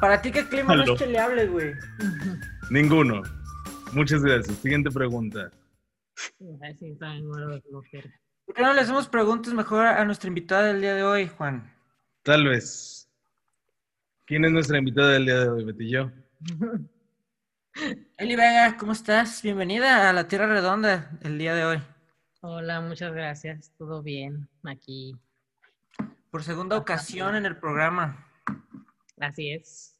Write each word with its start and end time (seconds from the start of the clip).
Para 0.00 0.22
ti, 0.22 0.30
¿qué 0.32 0.48
clima 0.48 0.74
no 0.74 0.82
es 0.82 0.98
cheleable, 0.98 1.46
güey? 1.46 1.74
Ninguno. 2.70 3.22
Muchas 3.92 4.22
gracias. 4.22 4.56
Siguiente 4.58 4.90
pregunta. 4.90 5.50
¿Por 8.46 8.54
qué 8.54 8.62
no 8.62 8.72
le 8.72 8.80
hacemos 8.80 9.08
preguntas 9.08 9.52
mejor 9.52 9.86
a 9.86 10.04
nuestra 10.04 10.28
invitada 10.28 10.68
del 10.68 10.80
día 10.80 10.94
de 10.94 11.02
hoy, 11.02 11.28
Juan? 11.28 11.70
Tal 12.22 12.48
vez. 12.48 13.08
¿Quién 14.24 14.44
es 14.44 14.52
nuestra 14.52 14.78
invitada 14.78 15.10
del 15.10 15.26
día 15.26 15.40
de 15.40 15.48
hoy, 15.48 15.64
Betillo? 15.64 16.10
Eli 18.16 18.36
Vega, 18.36 18.76
¿cómo 18.78 18.92
estás? 18.92 19.42
Bienvenida 19.42 20.08
a 20.08 20.12
la 20.12 20.26
Tierra 20.26 20.46
Redonda 20.46 21.10
el 21.22 21.36
día 21.38 21.54
de 21.54 21.64
hoy. 21.64 21.82
Hola, 22.40 22.80
muchas 22.80 23.12
gracias. 23.12 23.72
Todo 23.76 24.02
bien 24.02 24.48
aquí. 24.64 25.14
Por 26.30 26.42
segunda 26.42 26.78
ocasión 26.78 27.36
en 27.36 27.44
el 27.44 27.56
programa. 27.56 28.26
Así 29.18 29.50
es. 29.50 29.98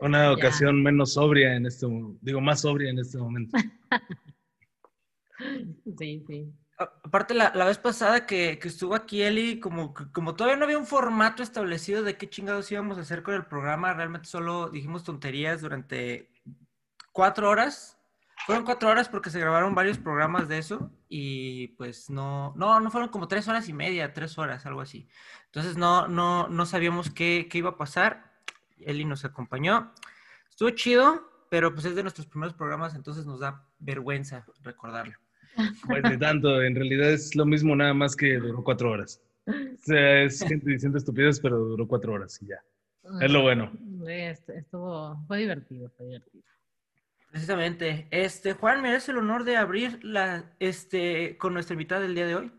Una 0.00 0.32
ocasión 0.32 0.82
menos 0.82 1.14
sobria 1.14 1.54
en 1.54 1.66
este 1.66 1.86
momento. 1.86 2.18
Digo, 2.22 2.40
más 2.40 2.60
sobria 2.60 2.90
en 2.90 2.98
este 2.98 3.18
momento. 3.18 3.58
sí, 5.98 6.24
sí. 6.26 6.52
Aparte, 6.78 7.34
la, 7.34 7.50
vez 7.50 7.78
pasada 7.78 8.24
que, 8.24 8.60
estuvo 8.62 8.94
aquí 8.94 9.22
Eli, 9.22 9.58
como, 9.58 9.94
como 10.12 10.36
todavía 10.36 10.56
no 10.56 10.64
había 10.64 10.78
un 10.78 10.86
formato 10.86 11.42
establecido 11.42 12.04
de 12.04 12.16
qué 12.16 12.30
chingados 12.30 12.70
íbamos 12.70 12.98
a 12.98 13.00
hacer 13.00 13.24
con 13.24 13.34
el 13.34 13.46
programa, 13.46 13.94
realmente 13.94 14.28
solo 14.28 14.68
dijimos 14.68 15.02
tonterías 15.02 15.60
durante 15.60 16.30
cuatro 17.12 17.50
horas 17.50 17.98
fueron 18.46 18.64
cuatro 18.64 18.88
horas 18.88 19.08
porque 19.08 19.30
se 19.30 19.40
grabaron 19.40 19.74
varios 19.74 19.98
programas 19.98 20.48
de 20.48 20.58
eso 20.58 20.90
y 21.08 21.68
pues 21.76 22.08
no, 22.08 22.54
no, 22.56 22.80
no 22.80 22.90
fueron 22.90 23.10
como 23.10 23.28
tres 23.28 23.48
horas 23.48 23.68
y 23.68 23.72
media, 23.72 24.14
tres 24.14 24.38
horas, 24.38 24.64
algo 24.64 24.80
así. 24.80 25.08
Entonces 25.46 25.76
no, 25.76 26.08
no, 26.08 26.48
no 26.48 26.66
sabíamos 26.66 27.10
qué, 27.10 27.48
qué 27.50 27.58
iba 27.58 27.70
a 27.70 27.76
pasar. 27.76 28.27
Eli 28.86 29.04
nos 29.04 29.24
acompañó. 29.24 29.92
Estuvo 30.48 30.70
chido, 30.70 31.22
pero 31.50 31.72
pues 31.72 31.86
es 31.86 31.94
de 31.94 32.02
nuestros 32.02 32.26
primeros 32.26 32.54
programas, 32.54 32.94
entonces 32.94 33.26
nos 33.26 33.40
da 33.40 33.66
vergüenza 33.78 34.44
recordarlo. 34.62 35.14
Pues 35.86 36.02
de 36.02 36.18
tanto, 36.18 36.62
en 36.62 36.74
realidad 36.74 37.10
es 37.10 37.34
lo 37.34 37.44
mismo, 37.44 37.74
nada 37.74 37.94
más 37.94 38.14
que 38.14 38.38
duró 38.38 38.62
cuatro 38.62 38.90
horas. 38.90 39.20
O 39.46 39.52
sea, 39.78 40.22
es 40.22 40.40
gente 40.48 40.70
diciendo 40.70 40.98
estupidez, 40.98 41.40
pero 41.40 41.58
duró 41.58 41.86
cuatro 41.86 42.12
horas 42.12 42.40
y 42.42 42.46
ya. 42.48 42.62
Es 43.20 43.30
lo 43.30 43.42
bueno. 43.42 43.72
Estuvo, 44.06 45.24
fue 45.26 45.38
divertido, 45.38 45.90
fue 45.96 46.06
divertido. 46.06 46.44
Precisamente. 47.30 48.06
Este, 48.10 48.52
Juan, 48.52 48.82
¿me 48.82 48.92
das 48.92 49.08
el 49.08 49.18
honor 49.18 49.44
de 49.44 49.56
abrir 49.56 50.02
la, 50.04 50.52
este, 50.60 51.36
con 51.38 51.54
nuestra 51.54 51.74
invitada 51.74 52.02
del 52.02 52.14
día 52.14 52.26
de 52.26 52.34
hoy? 52.34 52.52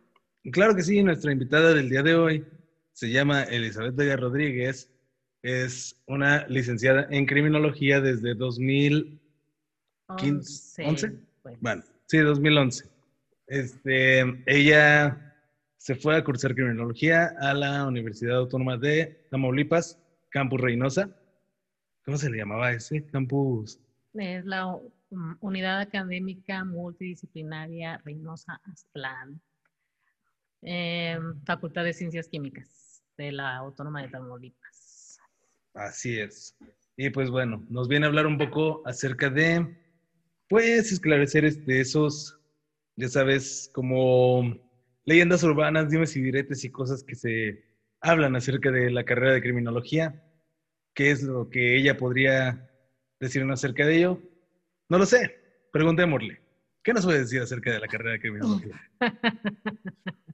Claro 0.52 0.76
que 0.76 0.84
sí, 0.84 1.04
nuestra 1.04 1.32
invitada 1.32 1.74
del 1.74 1.90
día 1.90 2.04
de 2.04 2.16
hoy 2.16 2.46
se 2.94 3.10
llama 3.10 3.44
Elizabeth 3.44 3.96
Vega 3.96 4.16
Rodríguez. 4.16 4.89
Es 5.42 6.00
una 6.06 6.46
licenciada 6.48 7.08
en 7.10 7.26
criminología 7.26 8.02
desde 8.02 8.36
2015. 8.36 10.84
¿11? 10.84 11.18
Bueno, 11.62 11.82
sí, 12.08 12.18
2011. 12.18 12.90
Este, 13.48 14.44
ella 14.46 15.34
se 15.78 15.96
fue 15.96 16.18
a 16.18 16.24
cursar 16.24 16.54
criminología 16.54 17.34
a 17.40 17.54
la 17.54 17.88
Universidad 17.88 18.38
Autónoma 18.38 18.78
de 18.78 19.26
Tamaulipas, 19.32 19.98
Campus 20.30 20.62
Reynosa. 20.62 21.10
¿Cómo 22.04 22.18
se 22.18 22.30
le 22.30 22.38
llamaba 22.38 22.72
ese? 22.72 23.06
Campus 23.08 23.80
es 24.14 24.46
la 24.46 24.80
Unidad 25.40 25.80
Académica 25.80 26.64
Multidisciplinaria 26.64 28.02
Reynosa 28.04 28.62
Aztlán, 28.64 29.42
em, 30.62 31.40
Facultad 31.46 31.84
de 31.84 31.94
Ciencias 31.94 32.28
Químicas 32.28 33.04
de 33.18 33.32
la 33.32 33.58
Autónoma 33.58 34.02
de 34.02 34.10
Tamaulipas. 34.10 34.59
Así 35.74 36.20
es. 36.20 36.56
Y 36.98 37.10
pues 37.10 37.30
bueno, 37.30 37.66
nos 37.70 37.88
viene 37.88 38.06
a 38.06 38.10
hablar 38.10 38.28
un 38.28 38.38
poco 38.38 38.82
acerca 38.86 39.30
de, 39.30 39.78
pues, 40.48 40.92
esclarecer 40.92 41.46
este, 41.46 41.80
esos, 41.80 42.40
ya 42.96 43.08
sabes, 43.08 43.72
como 43.74 44.58
leyendas 45.06 45.44
urbanas, 45.44 45.90
dimes 45.90 46.16
y 46.16 46.22
diretes 46.22 46.64
y 46.64 46.72
cosas 46.72 47.04
que 47.04 47.16
se 47.16 47.64
hablan 48.02 48.36
acerca 48.36 48.72
de 48.72 48.92
la 48.92 49.06
carrera 49.06 49.34
de 49.34 49.42
criminología. 49.42 50.24
¿Qué 50.94 51.12
es 51.12 51.24
lo 51.24 51.50
que 51.50 51.78
ella 51.78 51.98
podría 51.98 52.70
decirnos 53.20 53.60
acerca 53.60 53.86
de 53.86 53.98
ello? 53.98 54.22
No 54.90 54.98
lo 54.98 55.06
sé. 55.06 55.38
Preguntémosle. 55.72 56.42
¿Qué 56.84 56.94
nos 56.94 57.06
puede 57.06 57.20
decir 57.20 57.42
acerca 57.42 57.72
de 57.72 57.80
la 57.80 57.88
carrera 57.88 58.14
de 58.14 58.20
criminología? 58.20 58.82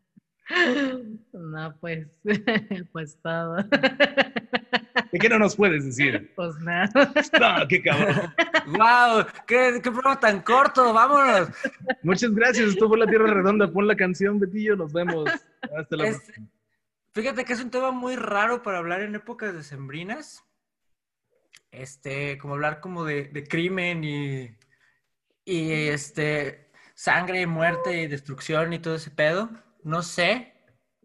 No, 1.34 1.76
pues, 1.80 2.08
pues 2.92 3.18
todo. 3.22 3.58
¿De 5.12 5.20
qué 5.20 5.30
no 5.30 5.40
nos 5.40 5.56
puedes 5.56 5.86
decir? 5.86 6.32
Pues 6.36 6.58
nada. 6.60 6.90
No, 6.94 7.68
qué 7.68 7.82
cabrón. 7.82 8.34
¡Wow! 8.68 9.26
¿Qué, 9.48 9.80
qué 9.84 9.92
programa 9.92 10.20
tan 10.20 10.42
corto! 10.42 10.94
¡Vámonos! 10.94 11.50
Muchas 12.04 12.32
gracias. 12.32 12.70
Estuvo 12.70 12.96
la 12.96 13.08
Tierra 13.08 13.28
Redonda. 13.28 13.72
Pon 13.72 13.88
la 13.88 13.96
canción, 13.96 14.40
Betillo. 14.40 14.76
Nos 14.76 14.94
vemos. 14.94 15.30
Hasta 15.62 15.96
la 15.96 16.04
próxima. 16.06 16.48
Fíjate 17.14 17.46
que 17.46 17.54
es 17.54 17.62
un 17.62 17.70
tema 17.70 17.92
muy 17.92 18.16
raro 18.16 18.62
para 18.62 18.80
hablar 18.80 19.02
en 19.02 19.16
épocas 19.16 19.54
decembrinas 19.54 20.46
este, 21.80 22.38
como 22.38 22.54
hablar 22.54 22.80
como 22.80 23.04
de, 23.04 23.46
crimen 23.50 24.04
y, 24.04 24.58
y 25.44 25.72
este, 25.90 26.72
sangre, 26.94 27.46
muerte 27.48 28.02
y 28.02 28.08
destrucción 28.08 28.74
y 28.74 28.80
todo 28.80 28.96
ese 28.96 29.12
pedo. 29.12 29.50
No 29.84 30.02
sé, 30.02 30.54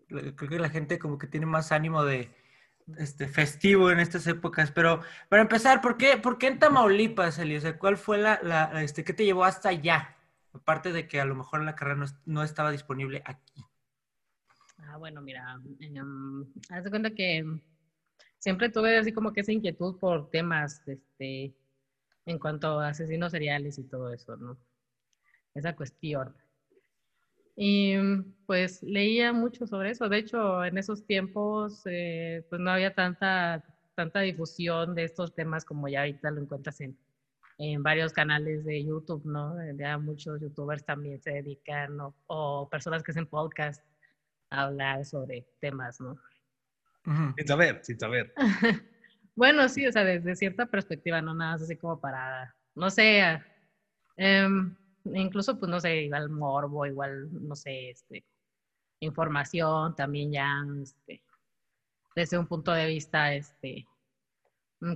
creo 0.08 0.34
que 0.36 0.58
la 0.58 0.70
gente 0.70 0.98
como 0.98 1.18
que 1.18 1.26
tiene 1.26 1.46
más 1.46 1.72
ánimo 1.72 2.04
de 2.04 2.30
este, 2.98 3.28
festivo 3.28 3.90
en 3.90 4.00
estas 4.00 4.26
épocas, 4.26 4.70
pero 4.70 5.00
para 5.28 5.42
empezar, 5.42 5.80
¿por 5.80 5.96
qué, 5.96 6.16
por 6.16 6.38
qué 6.38 6.48
en 6.48 6.58
Tamaulipas, 6.58 7.38
Eli? 7.38 7.58
¿cuál 7.78 7.96
fue 7.96 8.18
la, 8.18 8.40
la, 8.42 8.82
este, 8.82 9.04
qué 9.04 9.12
te 9.12 9.24
llevó 9.24 9.44
hasta 9.44 9.68
allá? 9.68 10.16
Aparte 10.52 10.92
de 10.92 11.06
que 11.06 11.20
a 11.20 11.24
lo 11.24 11.34
mejor 11.34 11.62
la 11.62 11.76
carrera 11.76 12.04
no, 12.26 12.42
estaba 12.42 12.70
disponible 12.70 13.22
aquí. 13.24 13.64
Ah, 14.78 14.96
bueno, 14.96 15.20
mira, 15.20 15.58
um, 16.02 16.44
haz 16.70 16.84
de 16.84 16.90
cuenta 16.90 17.10
que 17.10 17.44
siempre 18.38 18.70
tuve 18.70 18.98
así 18.98 19.12
como 19.12 19.32
que 19.32 19.42
esa 19.42 19.52
inquietud 19.52 19.98
por 19.98 20.30
temas, 20.30 20.82
este, 20.88 21.54
en 22.26 22.38
cuanto 22.38 22.80
a 22.80 22.88
asesinos 22.88 23.32
seriales 23.32 23.78
y 23.78 23.84
todo 23.84 24.12
eso, 24.12 24.36
¿no? 24.36 24.58
Esa 25.54 25.76
cuestión. 25.76 26.34
Y 27.62 27.94
pues 28.46 28.82
leía 28.82 29.34
mucho 29.34 29.66
sobre 29.66 29.90
eso. 29.90 30.08
De 30.08 30.16
hecho, 30.16 30.64
en 30.64 30.78
esos 30.78 31.04
tiempos, 31.04 31.82
eh, 31.84 32.42
pues 32.48 32.58
no 32.58 32.70
había 32.70 32.94
tanta, 32.94 33.62
tanta 33.94 34.20
difusión 34.20 34.94
de 34.94 35.04
estos 35.04 35.34
temas 35.34 35.66
como 35.66 35.86
ya 35.86 36.00
ahorita 36.00 36.30
lo 36.30 36.40
encuentras 36.40 36.80
en, 36.80 36.96
en 37.58 37.82
varios 37.82 38.14
canales 38.14 38.64
de 38.64 38.82
YouTube, 38.82 39.26
¿no? 39.26 39.56
Ya 39.76 39.98
muchos 39.98 40.40
youtubers 40.40 40.86
también 40.86 41.20
se 41.20 41.32
dedican, 41.32 41.98
o 42.28 42.66
personas 42.70 43.02
que 43.02 43.12
hacen 43.12 43.26
podcast 43.26 43.84
a 44.48 44.62
hablar 44.62 45.04
sobre 45.04 45.46
temas, 45.60 46.00
¿no? 46.00 46.18
Sin 47.36 47.46
saber, 47.46 47.80
sin 47.82 48.00
saber. 48.00 48.32
bueno, 49.36 49.68
sí, 49.68 49.86
o 49.86 49.92
sea, 49.92 50.04
desde 50.04 50.34
cierta 50.34 50.64
perspectiva, 50.64 51.20
no 51.20 51.34
nada 51.34 51.56
así 51.56 51.76
como 51.76 52.00
para, 52.00 52.56
no 52.74 52.88
sé, 52.88 53.38
em, 54.16 54.74
incluso, 55.04 55.58
pues, 55.58 55.70
no 55.70 55.80
sé, 55.80 56.02
igual 56.02 56.30
morbo, 56.30 56.86
igual, 56.86 57.28
no 57.32 57.56
sé, 57.56 57.90
este, 57.90 58.24
información 59.00 59.94
también 59.96 60.32
ya, 60.32 60.62
este, 60.82 61.22
desde 62.14 62.38
un 62.38 62.46
punto 62.46 62.72
de 62.72 62.86
vista, 62.86 63.34
este, 63.34 63.86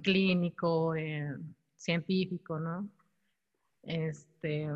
clínico, 0.03 0.95
eh, 0.95 1.35
científico, 1.77 2.59
¿no? 2.59 2.89
Este, 3.83 4.69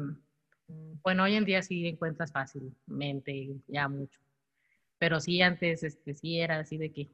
bueno, 1.02 1.24
hoy 1.24 1.34
en 1.34 1.44
día 1.44 1.62
sí 1.62 1.86
encuentras 1.88 2.32
fácilmente 2.32 3.56
ya 3.66 3.88
mucho, 3.88 4.20
pero 4.98 5.20
sí 5.20 5.40
antes, 5.40 5.82
este, 5.82 6.14
sí 6.14 6.40
era 6.40 6.58
así 6.60 6.76
de 6.76 6.92
que 6.92 7.08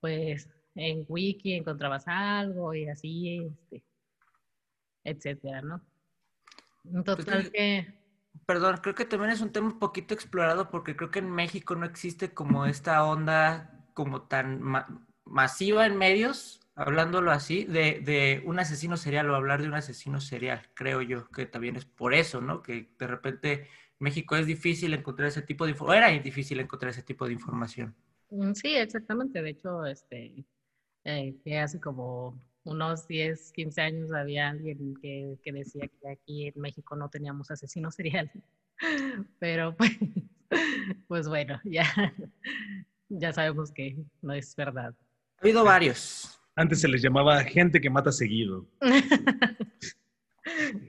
pues 0.00 0.48
en 0.74 1.06
Wiki 1.08 1.54
encontrabas 1.54 2.04
algo 2.06 2.74
y 2.74 2.88
así, 2.88 3.38
este, 3.38 3.82
etcétera, 5.04 5.62
¿no? 5.62 5.80
Pues 6.84 7.04
total 7.04 7.50
que... 7.50 7.94
Perdón, 8.46 8.78
creo 8.82 8.94
que 8.94 9.04
también 9.04 9.30
es 9.30 9.40
un 9.40 9.52
tema 9.52 9.68
un 9.68 9.78
poquito 9.78 10.12
explorado 10.12 10.70
porque 10.70 10.96
creo 10.96 11.10
que 11.10 11.20
en 11.20 11.30
México 11.30 11.76
no 11.76 11.86
existe 11.86 12.34
como 12.34 12.66
esta 12.66 13.04
onda 13.04 13.86
como 13.94 14.22
tan 14.22 14.60
masiva 15.24 15.86
en 15.86 15.96
medios, 15.96 16.60
hablándolo 16.74 17.30
así, 17.30 17.64
de, 17.64 18.00
de, 18.00 18.42
un 18.44 18.58
asesino 18.58 18.96
serial 18.96 19.30
o 19.30 19.36
hablar 19.36 19.62
de 19.62 19.68
un 19.68 19.74
asesino 19.74 20.20
serial, 20.20 20.68
creo 20.74 21.00
yo, 21.00 21.30
que 21.30 21.46
también 21.46 21.76
es 21.76 21.84
por 21.84 22.12
eso, 22.12 22.40
¿no? 22.40 22.60
Que 22.60 22.90
de 22.98 23.06
repente 23.06 23.68
México 23.98 24.36
es 24.36 24.46
difícil 24.46 24.92
encontrar 24.92 25.28
ese 25.28 25.42
tipo 25.42 25.64
de 25.64 25.70
información, 25.70 26.02
era 26.02 26.22
difícil 26.22 26.60
encontrar 26.60 26.90
ese 26.90 27.02
tipo 27.02 27.26
de 27.26 27.32
información. 27.32 27.94
Mm, 28.30 28.52
sí, 28.52 28.74
exactamente. 28.74 29.40
De 29.42 29.50
hecho, 29.50 29.86
este, 29.86 30.44
eh, 31.04 31.36
que 31.42 31.58
hace 31.58 31.80
como 31.80 32.38
unos 32.64 33.06
10, 33.06 33.52
15 33.52 33.80
años 33.80 34.12
había 34.12 34.48
alguien 34.48 34.94
que, 35.00 35.38
que, 35.42 35.52
decía 35.52 35.88
que 35.88 36.08
aquí 36.08 36.48
en 36.48 36.54
México 36.56 36.96
no 36.96 37.08
teníamos 37.08 37.50
asesinos 37.50 37.94
seriales. 37.94 38.32
Pero 39.38 39.76
pues, 39.76 39.92
pues 41.08 41.28
bueno, 41.28 41.60
ya, 41.64 41.86
ya 43.08 43.32
sabemos 43.32 43.70
que 43.70 43.96
no 44.22 44.32
es 44.32 44.56
verdad. 44.56 44.94
Ha 45.38 45.42
habido 45.42 45.64
varios. 45.64 46.40
Antes 46.56 46.80
se 46.80 46.88
les 46.88 47.02
llamaba 47.02 47.42
gente 47.44 47.80
que 47.80 47.90
mata 47.90 48.12
seguido. 48.12 48.66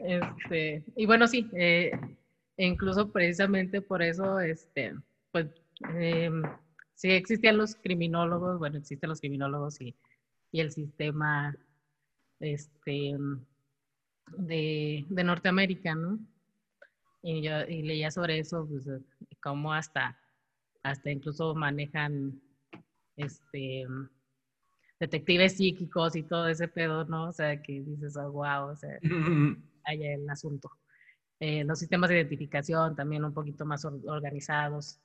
este, 0.06 0.83
y 0.95 1.06
bueno, 1.06 1.28
sí, 1.28 1.50
eh, 1.57 1.92
incluso 2.57 3.12
precisamente 3.12 3.81
por 3.81 4.01
eso, 4.01 4.39
este, 4.39 4.94
pues, 5.31 5.48
eh, 5.95 6.30
sí 6.94 7.12
existían 7.12 7.57
los 7.57 7.75
criminólogos, 7.75 8.60
bueno, 8.60 8.78
existen 8.78 9.10
los 9.10 9.19
criminólogos 9.19 9.81
y, 9.81 9.95
y 10.51 10.62
el 10.62 10.71
sistema 10.71 11.57
este, 12.39 13.15
de, 14.37 15.05
de, 15.09 15.23
Norteamérica, 15.23 15.95
¿no? 15.95 16.19
Y 17.21 17.41
yo 17.41 17.61
y 17.67 17.81
leía 17.81 18.11
sobre 18.11 18.39
eso, 18.39 18.67
pues, 18.67 18.87
cómo 19.41 19.73
hasta, 19.73 20.17
hasta 20.83 21.11
incluso 21.11 21.55
manejan 21.55 22.39
este, 23.17 23.85
detectives 24.99 25.57
psíquicos 25.57 26.15
y 26.15 26.23
todo 26.23 26.47
ese 26.47 26.67
pedo, 26.67 27.05
¿no? 27.05 27.29
O 27.29 27.31
sea, 27.31 27.61
que 27.61 27.81
dices, 27.81 28.15
oh, 28.17 28.31
wow, 28.31 28.69
o 28.71 28.75
sea, 28.75 28.97
hay 29.85 30.03
el 30.03 30.29
asunto. 30.29 30.69
Eh, 31.39 31.63
los 31.65 31.79
sistemas 31.79 32.09
de 32.09 32.17
identificación 32.17 32.95
también 32.95 33.25
un 33.25 33.33
poquito 33.33 33.65
más 33.65 33.85
organizados. 33.85 34.99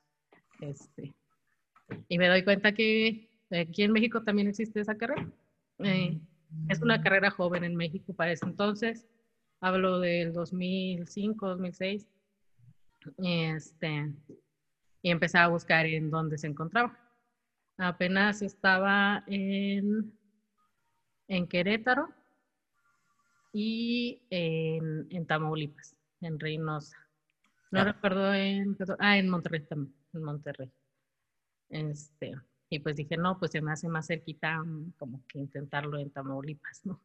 Este, 0.60 1.14
y 2.08 2.18
me 2.18 2.28
doy 2.28 2.44
cuenta 2.44 2.72
que 2.72 3.28
aquí 3.50 3.82
en 3.82 3.92
México 3.92 4.22
también 4.22 4.48
existe 4.48 4.80
esa 4.80 4.96
carrera. 4.96 5.28
Eh, 5.78 6.20
es 6.68 6.80
una 6.80 7.02
carrera 7.02 7.30
joven 7.30 7.64
en 7.64 7.76
México 7.76 8.14
para 8.14 8.32
ese 8.32 8.46
entonces. 8.46 9.06
Hablo 9.60 10.00
del 10.00 10.32
2005, 10.32 11.48
2006. 11.48 12.08
Este, 13.18 14.12
y 15.02 15.10
empecé 15.10 15.38
a 15.38 15.48
buscar 15.48 15.86
en 15.86 16.10
dónde 16.10 16.38
se 16.38 16.46
encontraba. 16.46 16.98
Apenas 17.76 18.42
estaba 18.42 19.24
en, 19.26 20.12
en 21.28 21.46
Querétaro 21.48 22.08
y 23.52 24.22
en, 24.30 25.06
en 25.10 25.26
Tamaulipas, 25.26 25.96
en 26.20 26.38
Reynosa. 26.38 26.96
No 27.70 27.80
ah. 27.80 27.84
recuerdo 27.84 28.34
en... 28.34 28.76
Ah, 28.98 29.16
en 29.16 29.28
Monterrey 29.28 29.60
también, 29.60 29.94
en 30.12 30.22
Monterrey. 30.22 30.70
Este, 31.70 32.34
y 32.70 32.78
pues 32.78 32.96
dije, 32.96 33.16
no, 33.16 33.38
pues 33.38 33.50
se 33.50 33.60
me 33.60 33.72
hace 33.72 33.88
más 33.88 34.06
cerquita 34.06 34.62
mm, 34.62 34.92
como 34.96 35.26
que 35.26 35.40
intentarlo 35.40 35.98
en 35.98 36.10
Tamaulipas, 36.10 36.86
¿no? 36.86 37.00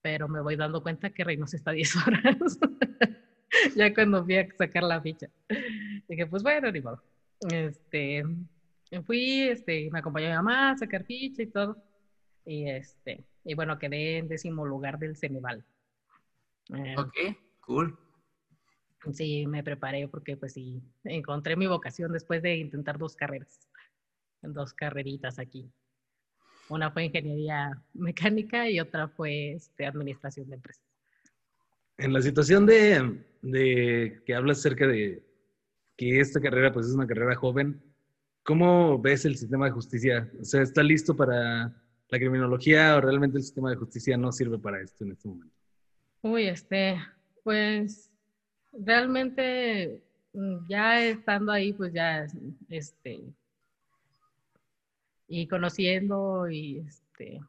Pero 0.00 0.28
me 0.28 0.40
voy 0.40 0.56
dando 0.56 0.82
cuenta 0.82 1.10
que 1.10 1.24
Reynosa 1.24 1.56
está 1.56 1.72
10 1.72 1.96
horas. 2.06 2.58
ya 3.76 3.92
cuando 3.94 4.24
fui 4.24 4.38
a 4.38 4.48
sacar 4.56 4.82
la 4.82 5.00
ficha. 5.00 5.28
Dije, 6.08 6.26
pues 6.26 6.42
bueno, 6.42 6.72
ni 6.72 6.80
modo. 6.80 7.02
Este, 7.50 8.24
fui, 9.04 9.42
este, 9.42 9.90
me 9.90 9.98
acompañó 9.98 10.28
mi 10.28 10.34
mamá 10.34 10.70
a 10.70 10.78
sacar 10.78 11.04
ficha 11.04 11.42
y 11.42 11.48
todo. 11.48 11.76
Y 12.46 12.70
este, 12.70 13.26
y 13.44 13.54
bueno, 13.54 13.78
quedé 13.78 14.18
en 14.18 14.28
décimo 14.28 14.64
lugar 14.64 14.98
del 14.98 15.16
Ceneval. 15.16 15.64
Eh, 16.74 16.94
ok, 16.96 17.14
cool. 17.60 17.98
Sí, 19.12 19.46
me 19.46 19.62
preparé 19.62 20.08
porque 20.08 20.36
pues 20.36 20.54
sí, 20.54 20.82
encontré 21.04 21.56
mi 21.56 21.66
vocación 21.66 22.12
después 22.12 22.42
de 22.42 22.56
intentar 22.56 22.98
dos 22.98 23.14
carreras, 23.14 23.68
dos 24.52 24.72
carreritas 24.72 25.38
aquí. 25.38 25.70
Una 26.68 26.90
fue 26.90 27.04
ingeniería 27.04 27.80
mecánica 27.94 28.68
y 28.68 28.80
otra 28.80 29.08
fue 29.08 29.52
este, 29.52 29.86
administración 29.86 30.48
de 30.48 30.56
empresas. 30.56 30.84
En 31.98 32.12
la 32.12 32.20
situación 32.20 32.66
de, 32.66 33.24
de 33.42 34.20
que 34.26 34.34
hablas 34.34 34.58
acerca 34.58 34.86
de 34.86 35.22
que 35.96 36.20
esta 36.20 36.40
carrera 36.40 36.72
pues 36.72 36.86
es 36.86 36.92
una 36.92 37.06
carrera 37.06 37.34
joven, 37.36 37.80
¿Cómo 38.46 38.96
ves 38.96 39.24
el 39.24 39.36
sistema 39.36 39.66
de 39.66 39.72
justicia? 39.72 40.30
O 40.40 40.44
sea, 40.44 40.62
¿está 40.62 40.80
listo 40.80 41.16
para 41.16 41.74
la 42.08 42.18
criminología 42.18 42.94
o 42.94 43.00
realmente 43.00 43.38
el 43.38 43.42
sistema 43.42 43.70
de 43.70 43.76
justicia 43.76 44.16
no 44.16 44.30
sirve 44.30 44.56
para 44.56 44.80
esto 44.80 45.02
en 45.02 45.10
este 45.10 45.26
momento? 45.28 45.52
Uy, 46.22 46.46
este, 46.46 46.96
pues 47.42 48.08
realmente 48.72 50.00
mm, 50.32 50.58
ya 50.68 51.04
estando 51.04 51.50
ahí, 51.50 51.72
pues 51.72 51.92
ya, 51.92 52.24
este, 52.68 53.24
y 55.28 55.48
conociendo 55.48 56.48
y 56.48 56.78
este, 56.80 57.40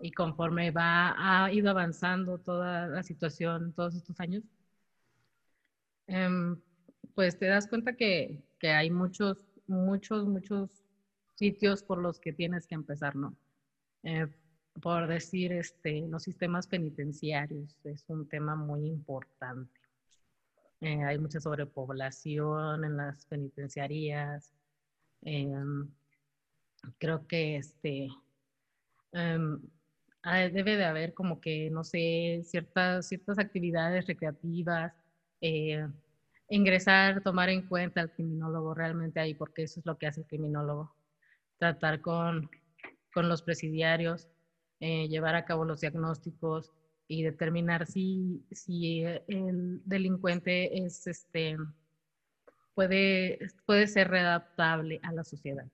y 0.00 0.12
conforme 0.12 0.70
va, 0.70 1.14
ha 1.44 1.52
ido 1.52 1.70
avanzando 1.70 2.38
toda 2.38 2.88
la 2.88 3.02
situación 3.02 3.72
todos 3.74 3.94
estos 3.94 4.18
años, 4.20 4.42
em, 6.06 6.60
pues 7.14 7.38
te 7.38 7.46
das 7.46 7.66
cuenta 7.68 7.94
que, 7.94 8.42
que 8.58 8.70
hay 8.70 8.90
muchos 8.90 9.52
muchos, 9.66 10.26
muchos 10.26 10.84
sitios 11.34 11.82
por 11.82 11.98
los 11.98 12.20
que 12.20 12.32
tienes 12.32 12.66
que 12.66 12.74
empezar, 12.74 13.16
¿no? 13.16 13.36
Eh, 14.02 14.26
por 14.80 15.06
decir, 15.06 15.52
este, 15.52 16.06
los 16.08 16.22
sistemas 16.22 16.66
penitenciarios 16.66 17.76
es 17.84 18.04
un 18.08 18.28
tema 18.28 18.54
muy 18.54 18.86
importante. 18.86 19.80
Eh, 20.80 21.02
hay 21.04 21.18
mucha 21.18 21.40
sobrepoblación 21.40 22.84
en 22.84 22.96
las 22.96 23.26
penitenciarías. 23.26 24.52
Em, 25.22 25.88
creo 26.98 27.26
que 27.26 27.56
este, 27.56 28.08
em, 29.12 29.60
debe 30.52 30.76
de 30.76 30.84
haber 30.84 31.14
como 31.14 31.40
que, 31.40 31.70
no 31.70 31.84
sé, 31.84 32.42
ciertas, 32.44 33.08
ciertas 33.08 33.38
actividades 33.38 34.06
recreativas, 34.06 34.92
eh, 35.40 35.86
ingresar, 36.48 37.22
tomar 37.22 37.48
en 37.48 37.66
cuenta 37.66 38.00
al 38.00 38.12
criminólogo 38.12 38.74
realmente 38.74 39.20
ahí, 39.20 39.34
porque 39.34 39.64
eso 39.64 39.80
es 39.80 39.86
lo 39.86 39.98
que 39.98 40.06
hace 40.06 40.20
el 40.20 40.26
criminólogo. 40.26 40.94
Tratar 41.58 42.00
con, 42.00 42.50
con 43.12 43.28
los 43.28 43.42
presidiarios, 43.42 44.28
eh, 44.80 45.08
llevar 45.08 45.34
a 45.34 45.44
cabo 45.44 45.64
los 45.64 45.80
diagnósticos 45.80 46.72
y 47.08 47.22
determinar 47.22 47.86
si, 47.86 48.44
si 48.50 49.04
el 49.04 49.82
delincuente 49.84 50.84
es, 50.84 51.06
este, 51.06 51.56
puede, 52.74 53.38
puede 53.66 53.86
ser 53.86 54.08
readaptable 54.08 55.00
a 55.02 55.12
la 55.12 55.24
sociedad. 55.24 55.66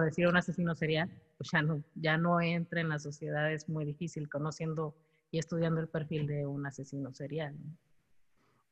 Decir 0.00 0.26
un 0.28 0.36
asesino 0.36 0.74
serial, 0.74 1.10
pues 1.38 1.50
ya 1.52 1.62
no, 1.62 1.82
ya 1.94 2.16
no 2.16 2.40
entra 2.40 2.80
en 2.80 2.88
la 2.88 2.98
sociedad, 2.98 3.52
es 3.52 3.68
muy 3.68 3.84
difícil 3.84 4.28
conociendo 4.28 4.94
y 5.30 5.38
estudiando 5.38 5.80
el 5.80 5.88
perfil 5.88 6.26
de 6.26 6.46
un 6.46 6.66
asesino 6.66 7.12
serial. 7.12 7.54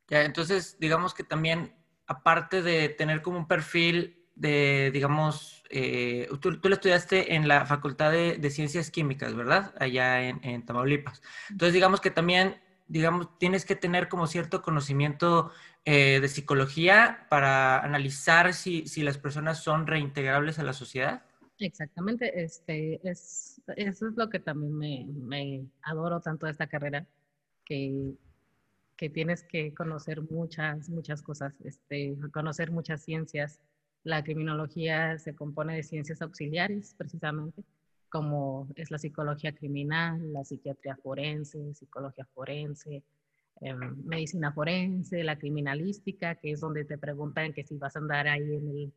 Ya, 0.07 0.23
entonces, 0.23 0.77
digamos 0.79 1.13
que 1.13 1.23
también, 1.23 1.73
aparte 2.07 2.61
de 2.61 2.89
tener 2.89 3.21
como 3.21 3.37
un 3.37 3.47
perfil 3.47 4.25
de, 4.35 4.91
digamos, 4.93 5.63
eh, 5.69 6.27
tú, 6.41 6.59
tú, 6.59 6.69
lo 6.69 6.75
estudiaste 6.75 7.35
en 7.35 7.47
la 7.47 7.65
Facultad 7.65 8.11
de, 8.11 8.49
Ciencias 8.49 8.91
Químicas, 8.91 9.33
¿verdad? 9.33 9.73
Allá 9.79 10.21
en, 10.21 10.65
Tamaulipas. 10.65 11.21
Entonces, 11.49 11.73
digamos 11.73 12.01
que 12.01 12.11
también, 12.11 12.61
digamos, 12.87 13.37
tienes 13.37 13.65
que 13.65 13.75
tener 13.75 14.09
como 14.09 14.27
cierto 14.27 14.61
conocimiento 14.61 15.51
eh, 15.85 16.19
de 16.19 16.27
psicología 16.27 17.27
para 17.29 17.79
analizar 17.79 18.53
si, 18.53 18.87
si, 18.87 19.03
las 19.03 19.17
personas 19.17 19.63
son 19.63 19.87
reintegrables 19.87 20.59
a 20.59 20.63
la 20.63 20.73
sociedad. 20.73 21.23
Exactamente, 21.59 22.43
este, 22.43 22.99
es, 23.07 23.61
eso 23.75 24.07
es 24.07 24.15
lo 24.15 24.29
que 24.29 24.39
también 24.39 24.77
me, 24.77 25.05
me 25.07 25.65
adoro 25.83 26.19
tanto 26.19 26.45
de 26.45 26.51
esta 26.51 26.67
carrera, 26.67 27.05
que 27.63 28.15
que 28.97 29.09
tienes 29.09 29.43
que 29.43 29.73
conocer 29.73 30.21
muchas, 30.21 30.89
muchas 30.89 31.21
cosas, 31.21 31.53
este, 31.61 32.15
conocer 32.31 32.71
muchas 32.71 33.03
ciencias. 33.03 33.59
La 34.03 34.23
criminología 34.23 35.17
se 35.17 35.35
compone 35.35 35.75
de 35.75 35.83
ciencias 35.83 36.21
auxiliares, 36.21 36.95
precisamente, 36.97 37.63
como 38.15 38.69
es 38.77 38.91
la 38.91 38.97
psicología 38.97 39.51
criminal, 39.51 40.31
la 40.31 40.45
psiquiatría 40.45 40.95
forense, 40.95 41.73
psicología 41.73 42.25
forense, 42.33 43.03
em, 43.59 43.77
medicina 44.05 44.53
forense, 44.53 45.21
la 45.21 45.37
criminalística, 45.37 46.35
que 46.35 46.51
es 46.51 46.61
donde 46.61 46.85
te 46.85 46.97
preguntan 46.97 47.51
que 47.51 47.65
si 47.65 47.75
vas 47.77 47.93
a 47.97 47.99
andar 47.99 48.29
ahí 48.29 48.53
en, 48.53 48.69
el, 48.69 48.93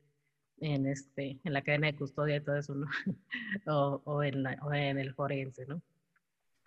en, 0.60 0.87
este, 0.87 1.40
en 1.42 1.52
la 1.52 1.62
cadena 1.62 1.88
de 1.88 1.96
custodia 1.96 2.37
y 2.37 2.40
todo 2.42 2.58
eso, 2.58 2.76
¿no? 2.76 2.87
o, 3.66 4.02
o, 4.04 4.22
en 4.22 4.46
o 4.46 4.72
en 4.72 4.98
el 5.00 5.12
forense, 5.14 5.66
¿no? 5.66 5.82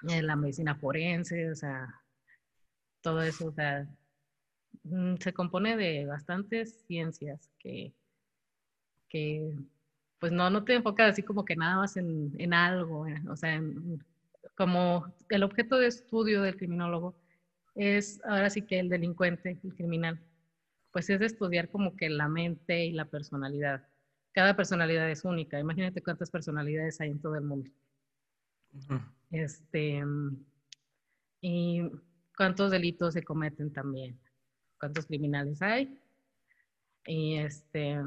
En 0.10 0.28
la 0.28 0.36
medicina 0.36 0.76
forense, 0.76 1.52
o 1.52 1.56
sea, 1.56 2.02
todo 3.00 3.22
eso, 3.22 3.48
o 3.48 3.54
sea, 3.54 3.88
mm, 4.84 5.16
se 5.20 5.32
compone 5.34 5.78
de 5.78 6.06
bastantes 6.06 6.84
ciencias 6.86 7.50
que, 7.60 7.94
que 9.08 9.56
pues 10.22 10.32
no, 10.32 10.52
no 10.52 10.64
te 10.64 10.76
enfocas 10.76 11.14
así 11.14 11.24
como 11.24 11.44
que 11.44 11.56
nada 11.56 11.78
más 11.78 11.98
en, 11.98 12.32
en 12.38 12.54
algo, 12.54 13.08
eh, 13.08 13.20
o 13.28 13.36
sea, 13.36 13.60
como 14.56 15.12
el 15.30 15.42
objeto 15.42 15.80
de 15.80 15.88
estudio 15.88 16.44
del 16.44 16.58
criminólogo 16.58 17.16
es 17.74 18.22
ahora 18.26 18.52
sí 18.52 18.62
que 18.62 18.80
el 18.80 18.88
delincuente, 18.88 19.58
el 19.64 19.74
criminal, 19.74 20.22
pues 20.92 21.10
es 21.10 21.20
de 21.20 21.26
estudiar 21.26 21.70
como 21.70 21.96
que 21.96 22.08
la 22.12 22.28
mente 22.28 22.86
y 22.86 22.92
la 22.92 23.06
personalidad. 23.06 23.88
Cada 24.32 24.56
personalidad 24.56 25.10
es 25.10 25.26
única. 25.26 25.60
Imagínate 25.60 26.04
cuántas 26.04 26.30
personalidades 26.30 27.02
hay 27.02 27.10
en 27.10 27.20
todo 27.20 27.36
el 27.36 27.44
mundo. 27.44 27.72
Este, 29.32 30.04
y 31.42 31.82
cuántos 32.38 32.70
delitos 32.70 33.16
se 33.16 33.24
cometen 33.24 33.74
también, 33.74 34.20
cuántos 34.80 35.08
criminales 35.08 35.64
hay. 35.64 36.00
Y, 37.08 37.38
este, 37.38 37.98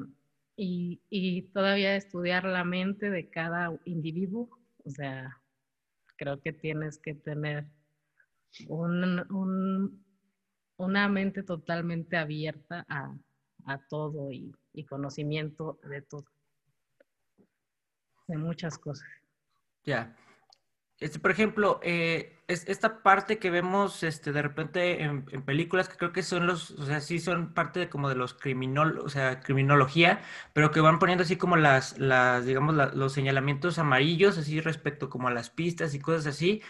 y, 0.56 1.00
y 1.10 1.42
todavía 1.52 1.96
estudiar 1.96 2.44
la 2.44 2.64
mente 2.64 3.10
de 3.10 3.28
cada 3.30 3.72
individuo 3.84 4.48
O 4.84 4.90
sea, 4.90 5.40
creo 6.16 6.40
que 6.40 6.52
tienes 6.52 6.98
que 6.98 7.14
tener 7.14 7.66
un, 8.68 9.20
un- 9.32 10.04
una 10.76 11.08
mente 11.08 11.42
totalmente 11.42 12.16
abierta 12.16 12.84
a, 12.88 13.16
a 13.66 13.78
todo 13.88 14.30
y, 14.32 14.52
y 14.72 14.84
conocimiento 14.84 15.78
de 15.84 16.02
todo, 16.02 16.24
de 18.26 18.36
muchas 18.36 18.78
cosas. 18.78 19.08
Ya. 19.84 20.14
Este, 21.00 21.18
por 21.18 21.30
ejemplo, 21.32 21.80
eh, 21.82 22.38
es- 22.46 22.68
esta 22.68 23.02
parte 23.02 23.38
que 23.38 23.50
vemos 23.50 24.02
este, 24.04 24.32
de 24.32 24.42
repente 24.42 25.02
en, 25.02 25.26
en 25.32 25.42
películas 25.44 25.88
que 25.88 25.96
creo 25.96 26.12
que 26.12 26.22
son 26.22 26.46
los, 26.46 26.70
o 26.72 26.86
sea, 26.86 27.00
sí 27.00 27.18
son 27.18 27.52
parte 27.52 27.80
de 27.80 27.88
como 27.90 28.08
de 28.08 28.14
los 28.14 28.32
criminol, 28.34 28.98
o 29.00 29.08
sea, 29.08 29.40
criminología, 29.40 30.22
pero 30.52 30.70
que 30.70 30.80
van 30.80 30.98
poniendo 31.00 31.24
así 31.24 31.36
como 31.36 31.56
las, 31.56 31.98
las, 31.98 32.46
digamos, 32.46 32.74
la- 32.74 32.86
los 32.94 33.12
señalamientos 33.12 33.78
amarillos, 33.78 34.38
así 34.38 34.60
respecto 34.60 35.10
como 35.10 35.28
a 35.28 35.32
las 35.32 35.50
pistas 35.50 35.94
y 35.94 36.00
cosas 36.00 36.26
así. 36.26 36.62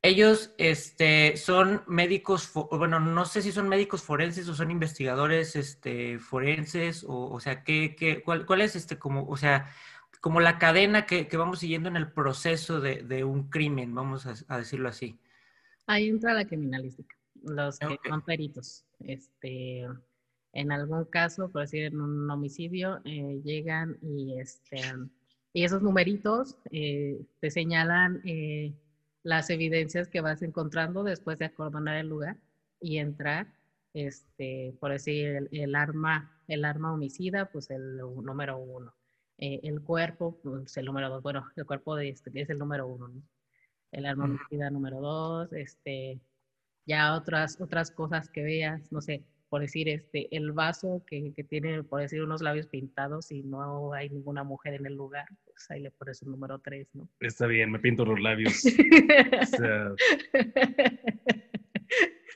Ellos, 0.00 0.52
este, 0.58 1.36
son 1.36 1.82
médicos, 1.88 2.52
bueno, 2.70 3.00
no 3.00 3.24
sé 3.26 3.42
si 3.42 3.50
son 3.50 3.68
médicos 3.68 4.02
forenses 4.02 4.48
o 4.48 4.54
son 4.54 4.70
investigadores, 4.70 5.56
este, 5.56 6.20
forenses, 6.20 7.02
o, 7.04 7.30
o 7.32 7.40
sea, 7.40 7.64
¿qué, 7.64 7.96
qué, 7.98 8.22
cuál, 8.22 8.46
cuál 8.46 8.60
es, 8.60 8.76
este, 8.76 8.96
como, 8.98 9.26
o 9.28 9.36
sea, 9.36 9.66
como 10.20 10.40
la 10.40 10.58
cadena 10.58 11.06
que, 11.06 11.28
que 11.28 11.36
vamos 11.36 11.60
siguiendo 11.60 11.88
en 11.88 11.96
el 11.96 12.12
proceso 12.12 12.80
de, 12.80 13.02
de 13.02 13.24
un 13.24 13.48
crimen, 13.50 13.94
vamos 13.94 14.26
a, 14.26 14.34
a 14.48 14.58
decirlo 14.58 14.88
así. 14.88 15.18
Ahí 15.86 16.08
entra 16.08 16.34
la 16.34 16.46
criminalística, 16.46 17.16
los 17.42 17.78
que 17.78 17.86
Ok. 17.86 18.06
son 18.08 18.22
peritos. 18.22 18.84
Este, 19.00 19.86
en 20.52 20.72
algún 20.72 21.04
caso, 21.04 21.50
por 21.50 21.62
decir 21.62 21.84
en 21.84 22.00
un 22.00 22.30
homicidio, 22.30 23.00
eh, 23.04 23.40
llegan 23.44 23.96
y, 24.02 24.38
este, 24.40 24.80
y 25.52 25.64
esos 25.64 25.82
numeritos 25.82 26.56
eh, 26.70 27.20
te 27.40 27.50
señalan 27.50 28.20
eh, 28.24 28.74
las 29.22 29.50
evidencias 29.50 30.08
que 30.08 30.20
vas 30.20 30.42
encontrando 30.42 31.04
después 31.04 31.38
de 31.38 31.46
acordonar 31.46 31.96
el 31.96 32.08
lugar 32.08 32.36
y 32.80 32.98
entrar, 32.98 33.46
este, 33.94 34.74
por 34.80 34.92
decir, 34.92 35.26
el, 35.26 35.48
el 35.52 35.74
arma, 35.74 36.38
el 36.48 36.64
arma 36.64 36.92
homicida, 36.92 37.50
pues 37.50 37.70
el 37.70 37.96
número 37.98 38.58
uno. 38.58 38.94
Eh, 39.38 39.60
el 39.62 39.80
cuerpo, 39.80 40.38
pues 40.42 40.76
el 40.76 40.86
número 40.86 41.08
dos. 41.08 41.22
Bueno, 41.22 41.46
el 41.56 41.64
cuerpo 41.64 41.96
de 41.96 42.10
este, 42.10 42.30
es 42.34 42.50
el 42.50 42.58
número 42.58 42.86
uno. 42.86 43.08
¿no? 43.08 43.22
el 43.92 44.06
arma 44.06 44.24
Ujú. 44.24 44.34
homicida 44.34 44.70
número 44.70 45.00
dos, 45.00 45.52
este, 45.52 46.20
ya 46.86 47.14
otras, 47.14 47.60
otras 47.60 47.90
cosas 47.90 48.28
que 48.28 48.42
veas, 48.42 48.92
no 48.92 49.00
sé, 49.00 49.24
por 49.48 49.62
decir, 49.62 49.88
este, 49.88 50.34
el 50.36 50.52
vaso 50.52 51.02
que, 51.06 51.32
que 51.34 51.42
tiene, 51.42 51.82
por 51.82 52.00
decir, 52.00 52.22
unos 52.22 52.42
labios 52.42 52.66
pintados 52.66 53.32
y 53.32 53.42
no 53.42 53.94
hay 53.94 54.10
ninguna 54.10 54.44
mujer 54.44 54.74
en 54.74 54.86
el 54.86 54.94
lugar, 54.94 55.26
pues 55.44 55.70
ahí 55.70 55.80
le 55.80 55.90
pones 55.90 56.20
un 56.22 56.32
número 56.32 56.58
tres, 56.58 56.86
¿no? 56.94 57.08
Está 57.20 57.46
bien, 57.46 57.72
me 57.72 57.78
pinto 57.78 58.04
los 58.04 58.20
labios. 58.20 58.62
O 59.40 59.46
sea, 59.46 59.92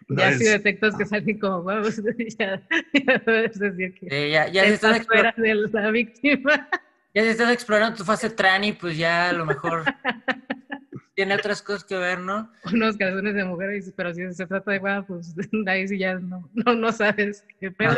no 0.09 0.18
ya 0.18 0.32
si 0.32 0.44
detectas 0.44 0.97
que 0.97 1.04
salen 1.04 1.38
como 1.38 1.59
huevos, 1.59 2.00
ya, 2.38 2.66
ya 2.92 3.18
debes 3.18 3.59
decir 3.59 3.94
que 3.94 4.06
Eh, 4.11 4.30
ya, 4.30 4.49
ya, 4.49 4.64
estás 4.64 5.06
fuera 5.06 5.35
de 5.37 5.54
la 5.54 5.90
víctima. 5.90 6.68
Ya 7.14 7.23
si 7.23 7.28
estás 7.28 7.52
explorando 7.52 7.97
tu 7.97 8.04
fase 8.04 8.31
trani, 8.31 8.73
pues 8.73 8.97
ya 8.97 9.31
a 9.31 9.33
lo 9.33 9.45
mejor 9.45 9.85
tiene 11.14 11.35
otras 11.35 11.62
cosas 11.62 11.85
que 11.85 11.97
ver, 11.97 12.19
¿no? 12.21 12.50
unos 12.73 12.97
calzones 12.97 13.35
de 13.35 13.45
mujer, 13.45 13.83
pero 13.95 14.14
si 14.14 14.33
se 14.33 14.47
trata 14.47 14.73
de 14.73 14.78
hueva, 14.78 15.02
pues 15.07 15.35
ahí 15.66 15.87
sí 15.87 15.99
ya 15.99 16.14
no, 16.14 16.49
no, 16.54 16.75
no 16.75 16.92
sabes 16.92 17.45
qué 17.61 17.71
pedo. 17.71 17.95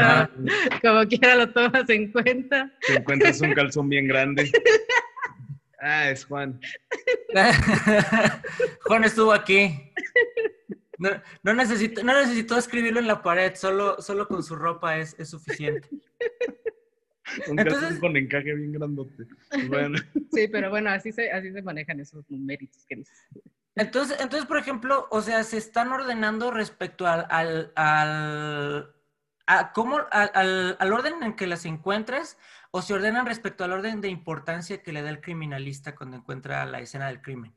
Como 0.83 1.07
quiera 1.07 1.37
lo 1.37 1.53
tomas 1.53 1.89
en 1.89 2.11
cuenta. 2.11 2.71
Te 2.87 2.95
encuentras 2.95 3.41
un 3.41 3.55
calzón 3.55 3.89
bien 3.89 4.09
grande. 4.09 4.51
Ah, 5.81 6.11
es 6.11 6.25
Juan. 6.25 6.59
Juan 8.85 9.05
estuvo 9.05 9.33
aquí. 9.33 9.93
No, 10.99 11.11
no, 11.43 11.55
necesito, 11.55 12.03
no 12.03 12.19
necesitó 12.19 12.57
escribirlo 12.57 13.01
en 13.01 13.07
la 13.07 13.23
pared, 13.23 13.55
solo, 13.55 14.01
solo 14.01 14.27
con 14.27 14.43
su 14.43 14.57
ropa 14.57 14.97
es, 14.97 15.15
es 15.19 15.29
suficiente. 15.29 15.89
Un 17.49 17.59
Entonces- 17.59 17.99
con 18.01 18.17
encaje 18.17 18.55
bien 18.55 18.73
grandote. 18.73 19.25
Bueno, 19.69 19.99
Sí, 20.33 20.49
pero 20.49 20.71
bueno, 20.71 20.91
así 20.91 21.13
se, 21.13 21.31
así 21.31 21.53
se 21.53 21.63
manejan 21.63 22.01
esos 22.01 22.25
méritos 22.31 22.85
que 22.89 22.97
dices. 22.97 23.27
Entonces, 23.77 24.17
entonces, 24.21 24.47
por 24.47 24.59
ejemplo, 24.59 25.09
o 25.11 25.21
sea, 25.21 25.43
se 25.43 25.57
están 25.59 25.89
ordenando 25.89 26.51
respecto 26.53 27.07
al, 27.09 27.27
al, 27.29 27.73
al, 27.75 28.95
a 29.47 29.73
cómo, 29.73 29.99
al, 30.13 30.31
al- 30.35 30.77
al 30.79 30.93
orden 30.93 31.23
en 31.23 31.35
que 31.35 31.47
las 31.49 31.65
encuentras, 31.65 32.39
o 32.71 32.83
se 32.83 32.95
ordenan 32.95 33.27
respecto 33.27 33.65
al 33.65 33.73
orden 33.73 34.01
de 34.01 34.09
importancia 34.09 34.83
que 34.83 34.93
le 34.93 35.03
da 35.03 35.11
el 35.11 35.21
criminalista 35.21 35.95
cuando 35.95 36.17
encuentra 36.17 36.65
la 36.67 36.81
escena 36.81 37.09
del 37.09 37.21
crimen. 37.21 37.53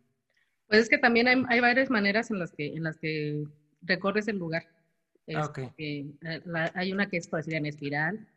Pues 0.68 0.82
es 0.82 0.90
que 0.90 0.98
también 0.98 1.28
hay, 1.28 1.44
hay 1.50 1.60
varias 1.60 1.90
maneras 1.90 2.30
en 2.32 2.40
las 2.40 2.52
que, 2.52 2.68
en 2.76 2.84
las 2.84 2.98
que 2.98 3.44
recorres 3.84 4.28
el 4.28 4.38
lugar. 4.38 4.68
Ah. 5.36 5.52
Este, 5.56 6.06
eh, 6.24 6.42
la- 6.46 6.72
hay 6.74 6.92
una 6.94 7.08
que 7.10 7.18
es, 7.18 7.28
por 7.28 7.40
decir, 7.40 7.54
en 7.56 7.66
espiral, 7.68 8.28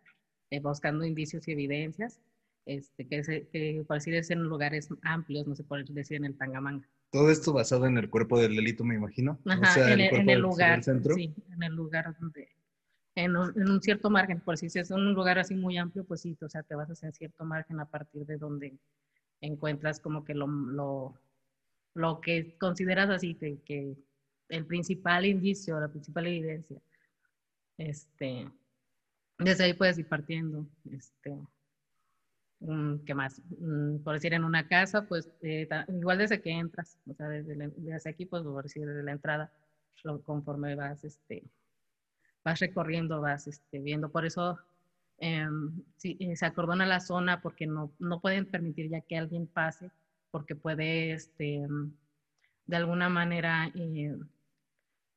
eh, 0.50 0.60
buscando 0.60 1.04
indicios 1.04 1.46
y 1.48 1.52
evidencias, 1.52 2.20
este, 2.66 3.06
que, 3.06 3.24
se- 3.24 3.46
que 3.48 3.84
por 3.86 3.96
decir 3.96 4.14
es 4.14 4.30
en 4.30 4.42
lugares 4.42 4.88
amplios, 5.02 5.46
no 5.46 5.54
sé 5.54 5.64
por 5.64 5.84
decir 5.84 6.16
en 6.18 6.24
el 6.26 6.36
Tangamanga. 6.36 6.86
todo 7.10 7.30
esto 7.30 7.52
basado 7.52 7.86
en 7.86 7.98
el 7.98 8.08
cuerpo 8.10 8.38
del 8.38 8.54
delito, 8.54 8.84
me 8.84 8.94
imagino. 8.94 9.38
Ajá, 9.46 9.60
o 9.60 9.66
sea, 9.66 9.92
en, 9.92 10.00
el, 10.00 10.14
en 10.30 10.40
lugar, 10.40 10.74
del 10.76 10.84
centro. 10.84 11.14
sí, 11.14 11.34
en 11.50 11.62
el 11.62 11.74
lugar 11.74 12.14
donde, 12.20 12.48
en 13.16 13.36
un, 13.36 13.52
en 13.60 13.70
un 13.70 13.82
cierto 13.82 14.10
margen, 14.10 14.40
por 14.40 14.56
si 14.58 14.66
es 14.66 14.90
un 14.90 15.12
lugar 15.14 15.38
así 15.38 15.54
muy 15.54 15.78
amplio, 15.78 16.04
pues 16.04 16.20
sí, 16.20 16.36
o 16.40 16.48
sea, 16.48 16.62
te 16.62 16.74
vas 16.74 16.88
a 16.90 16.92
hacer 16.92 17.12
cierto 17.12 17.44
margen 17.44 17.80
a 17.80 17.86
partir 17.86 18.24
de 18.26 18.36
donde 18.36 18.78
encuentras 19.40 19.98
como 20.00 20.24
que 20.24 20.34
lo, 20.34 20.46
lo, 20.46 21.14
lo 21.94 22.20
que 22.20 22.56
consideras 22.58 23.10
así, 23.10 23.34
que, 23.34 23.58
que 23.64 23.96
el 24.48 24.66
principal 24.66 25.26
indicio, 25.26 25.80
la 25.80 25.88
principal 25.88 26.26
evidencia, 26.26 26.80
este, 27.78 28.46
desde 29.40 29.64
ahí 29.64 29.74
puedes 29.74 29.98
ir 29.98 30.06
partiendo, 30.08 30.66
este, 30.90 31.36
¿qué 33.06 33.14
más? 33.14 33.40
Mm, 33.58 33.98
Por 34.02 34.14
decir, 34.14 34.34
en 34.34 34.44
una 34.44 34.66
casa, 34.68 35.06
pues 35.06 35.28
eh, 35.42 35.68
igual 35.88 36.18
desde 36.18 36.40
que 36.40 36.50
entras, 36.50 36.98
o 37.06 37.14
sea, 37.14 37.28
desde, 37.28 37.54
desde 37.76 38.10
aquí, 38.10 38.26
pues 38.26 38.42
por 38.42 38.62
decir, 38.62 38.86
desde 38.86 39.02
la 39.02 39.12
entrada, 39.12 39.50
lo- 40.04 40.22
conforme 40.22 40.74
vas, 40.74 41.04
este, 41.04 41.42
vas 42.44 42.60
recorriendo, 42.60 43.20
vas 43.20 43.46
este, 43.46 43.78
viendo. 43.80 44.10
Por 44.10 44.26
eso 44.26 44.58
em, 45.18 45.82
eh, 46.04 46.36
se 46.36 46.46
acordona 46.46 46.86
la 46.86 47.00
zona 47.00 47.40
porque 47.40 47.66
no, 47.66 47.92
no 47.98 48.20
pueden 48.20 48.46
permitir 48.46 48.90
ya 48.90 49.00
que 49.02 49.16
alguien 49.18 49.46
pase, 49.46 49.90
porque 50.30 50.54
puede, 50.56 51.12
este, 51.12 51.66
de 52.66 52.76
alguna 52.76 53.08
manera, 53.10 53.70
eh, 53.74 54.16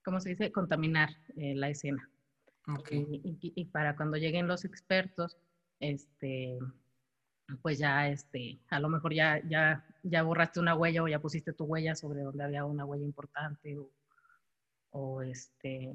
¿cómo 0.04 0.20
se 0.20 0.30
dice? 0.30 0.52
Contaminar 0.52 1.10
eh, 1.36 1.56
la 1.56 1.70
escena. 1.70 2.10
Ok. 2.68 2.92
Y, 2.92 3.22
y- 3.42 3.54
y 3.56 3.66
para 3.66 3.96
cuando 3.96 4.18
lleguen 4.18 4.48
los 4.48 4.66
expertos, 4.66 5.38
este, 5.80 6.60
pues 7.62 7.78
ya, 7.80 8.10
este, 8.10 8.60
a 8.70 8.80
lo 8.80 8.90
mejor 8.90 9.14
ya, 9.14 9.42
ya, 9.48 9.86
ya 10.04 10.24
borraste 10.24 10.60
una 10.60 10.76
huella 10.76 11.04
o 11.04 11.08
ya 11.08 11.20
pusiste 11.20 11.54
tu 11.54 11.66
huella 11.66 11.96
sobre 11.96 12.22
donde 12.22 12.44
había 12.44 12.66
una 12.66 12.86
huella 12.86 13.06
importante 13.06 13.78
o, 13.78 13.92
o 14.92 15.22
este, 15.22 15.94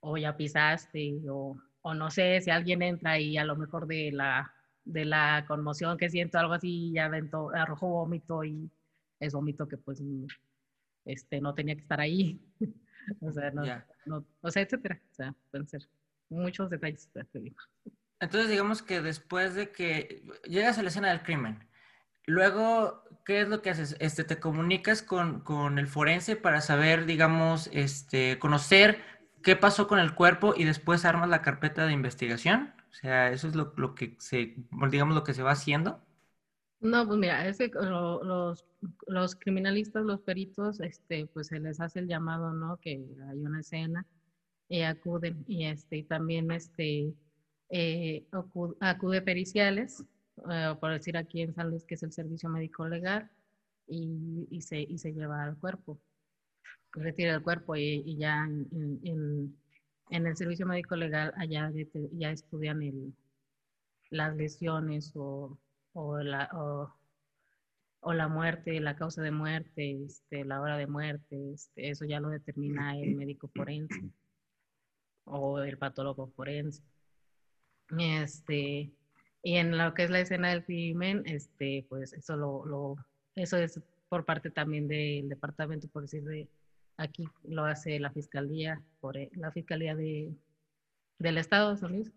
o 0.00 0.16
ya 0.18 0.36
pisaste 0.36 1.20
o, 1.30 1.60
o 1.82 1.94
no 1.94 2.10
sé 2.10 2.40
si 2.42 2.50
alguien 2.50 2.82
entra 2.82 3.18
y 3.20 3.38
a 3.38 3.44
lo 3.44 3.56
mejor 3.56 3.86
de 3.86 4.12
la, 4.12 4.54
de 4.84 5.04
la 5.04 5.44
conmoción 5.48 5.98
que 5.98 6.10
siento 6.10 6.38
algo 6.38 6.54
así 6.54 6.92
ya 6.92 7.06
aventó, 7.06 7.50
arrojó 7.54 7.88
vómito 7.88 8.44
y 8.44 8.70
es 9.20 9.34
vómito 9.34 9.68
que 9.68 9.78
pues 9.78 10.02
este, 11.04 11.40
no 11.40 11.54
tenía 11.54 11.74
que 11.76 11.82
estar 11.82 12.00
ahí. 12.00 12.40
o 13.20 13.32
sea, 13.32 13.50
no, 13.50 13.62
no, 14.06 14.24
o 14.40 14.50
sea, 14.50 14.62
etcétera. 14.62 15.00
O 15.10 15.14
sea, 15.14 15.34
pueden 15.50 15.68
ser 15.68 15.82
muchos 16.28 16.70
detalles. 16.70 17.08
Entonces, 18.20 18.50
digamos 18.50 18.82
que 18.82 19.00
después 19.00 19.54
de 19.54 19.70
que 19.70 20.22
llegas 20.44 20.78
a 20.78 20.82
la 20.82 20.88
escena 20.88 21.08
del 21.08 21.22
crimen, 21.22 21.66
luego, 22.24 23.04
¿qué 23.24 23.42
es 23.42 23.48
lo 23.48 23.62
que 23.62 23.70
haces? 23.70 23.96
Este, 24.00 24.24
te 24.24 24.38
comunicas 24.38 25.02
con, 25.02 25.40
con 25.40 25.78
el 25.78 25.86
forense 25.86 26.36
para 26.36 26.60
saber, 26.60 27.06
digamos, 27.06 27.68
este, 27.72 28.38
conocer 28.38 29.00
qué 29.42 29.56
pasó 29.56 29.86
con 29.86 29.98
el 29.98 30.14
cuerpo 30.14 30.54
y 30.56 30.64
después 30.64 31.04
armas 31.04 31.28
la 31.28 31.42
carpeta 31.42 31.86
de 31.86 31.92
investigación. 31.92 32.74
O 32.90 32.94
sea, 32.94 33.30
eso 33.30 33.46
es 33.48 33.54
lo, 33.54 33.74
lo 33.76 33.94
que 33.94 34.16
se, 34.18 34.54
digamos, 34.90 35.14
lo 35.14 35.24
que 35.24 35.34
se 35.34 35.42
va 35.42 35.52
haciendo. 35.52 36.02
No, 36.80 37.06
pues 37.06 37.18
mira, 37.18 37.48
es 37.48 37.58
que 37.58 37.68
lo- 37.68 38.22
los, 38.22 38.64
los 39.08 39.34
criminalistas, 39.36 40.04
los 40.04 40.20
peritos, 40.20 40.80
este, 40.80 41.26
pues 41.26 41.48
se 41.48 41.58
les 41.58 41.80
hace 41.80 42.00
el 42.00 42.06
llamado, 42.08 42.52
¿no? 42.52 42.76
Que 42.78 42.92
hay 43.30 43.38
una 43.40 43.60
escena 43.60 44.06
y 44.68 44.82
acuden. 44.82 45.44
Y 45.48 45.66
este, 45.66 45.98
y 45.98 46.02
también 46.04 46.50
este, 46.52 47.14
eh, 47.70 48.26
acu- 48.32 48.76
acude 48.80 49.22
periciales, 49.22 50.04
eh, 50.50 50.74
por 50.80 50.92
decir 50.92 51.16
aquí 51.16 51.42
en 51.42 51.54
San 51.54 51.70
Luis, 51.70 51.84
que 51.86 51.94
es 51.96 52.02
el 52.02 52.12
servicio 52.12 52.48
médico 52.50 52.86
legal, 52.88 53.30
y, 53.88 54.46
y 54.50 54.60
se, 54.62 54.80
y 54.80 54.98
se 54.98 55.12
lleva 55.12 55.44
al 55.44 55.56
cuerpo. 55.58 55.98
Retira 56.92 57.34
el 57.34 57.42
cuerpo 57.42 57.76
y, 57.76 58.16
ya 58.18 58.44
en, 58.44 59.00
en- 59.04 59.56
en 60.10 60.26
el 60.26 60.36
servicio 60.36 60.66
médico 60.66 60.96
legal 60.96 61.32
allá 61.36 61.70
de- 61.70 61.88
ya 62.12 62.30
estudian 62.32 62.82
el, 62.82 63.14
las 64.10 64.36
lesiones 64.36 65.12
o, 65.16 65.58
o, 65.96 66.18
la, 66.18 66.50
o, 66.52 66.94
o 68.00 68.12
la 68.12 68.28
muerte, 68.28 68.78
la 68.80 68.96
causa 68.96 69.22
de 69.22 69.30
muerte, 69.30 70.04
este, 70.04 70.44
la 70.44 70.60
hora 70.60 70.76
de 70.76 70.86
muerte, 70.86 71.52
este, 71.54 71.88
eso 71.88 72.04
ya 72.04 72.20
lo 72.20 72.28
determina 72.28 72.98
el 72.98 73.16
médico 73.16 73.48
forense 73.48 74.10
o 75.24 75.58
el 75.60 75.78
patólogo 75.78 76.28
forense. 76.28 76.82
Este, 77.98 78.90
y 79.42 79.56
en 79.56 79.78
lo 79.78 79.94
que 79.94 80.04
es 80.04 80.10
la 80.10 80.20
escena 80.20 80.50
del 80.50 80.64
crimen, 80.64 81.22
este, 81.24 81.86
pues 81.88 82.12
eso 82.12 82.36
lo, 82.36 82.66
lo 82.66 82.96
eso 83.34 83.56
es 83.56 83.80
por 84.08 84.24
parte 84.24 84.50
también 84.50 84.88
del 84.88 85.28
departamento, 85.28 85.88
por 85.88 86.02
decir 86.02 86.24
de 86.24 86.48
aquí 86.98 87.26
lo 87.44 87.64
hace 87.64 87.98
la 88.00 88.10
fiscalía, 88.10 88.82
por 89.00 89.16
e, 89.16 89.30
la 89.34 89.50
fiscalía 89.50 89.94
de, 89.94 90.30
del 91.18 91.38
estado 91.38 91.70
de 91.70 91.76
San 91.78 91.92
Luis, 91.92 92.12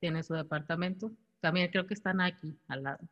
tiene 0.00 0.22
su 0.24 0.34
departamento. 0.34 1.12
También 1.40 1.70
creo 1.70 1.86
que 1.86 1.94
están 1.94 2.20
aquí, 2.20 2.58
al 2.68 2.82
lado, 2.82 3.08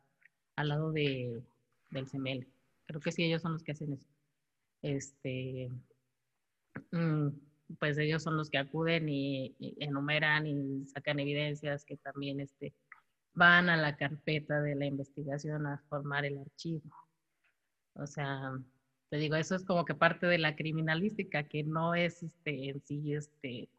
al 0.55 0.69
lado 0.69 0.91
de, 0.91 1.41
del 1.89 2.07
CEMEL. 2.07 2.47
Creo 2.85 3.01
que 3.01 3.11
sí, 3.11 3.23
ellos 3.23 3.41
son 3.41 3.53
los 3.53 3.63
que 3.63 3.71
hacen 3.71 3.93
eso. 3.93 4.07
Este, 4.81 5.69
mm, 6.91 7.29
pues 7.79 7.97
ellos 7.97 8.23
son 8.23 8.37
los 8.37 8.49
que 8.49 8.57
acuden 8.57 9.09
y, 9.09 9.55
enumeran 9.79 10.47
y 10.47 10.85
sacan 10.87 11.19
evidencias 11.19 11.85
que 11.85 11.97
también 11.97 12.39
este, 12.39 12.73
van 13.33 13.69
a 13.69 13.77
la 13.77 13.95
carpeta 13.97 14.61
de 14.61 14.75
la 14.75 14.85
investigación 14.85 15.65
a 15.67 15.79
formar 15.89 16.25
el 16.25 16.39
archivo. 16.39 16.81
O 17.93 18.07
sea, 18.07 18.53
te 19.09 19.17
digo, 19.17 19.35
eso 19.35 19.55
es 19.55 19.65
como 19.65 19.85
que 19.85 19.95
parte 19.95 20.27
de 20.27 20.37
la 20.37 20.55
criminalística, 20.55 21.43
que 21.47 21.63
no 21.63 21.95
es 21.95 22.23
este, 22.23 22.69
en 22.69 22.81
sí 22.81 23.13
este, 23.13 23.69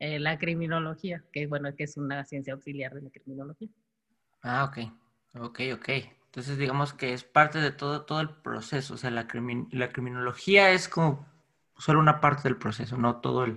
eh, 0.00 0.18
la 0.18 0.38
criminología, 0.38 1.22
que 1.32 1.46
bueno, 1.46 1.74
que 1.76 1.84
es 1.84 1.96
una 1.96 2.24
ciencia 2.24 2.54
auxiliar 2.54 2.94
de 2.94 3.02
la 3.02 3.10
criminología. 3.10 3.68
Ah, 4.42 4.64
ok, 4.64 4.78
ok, 5.38 5.60
ok. 5.74 5.88
Entonces, 6.24 6.58
digamos 6.58 6.92
que 6.94 7.12
es 7.12 7.24
parte 7.24 7.58
de 7.58 7.70
todo, 7.70 8.02
todo 8.02 8.20
el 8.20 8.30
proceso. 8.30 8.94
O 8.94 8.96
sea, 8.96 9.10
la, 9.10 9.28
la 9.70 9.88
criminología 9.90 10.70
es 10.70 10.88
como 10.88 11.28
solo 11.76 12.00
una 12.00 12.20
parte 12.20 12.44
del 12.44 12.56
proceso, 12.56 12.96
no 12.96 13.20
todo 13.20 13.44
el... 13.44 13.56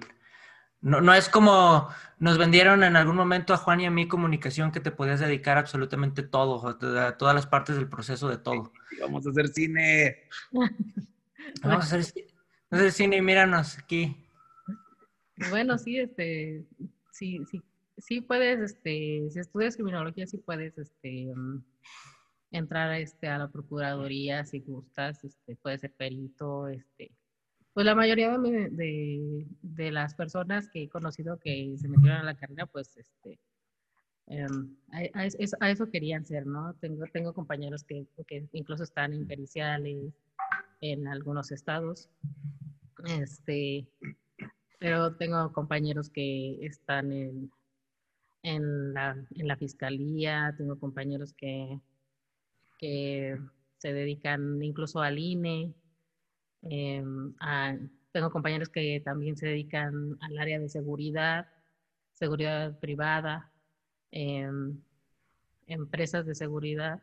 No, 0.81 0.99
no 0.99 1.13
es 1.13 1.29
como 1.29 1.89
nos 2.19 2.37
vendieron 2.37 2.83
en 2.83 2.97
algún 2.97 3.15
momento 3.15 3.53
a 3.53 3.57
Juan 3.57 3.79
y 3.81 3.85
a 3.85 3.91
mí 3.91 4.07
comunicación 4.07 4.71
que 4.71 4.81
te 4.81 4.91
podías 4.91 5.21
dedicar 5.21 5.57
absolutamente 5.57 6.23
todo, 6.23 6.67
a 6.67 7.17
todas 7.17 7.35
las 7.35 7.47
partes 7.47 7.77
del 7.77 7.87
proceso 7.87 8.27
de 8.27 8.37
todo. 8.37 8.73
Vamos 9.01 9.25
a 9.27 9.29
hacer 9.29 9.47
cine. 9.47 10.23
Vamos 11.61 11.93
a 11.93 11.97
hacer, 11.97 12.91
cine 12.91 13.17
y 13.17 13.21
míranos 13.21 13.77
aquí. 13.77 14.22
Bueno, 15.49 15.77
sí, 15.77 15.99
este, 15.99 16.63
sí, 17.11 17.43
sí, 17.49 17.61
sí 17.97 18.21
puedes, 18.21 18.59
este, 18.59 19.29
si 19.29 19.39
estudias 19.39 19.75
criminología, 19.75 20.27
sí 20.27 20.37
puedes, 20.37 20.77
este, 20.77 21.33
entrar 22.51 22.93
este, 22.93 23.27
a 23.27 23.39
la 23.39 23.51
Procuraduría 23.51 24.45
si 24.45 24.59
gustas, 24.59 25.23
este, 25.23 25.55
puede 25.55 25.79
ser 25.79 25.91
perito, 25.91 26.67
este, 26.67 27.11
pues 27.73 27.85
la 27.85 27.95
mayoría 27.95 28.37
de, 28.37 29.47
de, 29.61 29.91
las 29.91 30.13
personas 30.13 30.69
que 30.69 30.83
he 30.83 30.89
conocido 30.89 31.39
que 31.39 31.75
se 31.77 31.87
metieron 31.87 32.19
a 32.19 32.23
la 32.23 32.35
carrera, 32.35 32.67
pues 32.67 32.95
este, 32.95 33.39
em, 34.27 34.75
a, 34.91 35.25
eso 35.69 35.89
querían 35.89 36.23
ser, 36.25 36.45
¿no? 36.45 36.75
Tengo, 36.75 37.05
tengo 37.11 37.33
compañeros 37.33 37.83
que, 37.83 38.05
que 38.27 38.47
incluso 38.53 38.83
están 38.83 39.13
en 39.13 39.27
periciales 39.27 40.13
en 40.81 41.07
algunos 41.07 41.51
estados, 41.51 42.11
este, 43.05 43.87
pero 44.79 45.15
tengo 45.15 45.51
compañeros 45.53 46.09
que 46.09 46.65
están 46.65 47.11
en, 47.11 47.51
en, 48.43 48.93
la, 48.93 49.11
en 49.35 49.47
la 49.47 49.57
fiscalía, 49.57 50.53
tengo 50.57 50.79
compañeros 50.79 51.33
que 51.33 51.79
que 52.83 53.39
se 53.77 53.93
dedican 53.93 54.61
incluso 54.61 54.99
al 55.01 55.17
INE. 55.17 55.73
Em, 56.63 57.33
tengo 58.11 58.29
compañeros 58.29 58.67
que 58.67 59.01
también 59.05 59.37
se 59.37 59.47
dedican 59.47 60.17
al 60.19 60.37
área 60.37 60.59
de 60.59 60.67
seguridad, 60.67 61.47
seguridad 62.11 62.77
privada, 62.79 63.49
em, 64.11 64.81
empresas 65.67 66.25
de 66.25 66.35
seguridad. 66.35 67.01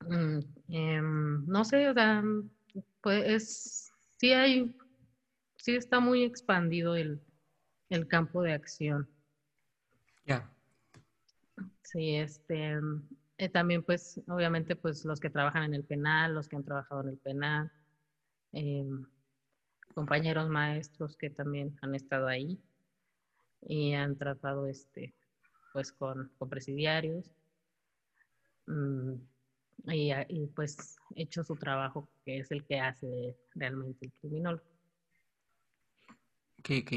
Mm, 0.00 0.40
em, 0.70 1.46
no 1.46 1.64
sé, 1.64 1.88
o 1.88 1.94
sea, 1.94 2.24
pues 3.00 3.92
sí 4.16 4.32
hay, 4.32 4.74
sí 5.66 5.74
está 5.74 5.98
muy 5.98 6.22
expandido 6.22 6.94
el, 6.94 7.20
el 7.88 8.06
campo 8.06 8.40
de 8.40 8.52
acción. 8.52 9.10
Ya. 10.24 10.48
Sí, 11.82 12.14
este, 12.14 12.78
eh, 13.38 13.48
también, 13.48 13.82
pues, 13.82 14.20
obviamente, 14.28 14.76
pues 14.76 15.04
los 15.04 15.18
que 15.18 15.28
trabajan 15.28 15.64
en 15.64 15.74
el 15.74 15.82
penal, 15.82 16.34
los 16.34 16.48
que 16.48 16.54
han 16.54 16.62
trabajado 16.62 17.02
en 17.02 17.08
el 17.08 17.18
penal, 17.18 17.72
em, 18.52 19.06
compañeros 19.92 20.48
maestros 20.48 21.16
que 21.16 21.30
también 21.30 21.76
han 21.82 21.96
estado 21.96 22.28
ahí 22.28 22.60
y 23.62 23.92
han 23.94 24.16
tratado, 24.16 24.68
este, 24.68 25.16
pues, 25.72 25.90
con, 25.90 26.30
con 26.38 26.48
presidiarios 26.48 27.34
mm, 28.68 29.14
y, 29.88 30.12
y, 30.28 30.46
pues, 30.46 30.96
hecho 31.16 31.42
su 31.42 31.56
trabajo, 31.56 32.08
que 32.24 32.38
es 32.38 32.52
el 32.52 32.64
que 32.64 32.78
hace 32.78 33.36
realmente 33.56 34.06
el 34.06 34.12
criminólogo. 34.12 34.75
Ok, 36.66 36.72
ok. 36.82 36.92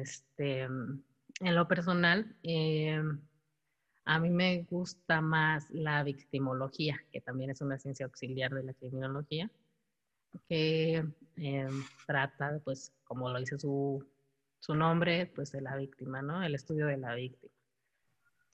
Este, 0.00 0.62
en 0.62 1.04
lo 1.40 1.68
personal, 1.68 2.34
eh, 2.42 3.02
a 4.06 4.18
mí 4.18 4.30
me 4.30 4.62
gusta 4.70 5.20
más 5.20 5.68
la 5.70 6.02
victimología, 6.02 6.98
que 7.12 7.20
también 7.20 7.50
es 7.50 7.60
una 7.60 7.78
ciencia 7.78 8.06
auxiliar 8.06 8.54
de 8.54 8.62
la 8.62 8.72
criminología, 8.72 9.50
que 10.48 11.04
em, 11.36 11.84
trata, 12.06 12.58
pues, 12.64 12.94
como 13.04 13.28
lo 13.28 13.38
dice 13.38 13.58
su, 13.58 14.06
su, 14.58 14.74
nombre, 14.74 15.26
pues 15.26 15.52
de 15.52 15.60
la 15.60 15.76
víctima, 15.76 16.22
¿no? 16.22 16.42
El 16.42 16.54
estudio 16.54 16.86
de 16.86 16.96
la 16.96 17.14
víctima. 17.14 17.52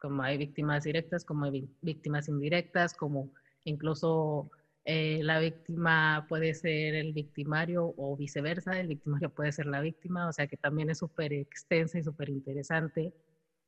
Como 0.01 0.22
hay 0.25 0.37
víctimas 0.37 0.83
directas, 0.83 1.25
como 1.25 1.44
hay 1.44 1.70
víctimas 1.81 2.29
indirectas, 2.29 2.92
como 2.92 3.31
incluso 3.62 4.51
eh, 4.87 5.20
la 5.22 5.40
víctima 5.40 6.27
puede 6.29 6.55
ser 6.55 6.94
el 6.94 7.12
victimario 7.12 7.94
o 7.99 8.16
viceversa, 8.16 8.81
el 8.81 8.88
victimario 8.88 9.31
puede 9.31 9.53
ser 9.53 9.66
la 9.66 9.81
víctima, 9.81 10.29
o 10.29 10.33
sea 10.33 10.46
que 10.46 10.57
también 10.57 10.90
es 10.90 10.99
súper 10.99 11.33
extensa 11.35 11.99
y 11.99 12.05
súper 12.05 12.31
interesante. 12.31 13.12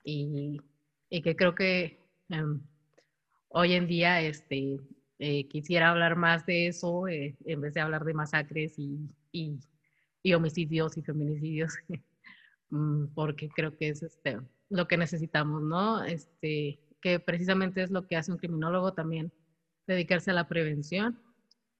Y 0.04 0.60
y 1.10 1.22
que 1.22 1.36
creo 1.36 1.54
que 1.54 2.00
em, 2.28 2.60
hoy 3.48 3.74
en 3.74 3.86
día 3.86 4.20
este, 4.20 4.80
eh, 5.18 5.48
quisiera 5.48 5.90
hablar 5.90 6.16
más 6.16 6.46
de 6.46 6.68
eso 6.68 7.08
eh, 7.08 7.36
en 7.44 7.60
vez 7.60 7.74
de 7.74 7.80
hablar 7.80 8.04
de 8.04 8.14
masacres 8.14 8.78
y, 8.78 9.08
y, 9.32 9.58
homicidios 10.34 10.98
y 10.98 11.02
feminicidios, 11.02 11.72
mm, 12.70 13.06
porque 13.14 13.48
creo 13.48 13.76
que 13.76 13.88
es 13.88 14.02
este, 14.02 14.38
lo 14.68 14.86
que 14.86 14.98
necesitamos, 14.98 15.62
¿no? 15.62 16.04
Este, 16.04 16.80
que 17.00 17.18
precisamente 17.18 17.82
es 17.82 17.90
lo 17.90 18.06
que 18.06 18.16
hace 18.16 18.32
un 18.32 18.38
criminólogo 18.38 18.92
también, 18.92 19.32
dedicarse 19.88 20.30
a 20.30 20.34
la 20.34 20.46
prevención. 20.46 21.20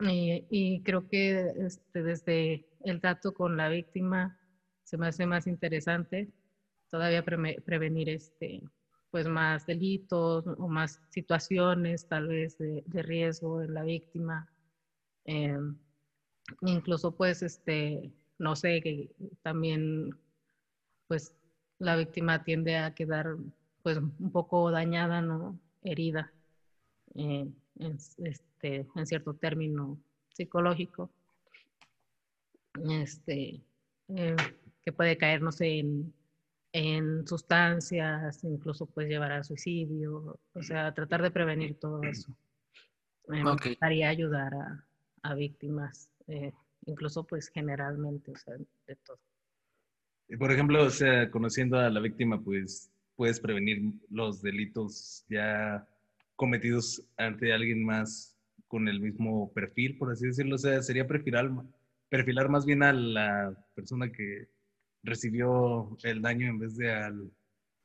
Y, 0.01 0.45
y 0.51 0.83
creo 0.83 1.09
que 1.09 1.53
este, 1.59 2.03
desde 2.03 2.67
el 2.85 3.01
trato 3.01 3.33
con 3.33 3.57
la 3.57 3.69
víctima 3.69 4.39
se 4.85 4.97
me 4.97 5.09
hace 5.09 5.27
más 5.27 5.47
interesante 5.47 6.33
todavía 6.91 7.25
prevenir 7.25 8.09
este, 8.09 8.63
pues 9.11 9.29
más 9.29 9.67
delitos 9.67 10.47
o 10.47 10.69
más 10.69 11.01
situaciones 11.11 12.07
tal 12.09 12.29
vez 12.29 12.59
de, 12.59 12.83
riesgo 13.03 13.63
en 13.63 13.75
la 13.75 13.85
víctima. 13.85 14.49
Em, 15.25 15.77
incluso 16.63 17.15
pues 17.15 17.43
este, 17.43 18.13
no 18.39 18.57
sé, 18.57 18.81
que 18.81 19.11
también 19.43 20.11
pues 21.07 21.35
la 21.79 21.97
víctima 21.97 22.45
tiende 22.45 22.77
a 22.77 22.95
quedar 22.95 23.37
pues 23.83 23.99
un 23.99 24.33
poco 24.33 24.71
dañada, 24.71 25.23
¿no? 25.23 25.59
Herida 25.83 26.33
eh, 27.15 27.49
en, 27.79 27.97
este, 28.27 28.87
en 28.95 29.07
cierto 29.07 29.35
término 29.35 29.99
psicológico. 30.33 31.11
Este, 32.91 33.61
eh, 34.09 34.37
que 34.85 34.93
puede 34.93 35.17
caer, 35.19 35.43
no 35.43 35.53
sé, 35.53 35.79
en 35.81 36.13
en 36.73 37.27
sustancias, 37.27 38.45
incluso 38.45 38.87
puede 38.87 39.09
llevar 39.09 39.33
al 39.33 39.45
suicidio, 39.45 40.39
o 40.53 40.63
sea, 40.63 40.93
tratar 40.95 41.23
de 41.23 41.31
prevenir 41.31 41.79
todo 41.79 42.03
eso. 42.03 42.35
Me 43.27 43.43
gustaría 43.43 44.09
ayudar 44.09 44.55
a, 44.55 44.85
a 45.23 45.35
víctimas, 45.35 46.11
eh, 46.29 46.53
incluso 46.87 47.25
pues 47.25 47.49
generalmente, 47.49 48.33
o 48.33 48.37
sea, 48.37 48.55
de 48.87 48.97
todo. 48.97 49.19
Por 50.39 50.53
ejemplo, 50.53 50.85
o 50.85 50.91
sea, 50.91 51.31
conociendo 51.31 51.79
a 51.79 51.89
la 51.89 52.01
víctima, 52.01 52.43
pues 52.43 52.91
puedes 53.17 53.41
prevenir 53.41 53.95
los 54.11 54.43
delitos 54.43 55.25
ya 55.29 55.87
cometidos 56.39 57.05
ante 57.17 57.53
alguien 57.53 57.85
más 57.85 58.39
con 58.69 58.87
el 58.87 59.01
mismo 59.01 59.53
perfil, 59.53 59.99
por 59.99 60.13
así 60.13 60.27
decirlo. 60.27 60.55
O 60.55 60.59
sea, 60.59 60.81
sería 60.83 61.07
perfilar, 61.07 61.51
perfilar 62.09 62.49
más 62.49 62.65
bien 62.65 62.85
a 62.85 62.93
la 62.93 63.67
persona 63.75 64.11
que 64.11 64.49
recibió 65.03 65.99
el 66.05 66.23
daño 66.23 66.47
en 66.47 66.61
vez 66.61 66.77
de 66.77 66.93
al, 66.93 67.33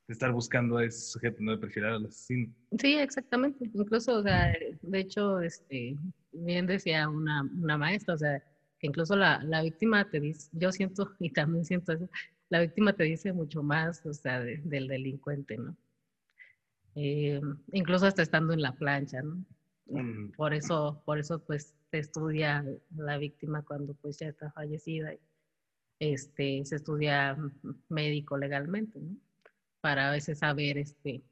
estar 0.06 0.30
buscando 0.30 0.76
a 0.76 0.84
ese 0.84 1.00
sujeto, 1.00 1.38
no 1.40 1.50
de 1.50 1.58
perfilar 1.58 1.94
al 1.94 2.06
asesino. 2.06 2.54
Sí, 2.78 2.94
exactamente. 2.94 3.70
Incluso, 3.74 4.18
o 4.18 4.22
sea, 4.22 4.54
de 4.82 4.98
hecho, 5.00 5.40
este, 5.40 5.96
bien 6.32 6.66
decía 6.66 7.08
una, 7.08 7.42
una 7.42 7.76
maestra, 7.76 8.14
o 8.14 8.18
sea, 8.18 8.38
que 8.78 8.86
incluso 8.86 9.16
la, 9.16 9.42
la, 9.42 9.62
víctima 9.62 10.08
te 10.08 10.20
dice, 10.20 10.48
yo 10.52 10.70
siento 10.70 11.10
y 11.18 11.30
también 11.30 11.64
siento 11.64 11.92
eso, 11.92 12.08
la 12.50 12.60
víctima 12.60 12.92
te 12.92 13.02
dice 13.02 13.32
mucho 13.32 13.64
más, 13.64 14.06
o 14.06 14.12
sea, 14.12 14.40
del 14.40 14.86
delincuente, 14.86 15.56
¿no? 15.56 15.76
Eh, 16.96 17.40
incluso 17.72 18.06
hasta 18.06 18.22
estando 18.22 18.52
en 18.52 18.62
la 18.62 18.72
plancha, 18.72 19.22
¿no? 19.22 19.44
Mm. 19.86 20.32
Por 20.32 20.54
eso, 20.54 21.02
por 21.04 21.18
eso, 21.18 21.40
pues, 21.40 21.74
se 21.90 21.98
estudia 21.98 22.64
la 22.96 23.18
víctima 23.18 23.62
cuando, 23.62 23.94
pues, 23.94 24.18
ya 24.18 24.28
está 24.28 24.50
fallecida. 24.52 25.12
Este, 25.98 26.64
se 26.64 26.76
estudia 26.76 27.36
médico 27.88 28.36
legalmente, 28.36 28.98
¿no? 29.00 29.16
Para 29.80 30.08
a 30.08 30.12
veces 30.12 30.38
saber, 30.38 30.78
este, 30.78 31.22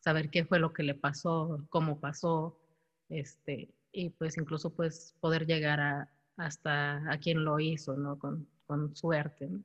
saber 0.00 0.30
qué 0.30 0.44
fue 0.44 0.58
lo 0.58 0.72
que 0.72 0.82
le 0.82 0.94
pasó, 0.94 1.64
cómo 1.70 2.00
pasó, 2.00 2.58
este, 3.08 3.68
y 3.92 4.10
pues 4.10 4.36
incluso, 4.38 4.70
pues, 4.70 5.14
poder 5.20 5.46
llegar 5.46 5.80
a, 5.80 6.10
hasta 6.36 7.10
a 7.10 7.18
quien 7.18 7.44
lo 7.44 7.60
hizo, 7.60 7.96
¿no? 7.96 8.18
Con, 8.18 8.48
con 8.66 8.94
suerte, 8.96 9.48
¿no? 9.48 9.62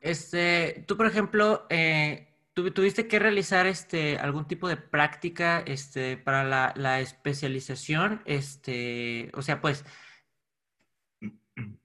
Este, 0.00 0.84
tú, 0.88 0.96
por 0.96 1.06
ejemplo, 1.06 1.64
eh, 1.70 2.31
¿tuviste 2.54 3.08
que 3.08 3.18
realizar 3.18 3.66
este, 3.66 4.18
algún 4.18 4.46
tipo 4.46 4.68
de 4.68 4.76
práctica 4.76 5.60
este, 5.60 6.16
para 6.16 6.44
la, 6.74 7.00
especialización? 7.00 8.22
Este, 8.26 9.30
o 9.34 9.42
sea, 9.42 9.60
pues, 9.60 9.84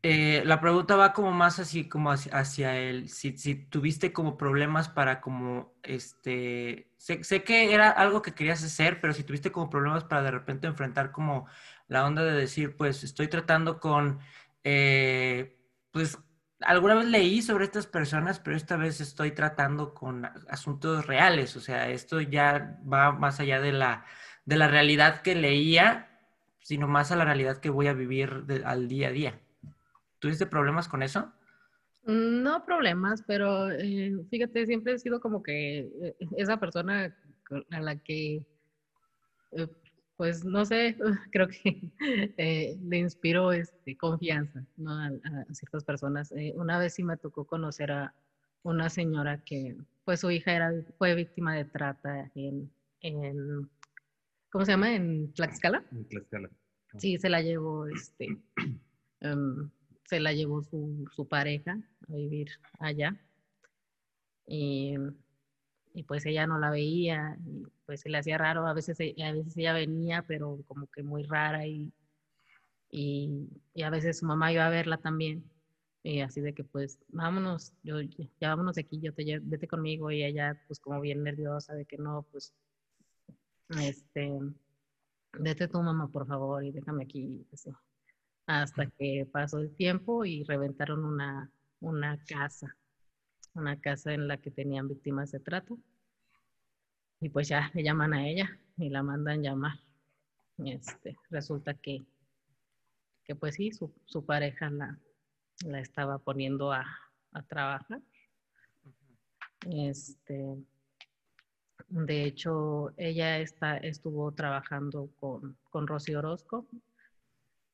eh, 0.03 0.43
la 0.45 0.61
pregunta 0.61 0.95
va 0.95 1.13
como 1.13 1.31
más 1.31 1.59
así, 1.59 1.87
como 1.89 2.11
hacia, 2.11 2.77
el, 2.79 3.09
si, 3.09 3.37
si, 3.37 3.55
tuviste 3.55 4.13
como 4.13 4.37
problemas 4.37 4.89
para 4.89 5.21
como, 5.21 5.73
este, 5.83 6.91
sé, 6.97 7.23
sé, 7.23 7.43
que 7.43 7.73
era 7.73 7.89
algo 7.89 8.21
que 8.21 8.33
querías 8.33 8.63
hacer, 8.63 9.01
pero 9.01 9.13
si 9.13 9.23
tuviste 9.23 9.51
como 9.51 9.69
problemas 9.69 10.03
para 10.05 10.23
de 10.23 10.31
repente 10.31 10.67
enfrentar 10.67 11.11
como 11.11 11.47
la 11.87 12.05
onda 12.05 12.23
de 12.23 12.33
decir, 12.33 12.75
pues, 12.77 13.03
estoy 13.03 13.27
tratando 13.27 13.79
con, 13.79 14.19
eh, 14.63 15.57
pues, 15.91 16.17
alguna 16.61 16.95
vez 16.95 17.05
leí 17.05 17.41
sobre 17.41 17.65
estas 17.65 17.87
personas, 17.87 18.39
pero 18.39 18.55
esta 18.55 18.77
vez 18.77 19.01
estoy 19.01 19.31
tratando 19.31 19.93
con 19.93 20.25
asuntos 20.49 21.05
reales, 21.05 21.55
o 21.55 21.59
sea, 21.59 21.89
esto 21.89 22.21
ya 22.21 22.79
va 22.91 23.11
más 23.11 23.39
allá 23.39 23.59
de 23.61 23.71
la, 23.71 24.05
de 24.45 24.57
la 24.57 24.67
realidad 24.67 25.21
que 25.21 25.35
leía, 25.35 26.09
sino 26.61 26.87
más 26.87 27.11
a 27.11 27.15
la 27.15 27.25
realidad 27.25 27.57
que 27.57 27.69
voy 27.69 27.87
a 27.87 27.93
vivir 27.93 28.45
al 28.65 28.87
día 28.87 29.09
a 29.09 29.11
día. 29.11 29.39
¿Tuviste 30.19 30.47
problemas 30.47 30.87
con 30.87 31.03
eso? 31.03 31.31
No 32.03 32.65
problemas, 32.65 33.23
pero 33.27 33.69
eh, 33.69 34.15
fíjate, 34.29 34.65
siempre 34.65 34.93
he 34.93 34.99
sido 34.99 35.19
como 35.19 35.43
que 35.43 35.79
eh, 35.79 36.15
esa 36.37 36.57
persona 36.57 37.15
a 37.69 37.79
la 37.81 37.97
que 37.97 38.45
eh, 39.51 39.67
pues 40.17 40.43
no 40.43 40.65
sé, 40.65 40.97
creo 41.31 41.47
que 41.47 41.91
eh, 42.37 42.77
le 42.81 42.97
inspiro 42.97 43.51
este, 43.53 43.95
confianza 43.95 44.65
¿no? 44.75 44.91
a, 44.91 45.11
ciertas 45.53 45.83
personas. 45.83 46.31
Eh, 46.31 46.53
una 46.55 46.79
vez 46.79 46.95
sí 46.95 47.03
me 47.03 47.17
tocó 47.17 47.45
conocer 47.45 47.91
a 47.91 48.13
una 48.63 48.89
señora 48.89 49.43
que, 49.45 49.77
pues 50.03 50.19
su 50.19 50.31
hija 50.31 50.53
era, 50.53 50.73
fue 50.97 51.15
víctima 51.15 51.55
de 51.55 51.65
trata 51.65 52.31
en, 52.35 52.69
en 53.01 53.69
¿cómo 54.51 54.65
se 54.65 54.71
llama? 54.71 54.95
En 54.95 55.31
Tlaxcala. 55.33 55.85
En 55.91 56.05
Tlaxcala. 56.09 56.49
Sí, 56.97 57.17
se 57.17 57.29
la 57.29 57.41
llevó, 57.41 57.85
este, 57.87 58.37
em, 59.21 59.69
se 60.05 60.19
la 60.19 60.33
llevó 60.33 60.63
su, 60.63 61.07
su 61.15 61.27
pareja 61.27 61.79
a 62.09 62.13
vivir 62.13 62.49
allá. 62.79 63.15
Y 64.47 64.95
y 65.97 66.03
pues 66.03 66.27
ella 66.27 66.45
no 66.45 66.59
la 66.59 66.69
veía 66.69 67.37
y 67.43 67.65
pues 67.87 68.01
se 68.01 68.09
le 68.09 68.19
hacía 68.19 68.37
raro, 68.37 68.67
a 68.67 68.73
veces, 68.73 68.99
e, 68.99 69.15
a 69.23 69.31
veces 69.31 69.57
ella 69.57 69.73
venía, 69.73 70.21
pero 70.27 70.59
como 70.67 70.85
que 70.91 71.01
muy 71.01 71.23
rara 71.23 71.65
y, 71.65 71.91
y, 72.91 73.49
a 73.83 73.89
veces 73.89 74.19
su 74.19 74.27
mamá 74.27 74.51
iba 74.53 74.67
a 74.67 74.69
verla 74.69 74.97
también. 74.97 75.43
Y 76.03 76.21
así 76.21 76.39
de 76.41 76.53
que 76.53 76.63
pues 76.63 76.99
vámonos, 77.09 77.73
yo, 77.83 77.99
ya 78.39 78.49
vámonos 78.49 78.75
de 78.75 78.81
aquí, 78.81 78.99
yo 79.01 79.11
te 79.13 79.39
vete 79.41 79.67
conmigo 79.67 80.11
y 80.11 80.23
ella 80.23 80.61
pues 80.67 80.79
como 80.79 81.01
bien 81.01 81.23
nerviosa 81.23 81.73
de 81.73 81.85
que 81.85 81.97
no, 81.97 82.27
pues 82.31 82.53
este, 83.81 84.39
vete 85.39 85.67
tu 85.67 85.81
mamá 85.81 86.09
por 86.09 86.27
favor 86.27 86.63
y 86.63 86.71
déjame 86.71 87.05
aquí. 87.05 87.43
Pues, 87.49 87.67
hasta 88.45 88.85
que 88.85 89.27
pasó 89.31 89.57
el 89.59 89.75
tiempo 89.75 90.25
y 90.25 90.43
reventaron 90.43 91.03
una, 91.05 91.51
una 91.79 92.19
casa 92.25 92.77
una 93.57 93.79
casa 93.79 94.13
en 94.13 94.27
la 94.27 94.37
que 94.37 94.51
tenían 94.51 94.87
víctimas 94.87 95.31
de 95.31 95.39
trato. 95.39 95.77
Y 97.19 97.29
pues 97.29 97.47
ya 97.47 97.71
le 97.73 97.83
llaman 97.83 98.13
a 98.13 98.27
ella 98.27 98.59
y 98.77 98.89
la 98.89 99.03
mandan 99.03 99.41
llamar. 99.41 99.79
Este, 100.63 101.17
resulta 101.29 101.73
que, 101.73 102.05
que 103.23 103.35
pues 103.35 103.55
sí, 103.55 103.71
su, 103.71 103.93
su 104.05 104.25
pareja 104.25 104.69
la, 104.69 104.99
la, 105.65 105.79
estaba 105.79 106.19
poniendo 106.19 106.71
a, 106.71 106.85
a 107.31 107.43
trabajar. 107.43 108.01
Este, 109.69 110.57
de 111.89 112.23
hecho, 112.23 112.93
ella 112.97 113.39
está, 113.39 113.77
estuvo 113.77 114.31
trabajando 114.33 115.09
con, 115.19 115.57
con 115.69 115.87
Rosy 115.87 116.15
Orozco. 116.15 116.67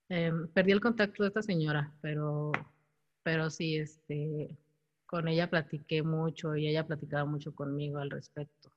Em, 0.10 0.48
perdí 0.50 0.72
el 0.72 0.82
contacto 0.82 1.24
de 1.24 1.30
esta 1.30 1.42
señora, 1.42 1.92
pero, 2.02 2.52
pero 3.24 3.50
sí, 3.50 3.78
este, 3.78 4.56
con 5.14 5.28
ella 5.28 5.48
platiqué 5.48 6.02
mucho 6.02 6.56
y 6.56 6.68
ella 6.68 6.88
platicaba 6.88 7.24
mucho 7.24 7.54
conmigo 7.54 8.00
al 8.00 8.10
respecto. 8.10 8.72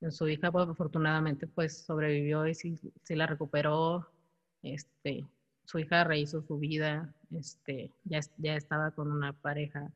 En 0.00 0.10
su 0.10 0.26
hija, 0.26 0.50
pues, 0.50 0.68
afortunadamente, 0.68 1.46
pues 1.46 1.84
sobrevivió 1.84 2.44
y 2.48 2.56
sí, 2.56 2.76
la 3.10 3.28
recuperó. 3.28 4.04
Este, 4.64 5.24
su 5.64 5.78
hija 5.78 6.02
rehizo 6.02 6.42
su 6.42 6.58
vida, 6.58 7.14
este, 7.30 7.92
ya, 8.02 8.18
ya 8.38 8.56
estaba 8.56 8.90
con 8.90 9.12
una 9.12 9.32
pareja 9.32 9.92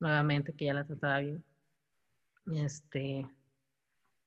nuevamente 0.00 0.54
que 0.54 0.64
ya 0.64 0.72
la 0.72 0.86
trataba 0.86 1.18
bien. 1.18 1.44
Este, 2.50 3.26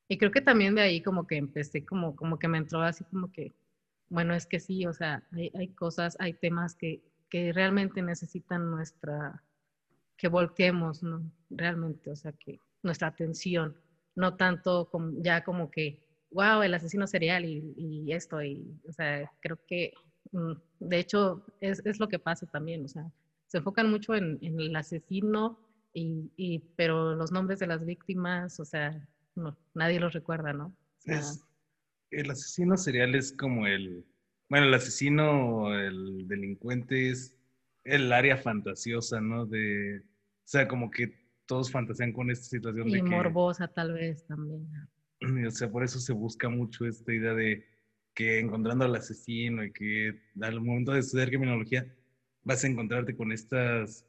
y 0.07 0.17
creo 0.19 0.29
que 0.29 0.41
también 0.41 0.75
de 0.75 0.81
ahí 0.81 1.01
como 1.01 1.25
que 1.25 1.37
empecé, 1.37 1.83
como, 1.83 2.15
como 2.15 2.37
que 2.37 2.47
me 2.47 2.59
entró 2.59 2.83
así 2.83 3.03
como 3.05 3.31
que, 3.31 3.55
bueno, 4.09 4.35
es 4.35 4.45
que 4.45 4.59
sí, 4.59 4.85
o 4.85 4.93
sea, 4.93 5.23
hay, 5.31 5.51
hay 5.55 5.69
cosas, 5.69 6.15
hay 6.19 6.33
temas 6.33 6.75
que, 6.75 7.01
que 7.31 7.53
realmente 7.53 8.03
necesitan 8.03 8.69
nuestra, 8.69 9.41
que 10.17 10.27
volteemos, 10.27 11.03
¿no? 11.03 11.31
Realmente, 11.49 12.09
o 12.11 12.15
sea, 12.15 12.31
que 12.33 12.59
nuestra 12.83 13.07
atención, 13.07 13.75
no 14.15 14.35
tanto 14.35 14.89
como, 14.89 15.11
ya 15.21 15.43
como 15.43 15.69
que, 15.69 16.03
wow, 16.31 16.61
el 16.61 16.73
asesino 16.73 17.07
serial 17.07 17.45
y, 17.45 18.11
esto, 18.11 18.41
y, 18.41 18.79
o 18.87 18.93
sea, 18.93 19.31
creo 19.41 19.59
que, 19.67 19.93
mm, 20.31 20.53
de 20.79 20.99
hecho, 20.99 21.45
es, 21.59 21.81
es, 21.85 21.99
lo 21.99 22.07
que 22.07 22.19
pasa 22.19 22.45
también, 22.45 22.85
o 22.85 22.87
sea, 22.87 23.11
se 23.47 23.57
enfocan 23.57 23.89
mucho 23.89 24.15
en, 24.15 24.39
el 24.41 24.75
asesino, 24.75 25.59
y, 25.93 26.31
y, 26.35 26.59
pero 26.75 27.15
los 27.15 27.31
nombres 27.31 27.59
de 27.59 27.67
las 27.67 27.85
víctimas, 27.85 28.59
o 28.59 28.65
sea, 28.65 29.07
no, 29.35 29.57
nadie 29.73 29.99
los 29.99 30.13
recuerda, 30.13 30.53
¿no? 30.53 30.75
el 32.11 32.31
asesino 32.31 32.77
serial 32.77 33.15
es 33.15 33.31
como 33.31 33.67
el, 33.67 34.05
bueno, 34.49 34.67
el 34.67 34.73
asesino, 34.73 35.73
el 35.77 36.27
delincuente 36.27 37.09
es 37.09 37.35
el 37.85 38.11
área 38.11 38.35
fantasiosa, 38.35 39.21
¿no? 39.21 39.45
De, 39.45 39.99
o 39.99 40.47
sea, 40.47 40.67
como 40.67 40.91
que 40.91 41.13
todos 41.45 41.71
fantasean 41.71 42.11
con 42.11 42.31
esta 42.31 42.45
situación 42.45 42.89
y 42.89 42.93
de 42.93 43.03
morbosa 43.03 43.67
tal 43.67 43.93
vez 43.93 44.25
también. 44.27 44.67
O 45.47 45.51
sea, 45.51 45.71
por 45.71 45.83
eso 45.83 45.99
se 45.99 46.13
busca 46.13 46.49
mucho 46.49 46.85
esta 46.85 47.11
idea 47.11 47.33
de 47.33 47.65
que 48.13 48.39
encontrando 48.39 48.85
al 48.85 48.95
asesino 48.95 49.63
y 49.63 49.71
que 49.71 50.21
al 50.41 50.61
momento 50.61 50.91
de 50.91 50.99
estudiar 50.99 51.29
criminología 51.29 51.87
vas 52.43 52.63
a 52.63 52.67
encontrarte 52.67 53.15
con 53.15 53.31
estas 53.31 54.05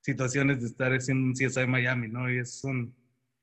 situaciones 0.00 0.60
de 0.60 0.66
estar 0.66 0.92
en 0.92 1.16
un 1.18 1.34
CSI 1.34 1.66
Miami, 1.66 2.08
¿no? 2.08 2.30
Y 2.30 2.38
es 2.38 2.64
un... 2.64 2.94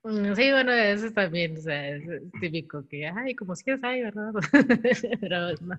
Mm, 0.03 0.33
sí, 0.33 0.51
bueno, 0.51 0.71
eso 0.73 1.11
también, 1.11 1.57
o 1.57 1.61
sea, 1.61 1.95
es 1.95 2.03
típico 2.41 2.85
que, 2.87 3.07
ay, 3.07 3.35
como 3.35 3.53
CSI, 3.53 4.01
¿verdad? 4.01 4.33
Pero 5.21 5.53
no, 5.61 5.77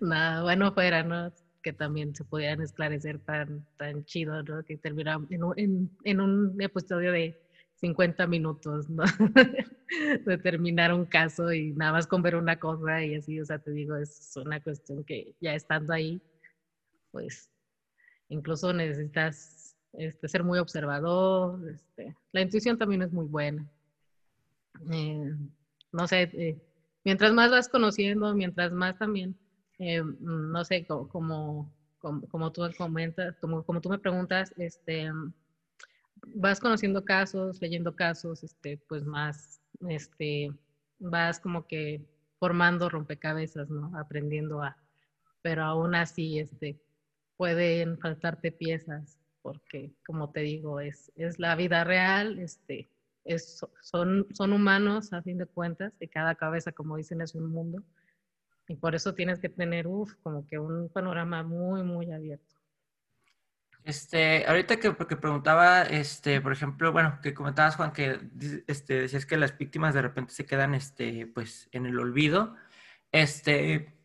nada, 0.00 0.42
bueno, 0.42 0.72
fuera, 0.72 1.02
¿no? 1.02 1.32
Que 1.66 1.72
también 1.72 2.14
se 2.14 2.22
pudieran 2.22 2.60
esclarecer 2.60 3.18
tan, 3.18 3.66
tan 3.76 4.04
chido, 4.04 4.40
¿no? 4.44 4.62
Que 4.62 4.76
terminamos 4.76 5.28
en, 5.32 5.40
en, 5.56 5.90
en 6.04 6.20
un 6.20 6.62
episodio 6.62 7.10
de 7.10 7.36
50 7.80 8.24
minutos, 8.28 8.88
¿no? 8.88 9.02
de 10.26 10.38
terminar 10.38 10.94
un 10.94 11.06
caso 11.06 11.52
y 11.52 11.72
nada 11.72 11.90
más 11.90 12.06
con 12.06 12.22
ver 12.22 12.36
una 12.36 12.60
cosa 12.60 13.02
y 13.04 13.16
así, 13.16 13.40
o 13.40 13.44
sea, 13.44 13.58
te 13.58 13.72
digo, 13.72 13.96
es 13.96 14.32
una 14.36 14.60
cuestión 14.62 15.02
que 15.02 15.34
ya 15.40 15.56
estando 15.56 15.92
ahí, 15.92 16.22
pues 17.10 17.50
incluso 18.28 18.72
necesitas 18.72 19.76
este, 19.94 20.28
ser 20.28 20.44
muy 20.44 20.60
observador, 20.60 21.68
este, 21.68 22.14
la 22.30 22.42
intuición 22.42 22.78
también 22.78 23.02
es 23.02 23.12
muy 23.12 23.26
buena. 23.26 23.68
Eh, 24.92 25.34
no 25.90 26.06
sé, 26.06 26.30
eh, 26.32 26.62
mientras 27.02 27.32
más 27.32 27.50
vas 27.50 27.68
conociendo, 27.68 28.32
mientras 28.36 28.70
más 28.70 28.96
también 28.96 29.36
eh, 29.78 30.02
mm, 30.02 30.52
no 30.52 30.64
sé, 30.64 30.86
como, 30.86 31.08
como, 31.98 32.28
como, 32.28 32.52
tú 32.52 32.62
comentas, 32.76 33.36
como, 33.40 33.64
como, 33.64 33.80
me 33.88 33.98
preguntas, 33.98 34.52
este, 34.56 35.10
vas 36.34 36.60
conociendo 36.60 37.04
casos, 37.04 37.60
leyendo 37.60 37.94
casos, 37.94 38.42
este, 38.42 38.78
pues 38.88 39.04
más, 39.04 39.60
este, 39.88 40.52
vas 40.98 41.40
como 41.40 41.66
que 41.66 42.04
formando 42.38 42.88
rompecabezas, 42.88 43.70
¿no? 43.70 43.96
Aprendiendo 43.98 44.62
a, 44.62 44.76
pero 45.42 45.64
aún 45.64 45.94
así, 45.94 46.38
este, 46.38 46.80
pueden 47.36 47.98
faltarte 47.98 48.52
piezas, 48.52 49.18
porque 49.42 49.92
como 50.06 50.30
te 50.30 50.40
digo, 50.40 50.80
es, 50.80 51.12
es 51.16 51.38
la 51.38 51.54
vida 51.54 51.84
real, 51.84 52.38
este, 52.38 52.88
es, 53.24 53.60
son, 53.82 54.26
son 54.32 54.52
humanos 54.52 55.12
a 55.12 55.22
fin 55.22 55.38
de 55.38 55.46
cuentas, 55.46 55.92
y 56.00 56.08
cada 56.08 56.34
cabeza, 56.34 56.72
como 56.72 56.96
dicen, 56.96 57.20
es 57.20 57.34
un 57.34 57.50
mundo, 57.50 57.82
y 58.68 58.76
por 58.76 58.94
eso 58.94 59.14
tienes 59.14 59.38
que 59.38 59.48
tener, 59.48 59.86
uff, 59.86 60.14
como 60.22 60.46
que 60.46 60.58
un 60.58 60.88
panorama 60.88 61.42
muy, 61.42 61.82
muy 61.82 62.12
abierto. 62.12 62.56
Este, 63.84 64.44
ahorita 64.46 64.78
que, 64.78 64.96
que, 64.96 65.16
preguntaba, 65.16 65.82
este, 65.82 66.40
por 66.40 66.52
ejemplo, 66.52 66.90
bueno, 66.90 67.20
que 67.22 67.32
comentabas, 67.32 67.76
Juan, 67.76 67.92
que 67.92 68.18
este, 68.66 69.02
decías 69.02 69.26
que 69.26 69.36
las 69.36 69.56
víctimas 69.56 69.94
de 69.94 70.02
repente 70.02 70.32
se 70.32 70.44
quedan, 70.44 70.74
este, 70.74 71.28
pues, 71.28 71.68
en 71.70 71.86
el 71.86 71.98
olvido. 72.00 72.56
Este, 73.12 73.96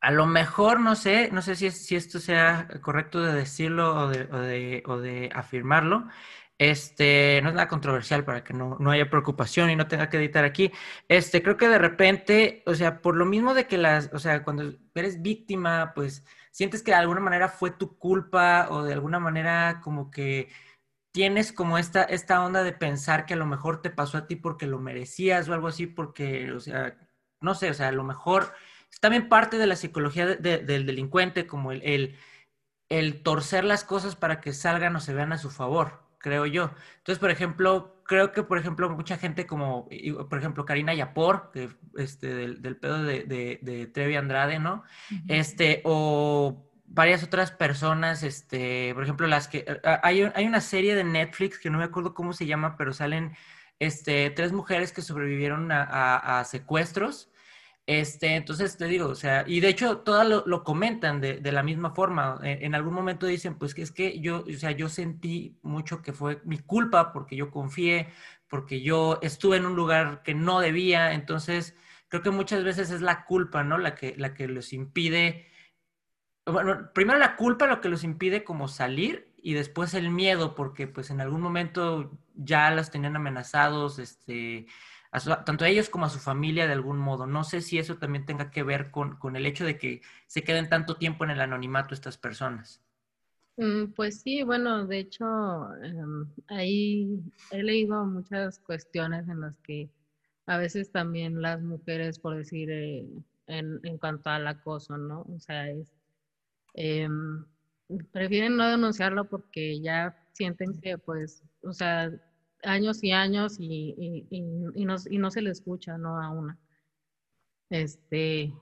a 0.00 0.12
lo 0.12 0.26
mejor, 0.26 0.78
no 0.78 0.94
sé, 0.94 1.28
no 1.32 1.42
sé 1.42 1.56
si, 1.56 1.72
si 1.72 1.96
esto 1.96 2.20
sea 2.20 2.68
correcto 2.82 3.20
de 3.20 3.34
decirlo 3.34 3.96
o 3.96 4.08
de, 4.08 4.28
o 4.32 4.38
de, 4.38 4.82
o 4.86 4.98
de 4.98 5.30
afirmarlo, 5.34 6.06
este, 6.60 7.40
no 7.42 7.48
es 7.48 7.54
nada 7.54 7.68
controversial 7.68 8.22
para 8.22 8.44
que 8.44 8.52
no, 8.52 8.76
no, 8.78 8.90
haya 8.90 9.08
preocupación 9.08 9.70
y 9.70 9.76
no 9.76 9.88
tenga 9.88 10.10
que 10.10 10.18
editar 10.18 10.44
aquí. 10.44 10.70
Este, 11.08 11.42
creo 11.42 11.56
que 11.56 11.68
de 11.68 11.78
repente, 11.78 12.62
o 12.66 12.74
sea, 12.74 13.00
por 13.00 13.16
lo 13.16 13.24
mismo 13.24 13.54
de 13.54 13.66
que 13.66 13.78
las, 13.78 14.10
o 14.12 14.18
sea, 14.18 14.44
cuando 14.44 14.74
eres 14.94 15.22
víctima, 15.22 15.92
pues 15.94 16.22
sientes 16.50 16.82
que 16.82 16.90
de 16.90 16.98
alguna 16.98 17.20
manera 17.20 17.48
fue 17.48 17.70
tu 17.70 17.96
culpa 17.98 18.68
o 18.70 18.82
de 18.84 18.92
alguna 18.92 19.18
manera 19.18 19.80
como 19.82 20.10
que 20.10 20.50
tienes 21.12 21.52
como 21.52 21.78
esta, 21.78 22.04
esta 22.04 22.44
onda 22.44 22.62
de 22.62 22.72
pensar 22.74 23.24
que 23.26 23.34
a 23.34 23.38
lo 23.38 23.46
mejor 23.46 23.80
te 23.80 23.90
pasó 23.90 24.18
a 24.18 24.26
ti 24.26 24.36
porque 24.36 24.66
lo 24.66 24.78
merecías 24.78 25.48
o 25.48 25.54
algo 25.54 25.68
así, 25.68 25.86
porque, 25.86 26.52
o 26.52 26.60
sea, 26.60 26.98
no 27.40 27.54
sé, 27.54 27.70
o 27.70 27.74
sea, 27.74 27.88
a 27.88 27.92
lo 27.92 28.04
mejor 28.04 28.52
es 28.92 29.00
también 29.00 29.30
parte 29.30 29.56
de 29.58 29.66
la 29.66 29.76
psicología 29.76 30.26
del 30.26 30.86
delincuente, 30.86 31.46
como 31.46 31.72
el, 31.72 31.82
el, 31.84 32.18
el 32.90 33.22
torcer 33.22 33.64
las 33.64 33.84
cosas 33.84 34.14
para 34.16 34.40
que 34.42 34.52
salgan 34.52 34.96
o 34.96 35.00
se 35.00 35.14
vean 35.14 35.32
a 35.32 35.38
su 35.38 35.50
favor 35.50 36.09
creo 36.20 36.46
yo. 36.46 36.70
Entonces, 36.98 37.18
por 37.18 37.30
ejemplo, 37.30 38.02
creo 38.04 38.32
que, 38.32 38.42
por 38.42 38.58
ejemplo, 38.58 38.88
mucha 38.90 39.16
gente 39.16 39.46
como, 39.46 39.88
por 40.28 40.38
ejemplo, 40.38 40.64
Karina 40.64 40.94
Yapor, 40.94 41.50
que, 41.52 41.70
este, 41.96 42.34
del, 42.34 42.62
del 42.62 42.76
pedo 42.76 43.02
de, 43.02 43.24
de, 43.24 43.86
Trevi 43.86 44.16
Andrade, 44.16 44.58
¿no? 44.58 44.84
Este, 45.26 45.80
o 45.84 46.66
varias 46.84 47.22
otras 47.24 47.50
personas, 47.50 48.22
este, 48.22 48.92
por 48.94 49.02
ejemplo, 49.02 49.26
las 49.26 49.48
que, 49.48 49.64
hay, 50.02 50.30
hay 50.34 50.46
una 50.46 50.60
serie 50.60 50.94
de 50.94 51.04
Netflix 51.04 51.58
que 51.58 51.70
no 51.70 51.78
me 51.78 51.84
acuerdo 51.84 52.14
cómo 52.14 52.32
se 52.32 52.46
llama, 52.46 52.76
pero 52.76 52.92
salen, 52.92 53.36
este, 53.78 54.30
tres 54.30 54.52
mujeres 54.52 54.92
que 54.92 55.02
sobrevivieron 55.02 55.70
a 55.72 56.42
secuestros 56.46 57.29
este, 57.90 58.36
entonces 58.36 58.76
te 58.76 58.84
digo, 58.84 59.08
o 59.08 59.16
sea, 59.16 59.42
y 59.48 59.58
de 59.58 59.68
hecho 59.68 59.98
todas 59.98 60.24
lo, 60.24 60.62
comentan 60.62 61.20
de, 61.20 61.40
la 61.50 61.64
misma 61.64 61.90
forma. 61.90 62.38
En, 62.44 62.76
algún 62.76 62.94
momento 62.94 63.26
dicen, 63.26 63.56
pues 63.56 63.74
que 63.74 63.82
es 63.82 63.90
que 63.90 64.20
yo, 64.20 64.44
o 64.48 64.58
sea, 64.58 64.70
yo 64.70 64.88
sentí 64.88 65.58
mucho 65.62 66.00
que 66.00 66.12
fue 66.12 66.40
mi 66.44 66.58
culpa 66.58 67.12
porque 67.12 67.34
yo 67.34 67.50
confié, 67.50 68.06
porque 68.46 68.80
yo 68.80 69.18
estuve 69.22 69.56
en 69.56 69.66
un 69.66 69.74
lugar 69.74 70.22
que 70.22 70.34
no 70.34 70.60
debía. 70.60 71.14
Entonces, 71.14 71.74
creo 72.06 72.22
que 72.22 72.30
muchas 72.30 72.62
veces 72.62 72.92
es 72.92 73.00
la 73.00 73.24
culpa, 73.24 73.64
¿no? 73.64 73.76
La 73.76 73.96
que, 73.96 74.14
la 74.16 74.34
que 74.34 74.46
los 74.46 74.72
impide. 74.72 75.48
Bueno, 76.46 76.92
primero 76.94 77.18
la 77.18 77.34
culpa 77.34 77.66
lo 77.66 77.80
que 77.80 77.88
los 77.88 78.04
impide 78.04 78.44
como 78.44 78.68
salir 78.68 79.32
y 79.42 79.54
después 79.54 79.94
el 79.94 80.10
miedo, 80.10 80.54
porque 80.54 80.86
pues 80.86 81.10
en 81.10 81.20
algún 81.20 81.40
momento 81.40 82.16
ya 82.34 82.70
las 82.70 82.92
tenían 82.92 83.16
amenazados, 83.16 83.98
este 83.98 84.68
tanto 85.44 85.64
a 85.64 85.68
ellos 85.68 85.88
como 85.88 86.06
a 86.06 86.10
su 86.10 86.18
familia 86.18 86.66
de 86.66 86.72
algún 86.72 86.98
modo. 86.98 87.26
No 87.26 87.44
sé 87.44 87.60
si 87.60 87.78
eso 87.78 87.96
también 87.96 88.26
tenga 88.26 88.50
que 88.50 88.62
ver 88.62 88.90
con, 88.90 89.16
con 89.16 89.36
el 89.36 89.46
hecho 89.46 89.64
de 89.64 89.76
que 89.76 90.02
se 90.26 90.44
queden 90.44 90.68
tanto 90.68 90.96
tiempo 90.96 91.24
en 91.24 91.30
el 91.30 91.40
anonimato 91.40 91.94
estas 91.94 92.16
personas. 92.16 92.82
Mm, 93.56 93.92
pues 93.92 94.22
sí, 94.22 94.42
bueno, 94.42 94.86
de 94.86 95.00
hecho, 95.00 95.24
em, 95.82 96.26
ahí 96.48 97.20
he 97.50 97.62
leído 97.62 98.04
muchas 98.06 98.58
cuestiones 98.60 99.28
en 99.28 99.40
las 99.40 99.56
que 99.58 99.90
a 100.46 100.56
veces 100.56 100.90
también 100.90 101.42
las 101.42 101.60
mujeres, 101.60 102.18
por 102.18 102.36
decir, 102.36 102.70
eh, 102.70 103.06
en, 103.46 103.80
en, 103.82 103.98
cuanto 103.98 104.30
al 104.30 104.46
acoso, 104.46 104.96
¿no? 104.96 105.22
O 105.22 105.38
sea, 105.40 105.68
es, 105.68 105.92
em, 106.74 107.44
prefieren 108.12 108.56
no 108.56 108.68
denunciarlo 108.68 109.28
porque 109.28 109.80
ya 109.80 110.16
sienten 110.32 110.80
que, 110.80 110.96
pues, 110.98 111.42
o 111.62 111.72
sea, 111.72 112.10
años 112.62 113.02
y 113.02 113.12
años 113.12 113.56
y, 113.58 113.94
y, 113.98 114.26
y, 114.30 114.84
no, 114.84 114.96
y, 115.08 115.18
no, 115.18 115.30
se 115.30 115.42
le 115.42 115.50
escucha, 115.50 115.98
¿no? 115.98 116.20
A 116.20 116.30
una. 116.30 116.58
Este, 117.70 118.52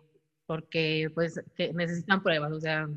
porque 0.47 1.11
pues 1.15 1.41
que 1.57 1.73
necesitan 1.73 2.23
pruebas, 2.23 2.53
o 2.53 2.61
sea, 2.61 2.89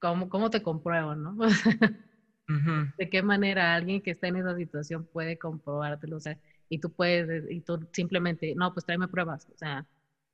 ¿cómo, 0.00 0.28
cómo 0.28 0.50
te 0.50 0.62
compruebo, 0.62 1.14
no? 1.14 1.36
¿De 2.98 3.08
qué 3.10 3.22
manera 3.22 3.74
alguien 3.74 4.02
que 4.02 4.12
está 4.12 4.28
en 4.28 4.36
esa 4.36 4.54
situación 4.56 5.06
puede 5.06 5.38
comprobártelo? 5.38 6.16
O 6.16 6.20
sea, 6.20 6.38
y 6.68 6.78
tú 6.78 6.90
puedes, 6.92 7.50
y 7.50 7.60
tú 7.60 7.88
simplemente, 7.92 8.54
no, 8.54 8.72
pues 8.72 8.84
tráeme 8.86 9.08
pruebas, 9.08 9.48
o 9.52 9.56
sea, 9.56 9.86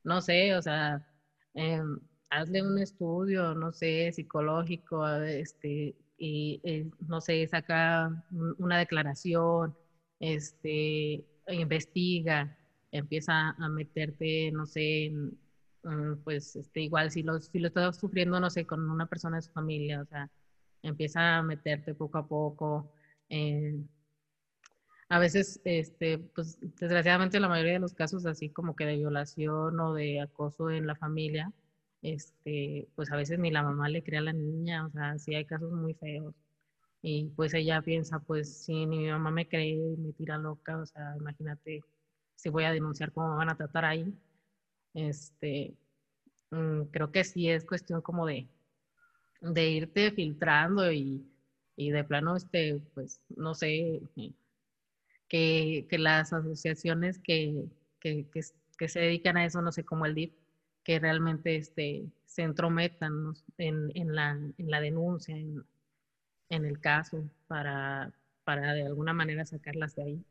no 0.05 0.21
sé, 0.21 0.55
o 0.57 0.63
sea, 0.63 1.07
eh, 1.55 1.83
hazle 2.31 2.63
un 2.63 2.79
estudio, 2.79 3.55
no 3.55 3.73
sé, 3.73 4.11
psicológico, 4.13 5.07
este, 5.23 5.95
y 6.21 6.61
eh, 6.65 6.91
no 7.09 7.21
sé, 7.23 7.47
saca 7.49 8.13
una 8.59 8.79
declaración, 8.79 9.75
este, 10.21 11.25
investiga, 11.49 12.59
empieza 12.93 13.51
a 13.51 13.69
meterte, 13.71 14.53
no 14.53 14.67
sé, 14.67 15.13
pues 16.25 16.57
este, 16.57 16.83
igual 16.83 17.11
si 17.11 17.23
lo, 17.23 17.41
si 17.41 17.59
lo 17.59 17.69
estás 17.69 17.99
sufriendo, 17.99 18.39
no 18.39 18.51
sé, 18.51 18.67
con 18.67 18.91
una 18.91 19.07
persona 19.07 19.37
de 19.37 19.43
su 19.43 19.53
familia, 19.53 20.03
o 20.03 20.07
sea, 20.07 20.31
empieza 20.83 21.39
a 21.39 21.43
meterte 21.43 21.95
poco 21.95 22.19
a 22.19 22.29
poco. 22.29 22.93
Eh, 23.31 23.81
a 25.09 25.19
veces, 25.19 25.61
este, 25.65 26.19
pues 26.19 26.59
desgraciadamente 26.61 27.41
la 27.41 27.49
mayoría 27.49 27.73
de 27.75 27.79
los 27.81 27.95
casos 27.95 28.27
así 28.27 28.51
como 28.51 28.77
que 28.77 28.85
de 28.85 28.97
violación 28.97 29.81
o 29.81 29.95
de 29.95 30.21
acoso 30.21 30.71
en 30.71 30.87
la 30.87 30.97
familia, 30.97 31.53
este, 32.03 32.89
pues 32.97 33.11
a 33.13 33.17
veces 33.17 33.39
ni 33.39 33.51
la 33.51 33.63
mamá 33.63 33.89
le 33.89 34.03
crea 34.03 34.21
a 34.21 34.23
la 34.25 34.33
niña, 34.33 34.87
o 34.87 34.91
sea, 34.91 35.19
sí 35.19 35.35
hay 35.35 35.45
casos 35.45 35.73
muy 35.73 35.95
feos. 35.95 36.35
Y 37.03 37.27
pues 37.37 37.55
ella 37.55 37.83
piensa, 37.83 38.21
pues 38.21 38.65
si 38.65 38.87
ni 38.87 38.99
mi 38.99 39.09
mamá 39.11 39.31
me 39.31 39.49
cree, 39.49 39.97
me 39.99 40.13
tira 40.13 40.39
loca, 40.39 40.79
o 40.79 40.87
sea, 40.87 41.17
imagínate 41.19 41.83
si 42.37 42.49
voy 42.51 42.65
a 42.65 42.73
denunciar 42.73 43.13
cómo 43.13 43.31
me 43.31 43.37
van 43.37 43.51
a 43.51 43.57
tratar 43.57 43.85
ahí. 43.85 44.15
Este, 44.95 45.75
mm, 46.51 46.85
creo 46.93 47.13
que 47.13 47.25
sí 47.25 47.49
es 47.51 47.65
cuestión 47.65 48.03
como 48.03 48.27
de, 48.27 48.49
de 49.41 49.71
irte 49.71 50.11
filtrando 50.13 50.93
y, 50.93 51.27
y 51.77 51.91
de 51.91 52.05
plano, 52.05 52.37
este, 52.37 52.81
pues, 52.95 53.21
no 53.37 53.55
sé, 53.55 54.03
eh, 54.17 54.33
que, 55.29 55.87
que 55.89 55.99
las 55.99 56.33
asociaciones 56.33 57.19
que, 57.19 57.65
que, 58.01 58.27
que, 58.31 58.89
se 58.89 59.01
dedican 59.01 59.37
a 59.37 59.45
eso, 59.47 59.63
no 59.63 59.73
sé, 59.73 59.85
como 59.85 60.07
el 60.07 60.15
DIP, 60.15 60.35
que 60.85 60.99
realmente 60.99 61.57
este, 61.57 62.07
se 62.25 62.43
entrometan 62.43 63.35
en, 63.59 63.91
en, 63.95 64.15
la, 64.15 64.31
en 64.31 64.71
la 64.71 64.81
denuncia, 64.81 65.37
en, 65.37 65.65
en 66.49 66.65
el 66.65 66.81
caso 66.81 67.29
para, 67.47 68.13
para 68.45 68.75
de 68.75 68.85
alguna 68.85 69.13
manera 69.13 69.45
sacarlas 69.47 69.95
de 69.97 70.03
ahí, 70.03 70.25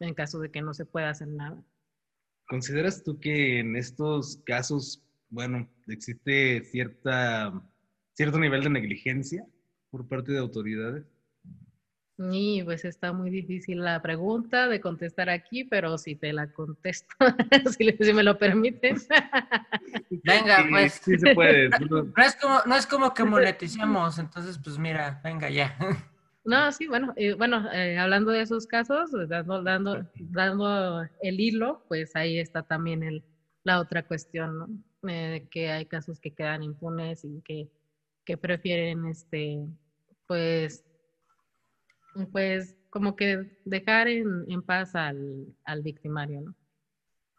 en 0.00 0.14
caso 0.14 0.38
de 0.40 0.50
que 0.50 0.62
no 0.62 0.74
se 0.74 0.84
pueda 0.84 1.10
hacer 1.10 1.28
nada. 1.28 1.62
¿Consideras 2.46 3.02
tú 3.02 3.18
que 3.18 3.58
en 3.60 3.74
estos 3.76 4.42
casos, 4.44 5.02
bueno, 5.30 5.68
existe 5.88 6.62
cierta, 6.64 7.52
cierto 8.14 8.38
nivel 8.38 8.62
de 8.62 8.70
negligencia 8.70 9.44
por 9.90 10.06
parte 10.06 10.32
de 10.32 10.38
autoridades? 10.38 11.04
Y 12.18 12.62
pues 12.62 12.84
está 12.86 13.12
muy 13.12 13.28
difícil 13.28 13.84
la 13.84 14.00
pregunta 14.00 14.68
de 14.68 14.80
contestar 14.80 15.28
aquí, 15.28 15.64
pero 15.64 15.98
si 15.98 16.16
te 16.16 16.32
la 16.32 16.50
contesto, 16.50 17.14
si, 17.78 18.12
me 18.14 18.22
lo 18.22 18.38
permites. 18.38 19.06
venga, 20.24 20.64
pues. 20.70 20.94
Sí 20.94 21.18
se 21.18 21.34
puede. 21.34 21.68
No 21.68 22.24
es, 22.24 22.36
como, 22.36 22.60
no 22.64 22.74
es 22.74 22.86
como 22.86 23.12
que 23.12 23.24
moneticemos, 23.24 24.18
entonces 24.18 24.58
pues 24.62 24.78
mira, 24.78 25.20
venga 25.22 25.50
ya. 25.50 25.76
No, 26.46 26.70
sí, 26.70 26.86
bueno, 26.86 27.12
eh, 27.16 27.34
bueno, 27.34 27.68
eh, 27.72 27.98
hablando 27.98 28.30
de 28.30 28.42
esos 28.42 28.68
casos, 28.68 29.10
pues, 29.10 29.28
dando, 29.28 29.64
dando, 29.64 30.06
dando 30.14 31.02
el 31.20 31.40
hilo, 31.40 31.82
pues 31.88 32.14
ahí 32.14 32.38
está 32.38 32.62
también 32.62 33.02
el, 33.02 33.24
la 33.64 33.80
otra 33.80 34.06
cuestión, 34.06 34.56
¿no? 34.56 34.68
Eh, 35.10 35.48
que 35.50 35.72
hay 35.72 35.86
casos 35.86 36.20
que 36.20 36.30
quedan 36.30 36.62
impunes 36.62 37.24
y 37.24 37.40
que, 37.42 37.68
que 38.24 38.36
prefieren, 38.36 39.06
este, 39.06 39.66
pues, 40.28 40.84
pues 42.32 42.76
como 42.90 43.16
que 43.16 43.60
dejar 43.64 44.08
en, 44.08 44.62
paz 44.62 44.94
al, 44.94 45.54
al, 45.64 45.82
victimario, 45.82 46.40
¿no? 46.40 46.54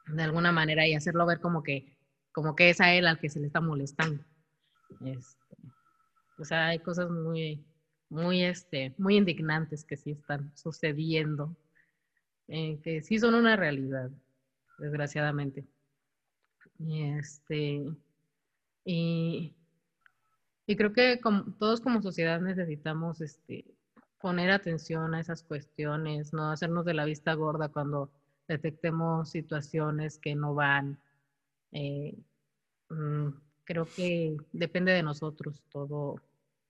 De 0.07 0.23
alguna 0.23 0.51
manera 0.51 0.87
y 0.87 0.93
hacerlo 0.93 1.25
ver 1.25 1.39
como 1.39 1.63
que, 1.63 1.97
como 2.31 2.55
que 2.55 2.69
es 2.69 2.79
a 2.79 2.93
él 2.93 3.07
al 3.07 3.19
que 3.19 3.29
se 3.29 3.39
le 3.39 3.47
está 3.47 3.59
molestando. 3.59 4.23
Este, 5.03 5.57
o 6.37 6.45
sea, 6.45 6.67
hay 6.67 6.79
cosas 6.79 7.09
muy, 7.09 7.65
muy, 8.09 8.43
este, 8.43 8.93
muy 8.97 9.17
indignantes 9.17 9.83
que 9.83 9.97
sí 9.97 10.11
están 10.11 10.55
sucediendo, 10.55 11.57
eh, 12.47 12.79
que 12.83 13.01
sí 13.01 13.19
son 13.19 13.33
una 13.33 13.55
realidad, 13.55 14.11
desgraciadamente. 14.77 15.65
Y 16.79 17.03
este, 17.03 17.83
y, 18.85 19.55
y 20.67 20.75
creo 20.75 20.93
que 20.93 21.19
como, 21.19 21.51
todos 21.57 21.81
como 21.81 22.01
sociedad 22.01 22.39
necesitamos 22.39 23.21
este, 23.21 23.65
poner 24.19 24.51
atención 24.51 25.13
a 25.13 25.19
esas 25.19 25.43
cuestiones, 25.43 26.33
no 26.33 26.51
hacernos 26.51 26.85
de 26.85 26.93
la 26.93 27.05
vista 27.05 27.33
gorda 27.33 27.69
cuando 27.69 28.11
detectemos 28.47 29.29
situaciones 29.29 30.17
que 30.17 30.35
no 30.35 30.55
van. 30.55 30.99
Eh, 31.71 32.17
mm, 32.89 33.29
creo 33.63 33.85
que 33.85 34.37
depende 34.53 34.91
de 34.91 35.03
nosotros 35.03 35.61
todo 35.69 36.21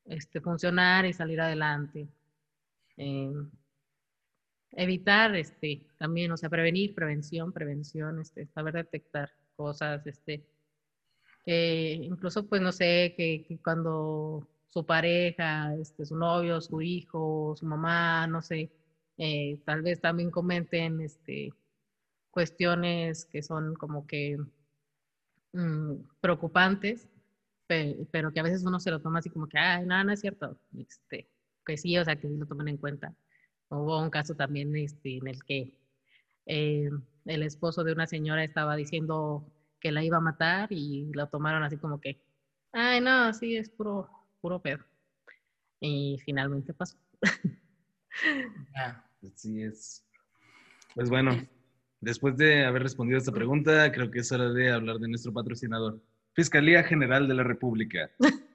este, 0.06 0.42
funcionar 0.42 1.06
y 1.06 1.14
salir 1.14 1.40
adelante. 1.42 2.08
Eh, 2.98 3.34
evitar 4.72 5.36
este, 5.36 5.86
también, 5.98 6.32
o 6.32 6.38
sea, 6.38 6.50
prevenir, 6.50 6.96
prevención, 6.96 7.54
prevención, 7.54 8.20
este, 8.20 8.48
saber 8.48 8.74
detectar 8.76 9.32
cosas, 9.56 10.06
este, 10.08 10.44
incluso 11.46 12.48
pues 12.48 12.62
no 12.62 12.72
sé, 12.72 13.14
que, 13.16 13.60
cuando 13.64 14.48
su 14.70 14.86
pareja, 14.86 15.74
este, 15.76 16.06
su 16.06 16.16
novio, 16.16 16.62
su 16.62 16.82
hijo, 16.82 17.56
su 17.56 17.66
mamá, 17.66 18.28
no 18.28 18.42
sé, 18.42 18.72
eh, 19.18 19.60
tal 19.66 19.82
vez 19.82 20.00
también 20.02 20.32
comenten 20.32 21.02
este, 21.02 21.52
cuestiones 22.32 23.26
que 23.26 23.42
son 23.44 23.74
como 23.76 24.06
que 24.08 24.38
mm, 25.54 25.94
preocupantes, 26.22 27.08
pero, 27.68 28.32
que 28.32 28.40
a 28.40 28.44
veces 28.44 28.64
uno 28.66 28.80
se 28.80 28.92
lo 28.92 29.02
toma 29.02 29.20
así 29.20 29.30
como 29.30 29.48
que, 29.48 29.58
ay, 29.58 29.86
no, 29.86 30.04
no 30.04 30.14
es 30.14 30.22
cierto, 30.22 30.58
este, 30.78 31.30
que 31.66 31.78
sí, 31.78 31.98
o 31.98 32.06
sea, 32.06 32.16
que 32.16 32.28
sí 32.28 32.38
lo 32.38 32.46
tomen 32.46 32.70
en 32.70 32.78
cuenta. 32.78 33.14
Hubo 33.70 34.02
un 34.02 34.10
caso 34.10 34.36
también 34.36 34.76
este, 34.76 35.18
en 35.18 35.28
el 35.28 35.44
que 35.44 35.74
eh, 36.46 36.90
el 37.26 37.44
esposo 37.44 37.84
de 37.84 37.94
una 37.94 38.08
señora 38.08 38.44
estaba 38.44 38.76
diciendo 38.76 39.46
que 39.80 39.92
la 39.92 40.04
iba 40.04 40.18
a 40.18 40.22
matar 40.22 40.72
y 40.72 41.12
lo 41.14 41.28
tomaron 41.28 41.64
así 41.64 41.78
como 41.78 42.00
que, 42.00 42.22
ay, 42.72 43.02
no, 43.02 43.34
sí, 43.34 43.58
es 43.58 43.70
puro, 43.70 44.10
puro 44.42 44.62
pedo. 44.62 44.84
Y 45.80 46.18
finalmente 46.24 46.74
pasó. 46.74 46.98
Así 49.24 49.62
es. 49.62 50.04
Pues 50.96 51.10
bueno, 51.10 51.48
después 52.02 52.38
de 52.38 52.66
haber 52.66 52.84
respondido 52.84 53.18
a 53.18 53.20
esta 53.20 53.32
pregunta, 53.32 53.92
creo 53.92 54.10
que 54.10 54.20
es 54.20 54.32
hora 54.32 54.50
de 54.50 54.72
hablar 54.72 54.98
de 54.98 55.08
nuestro 55.08 55.34
patrocinador. 55.34 56.02
Fiscalía 56.34 56.84
General 56.84 57.28
de 57.28 57.34
la 57.34 57.44
República. 57.44 58.10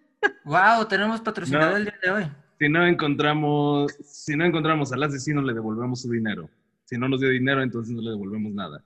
Wow, 0.45 0.87
tenemos 0.89 1.21
patrocinador 1.21 1.79
el 1.79 1.85
día 1.85 1.99
de 2.01 2.11
hoy. 2.11 2.25
Si 2.59 2.69
no 2.69 2.87
encontramos, 2.87 3.93
si 4.05 4.37
no 4.37 4.45
encontramos 4.45 4.93
al 4.93 5.03
asesino, 5.03 5.43
le 5.43 5.53
devolvemos 5.53 6.03
su 6.03 6.11
dinero. 6.11 6.49
Si 6.85 6.97
no 6.97 7.09
nos 7.09 7.21
dio 7.21 7.31
dinero, 7.31 7.61
entonces 7.61 7.93
no 7.93 8.03
le 8.03 8.11
devolvemos 8.11 8.53
nada. 8.53 8.85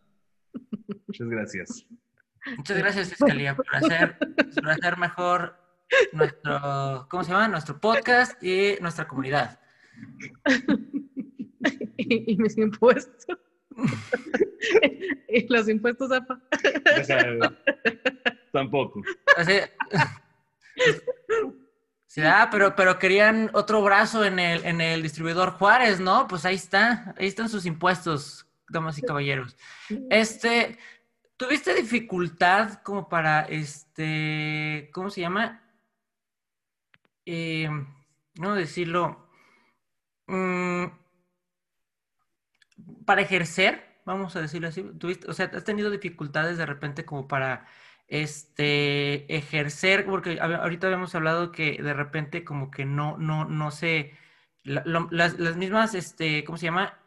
Muchas 1.06 1.28
gracias. 1.28 1.86
Muchas 2.56 2.78
gracias, 2.78 3.08
Fiscalía, 3.10 3.54
por 3.54 3.66
hacer, 3.74 4.18
por 4.54 4.70
hacer 4.70 4.96
mejor 4.96 5.56
nuestro, 6.12 7.06
¿cómo 7.10 7.24
se 7.24 7.30
llama? 7.30 7.48
Nuestro 7.48 7.80
podcast 7.80 8.42
y 8.42 8.76
nuestra 8.80 9.06
comunidad. 9.06 9.60
y, 11.96 12.36
mis 12.36 12.56
impuestos. 12.58 13.38
y 15.28 15.52
los 15.52 15.68
impuestos, 15.68 16.10
apa. 16.12 16.40
Tampoco. 18.52 19.02
Sí, 22.06 22.22
ah, 22.22 22.48
pero, 22.50 22.74
pero 22.74 22.98
querían 22.98 23.50
otro 23.52 23.82
brazo 23.82 24.24
en 24.24 24.38
el, 24.38 24.64
en 24.64 24.80
el 24.80 25.02
distribuidor 25.02 25.50
Juárez, 25.50 26.00
¿no? 26.00 26.26
Pues 26.26 26.46
ahí 26.46 26.54
está, 26.54 27.14
ahí 27.18 27.26
están 27.26 27.50
sus 27.50 27.66
impuestos, 27.66 28.46
damas 28.70 28.96
y 28.96 29.02
caballeros. 29.02 29.54
Este, 30.08 30.78
¿tuviste 31.36 31.74
dificultad 31.74 32.80
como 32.82 33.10
para, 33.10 33.42
este, 33.42 34.88
¿cómo 34.94 35.10
se 35.10 35.20
llama? 35.20 35.65
Eh, 37.26 37.68
no 38.36 38.54
decirlo, 38.54 39.28
mm, 40.28 40.86
para 43.04 43.22
ejercer, 43.22 44.00
vamos 44.04 44.36
a 44.36 44.40
decirlo 44.40 44.68
así, 44.68 44.82
¿tuviste, 44.98 45.28
o 45.28 45.34
sea, 45.34 45.50
has 45.54 45.64
tenido 45.64 45.90
dificultades 45.90 46.58
de 46.58 46.66
repente 46.66 47.04
como 47.04 47.26
para 47.28 47.66
este, 48.08 49.34
ejercer, 49.34 50.06
porque 50.06 50.38
ahorita 50.40 50.86
habíamos 50.86 51.14
hablado 51.14 51.52
que 51.52 51.82
de 51.82 51.94
repente 51.94 52.44
como 52.44 52.70
que 52.70 52.84
no, 52.84 53.16
no, 53.18 53.44
no 53.44 53.70
sé, 53.70 54.14
las, 54.62 55.56
mismas, 55.56 55.94
este, 55.94 56.44
¿cómo 56.44 56.58
se 56.58 56.66
llama? 56.66 56.98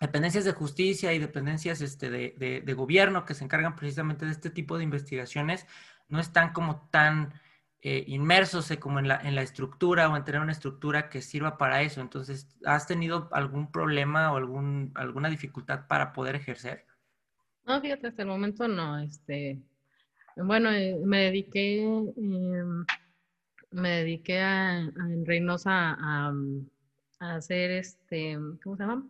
dependencias 0.00 0.44
de 0.44 0.52
justicia 0.52 1.12
y 1.12 1.18
dependencias 1.18 1.80
este, 1.80 2.10
de, 2.10 2.62
de, 2.64 2.74
gobierno 2.74 3.24
que 3.24 3.34
se 3.34 3.44
encargan 3.44 3.76
precisamente 3.76 4.26
de 4.26 4.32
este 4.32 4.50
tipo 4.50 4.76
de 4.76 4.84
investigaciones 4.84 5.66
no 6.08 6.20
están 6.20 6.52
como 6.52 6.88
tan 6.90 7.32
eh, 7.86 8.02
inmersos 8.06 8.70
eh, 8.70 8.78
como 8.78 8.98
en 8.98 9.08
la, 9.08 9.20
en 9.20 9.34
la 9.34 9.42
estructura 9.42 10.08
o 10.08 10.16
en 10.16 10.24
tener 10.24 10.40
una 10.40 10.52
estructura 10.52 11.10
que 11.10 11.20
sirva 11.20 11.58
para 11.58 11.82
eso. 11.82 12.00
Entonces, 12.00 12.48
¿has 12.64 12.86
tenido 12.86 13.28
algún 13.30 13.70
problema 13.70 14.32
o 14.32 14.36
algún, 14.38 14.90
alguna 14.94 15.28
dificultad 15.28 15.86
para 15.86 16.14
poder 16.14 16.34
ejercer? 16.34 16.86
No, 17.66 17.78
fíjate, 17.82 18.06
hasta 18.06 18.22
el 18.22 18.28
momento 18.28 18.66
no. 18.68 18.98
Este, 19.00 19.60
bueno, 20.34 20.70
eh, 20.70 20.98
me 21.04 21.24
dediqué, 21.24 21.82
em, 21.82 22.86
me 23.70 23.90
dediqué 23.90 24.40
a, 24.40 24.78
en 24.80 25.26
Reynosa 25.26 25.90
a, 26.00 26.32
a, 27.20 27.34
hacer 27.34 27.70
este, 27.70 28.38
¿cómo 28.62 28.78
se 28.78 28.82
llama? 28.82 29.06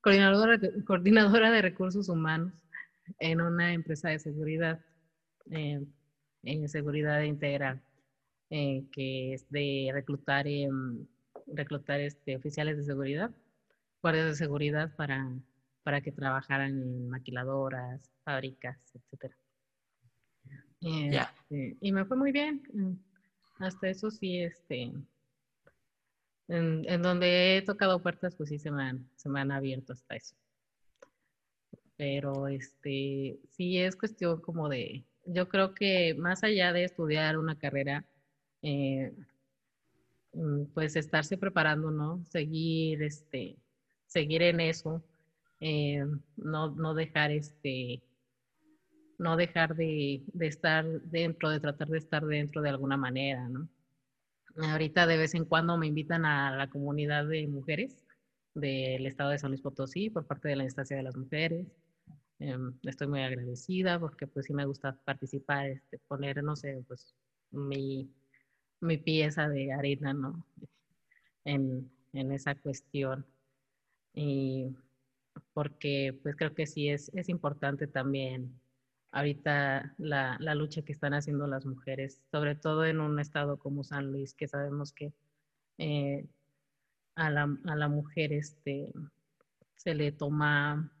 Coordinadora, 0.00 0.58
coordinadora 0.86 1.50
de 1.50 1.60
recursos 1.60 2.08
humanos 2.08 2.54
en 3.18 3.42
una 3.42 3.74
empresa 3.74 4.08
de 4.08 4.18
seguridad, 4.18 4.80
em, 5.50 5.84
en 6.42 6.66
seguridad 6.70 7.20
integral, 7.20 7.82
eh, 8.54 8.84
que 8.92 9.34
es 9.34 9.48
de 9.50 9.90
reclutar, 9.92 10.46
em, 10.46 11.06
reclutar 11.46 12.00
este, 12.00 12.36
oficiales 12.36 12.76
de 12.76 12.84
seguridad, 12.84 13.30
guardias 14.02 14.26
de 14.26 14.34
seguridad 14.34 14.94
para 14.96 15.30
para 15.84 16.00
que 16.00 16.10
trabajaran 16.10 16.70
en 16.70 17.10
maquiladoras, 17.10 18.10
fábricas, 18.24 18.78
etcétera. 18.94 19.36
Este, 20.80 21.76
y 21.80 21.92
me 21.92 22.04
fue 22.04 22.16
muy 22.16 22.32
bien. 22.32 22.62
Hasta 23.58 23.88
eso 23.88 24.10
sí, 24.10 24.40
este, 24.40 24.92
en, 26.48 27.02
donde 27.02 27.58
he 27.58 27.62
tocado 27.62 28.02
puertas, 28.02 28.34
pues 28.34 28.48
sí 28.48 28.58
se 28.58 28.70
me 28.70 28.82
han, 28.82 29.08
se 29.14 29.28
me 29.28 29.40
han 29.40 29.52
abierto 29.52 29.92
hasta 29.92 30.16
eso. 30.16 30.34
Pero 31.96 32.48
este, 32.48 33.38
sí 33.50 33.78
es 33.78 33.94
cuestión 33.94 34.40
como 34.40 34.68
de, 34.68 35.04
yo 35.26 35.48
creo 35.48 35.74
que 35.74 36.14
más 36.14 36.42
allá 36.42 36.72
de 36.72 36.84
estudiar 36.84 37.38
una 37.38 37.56
carrera, 37.58 38.04
eh, 38.64 39.12
mm, 40.32 40.64
pues 40.72 40.96
estarse 40.96 41.36
preparando, 41.36 41.90
¿no? 41.90 42.24
Seguir, 42.24 43.02
este, 43.02 43.56
seguir 44.06 44.42
en 44.42 44.60
eso, 44.60 45.04
eh, 45.60 46.02
no, 46.36 46.70
no, 46.70 46.94
dejar 46.94 47.30
este, 47.30 48.02
no 49.18 49.36
dejar 49.36 49.76
de, 49.76 50.22
de, 50.32 50.46
estar 50.46 50.84
dentro, 51.02 51.50
de 51.50 51.60
tratar 51.60 51.88
de 51.88 51.98
estar 51.98 52.24
dentro 52.24 52.62
de 52.62 52.70
alguna 52.70 52.96
manera, 52.96 53.48
¿no? 53.48 53.68
Ahorita 54.56 55.06
de 55.06 55.18
vez 55.18 55.34
en 55.34 55.44
cuando 55.44 55.76
me 55.76 55.86
invitan 55.86 56.24
a 56.24 56.56
la 56.56 56.70
comunidad 56.70 57.26
de 57.26 57.46
mujeres 57.46 58.02
del 58.54 59.04
estado 59.06 59.30
de 59.30 59.38
San 59.38 59.50
Luis 59.50 59.60
Potosí 59.60 60.10
por 60.10 60.26
parte 60.26 60.48
de 60.48 60.56
la 60.56 60.64
instancia 60.64 60.96
de 60.96 61.02
las 61.02 61.16
mujeres. 61.16 61.66
Em, 62.38 62.72
estoy 62.84 63.08
muy 63.08 63.20
agradecida 63.20 63.98
porque 63.98 64.26
pues 64.26 64.46
sí 64.46 64.54
me 64.54 64.64
gusta 64.64 64.96
participar, 65.04 65.66
este, 65.66 65.98
poner, 66.08 66.42
no 66.42 66.56
sé, 66.56 66.82
pues 66.88 67.14
mi, 67.50 68.08
mi 68.80 68.98
pieza 68.98 69.48
de 69.48 69.72
arena, 69.72 70.12
¿no? 70.12 70.46
En, 71.44 71.90
en 72.12 72.32
esa 72.32 72.54
cuestión. 72.54 73.26
Y 74.14 74.76
porque 75.52 76.18
pues 76.22 76.36
creo 76.36 76.54
que 76.54 76.66
sí 76.66 76.88
es, 76.88 77.10
es 77.14 77.28
importante 77.28 77.86
también 77.86 78.60
ahorita 79.14 79.94
la, 79.98 80.36
la, 80.40 80.54
lucha 80.56 80.82
que 80.82 80.92
están 80.92 81.14
haciendo 81.14 81.46
las 81.46 81.64
mujeres, 81.64 82.20
sobre 82.32 82.56
todo 82.56 82.84
en 82.84 83.00
un 83.00 83.20
estado 83.20 83.58
como 83.58 83.84
San 83.84 84.10
Luis, 84.10 84.34
que 84.34 84.48
sabemos 84.48 84.92
que 84.92 85.12
eh, 85.78 86.26
a, 87.14 87.30
la, 87.30 87.56
a, 87.64 87.76
la, 87.76 87.88
mujer 87.88 88.32
este, 88.32 88.92
se 89.76 89.94
le 89.94 90.10
toma 90.10 90.92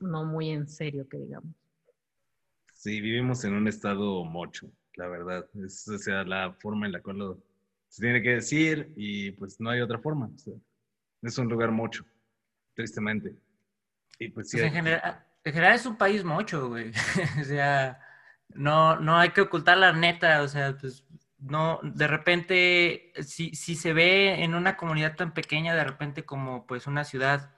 no 0.00 0.24
muy 0.24 0.50
en 0.50 0.68
serio, 0.68 1.08
que 1.08 1.18
digamos. 1.18 1.54
Sí, 2.72 3.00
vivimos 3.00 3.44
en 3.44 3.54
un 3.54 3.68
estado 3.68 4.24
mocho, 4.24 4.72
la 4.94 5.08
verdad. 5.08 5.46
Es 5.64 5.86
o 5.88 5.98
sea, 5.98 6.24
la 6.24 6.52
forma 6.52 6.86
en 6.86 6.92
la 6.92 7.02
cual 7.02 7.18
lo, 7.18 7.38
se 7.88 8.02
tiene 8.02 8.22
que 8.22 8.30
decir 8.30 8.92
y 8.96 9.32
pues 9.32 9.60
no 9.60 9.70
hay 9.70 9.80
otra 9.80 9.98
forma. 9.98 10.30
es 11.22 11.38
un 11.38 11.48
lugar 11.48 11.70
mocho, 11.70 12.04
tristemente. 12.74 13.34
Pues, 14.18 14.50
pues 14.50 14.54
en, 14.54 14.72
general, 14.72 15.74
es 15.74 15.86
un 15.86 15.96
país 15.96 16.24
mocho, 16.24 16.68
güey. 16.68 16.90
o 17.40 17.44
sea, 17.44 18.00
no, 18.54 18.96
no 18.96 19.18
hay 19.18 19.30
que 19.30 19.42
ocultar 19.42 19.76
la 19.78 19.92
neta, 19.92 20.42
o 20.42 20.48
sea, 20.48 20.76
pues 20.80 21.04
no, 21.38 21.80
de 21.82 22.06
repente, 22.06 23.12
si, 23.22 23.54
si 23.54 23.74
se 23.74 23.92
ve 23.92 24.42
en 24.42 24.54
una 24.54 24.76
comunidad 24.76 25.16
tan 25.16 25.34
pequeña, 25.34 25.74
de 25.74 25.84
repente 25.84 26.24
como 26.24 26.66
pues 26.66 26.86
una 26.86 27.04
ciudad, 27.04 27.50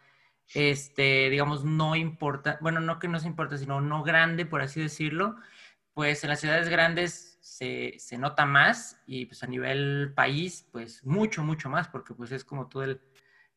este, 0.54 1.28
digamos, 1.30 1.64
no 1.64 1.94
importa, 1.94 2.58
bueno, 2.60 2.80
no 2.80 2.98
que 2.98 3.08
no 3.08 3.20
se 3.20 3.28
importa, 3.28 3.58
sino 3.58 3.80
no 3.80 4.02
grande, 4.02 4.46
por 4.46 4.62
así 4.62 4.80
decirlo, 4.80 5.36
pues 5.94 6.24
en 6.24 6.30
las 6.30 6.40
ciudades 6.40 6.68
grandes 6.68 7.38
se, 7.40 7.94
se 7.98 8.18
nota 8.18 8.44
más 8.46 9.00
y 9.06 9.26
pues 9.26 9.42
a 9.42 9.46
nivel 9.46 10.12
país, 10.14 10.66
pues 10.72 11.04
mucho, 11.04 11.42
mucho 11.42 11.70
más, 11.70 11.88
porque 11.88 12.14
pues 12.14 12.32
es 12.32 12.44
como 12.44 12.68
todo 12.68 12.84
el, 12.84 13.00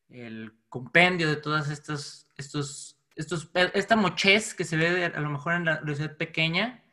el 0.08 0.52
compendio 0.68 1.28
de 1.28 1.36
todas 1.36 1.68
estas, 1.70 2.26
estos, 2.36 2.96
estos, 3.16 3.50
esta 3.74 3.96
mochez 3.96 4.54
que 4.54 4.64
se 4.64 4.76
ve 4.76 5.04
a 5.04 5.20
lo 5.20 5.30
mejor 5.30 5.54
en 5.54 5.64
la 5.64 5.80
ciudad 5.94 6.16
pequeña, 6.16 6.84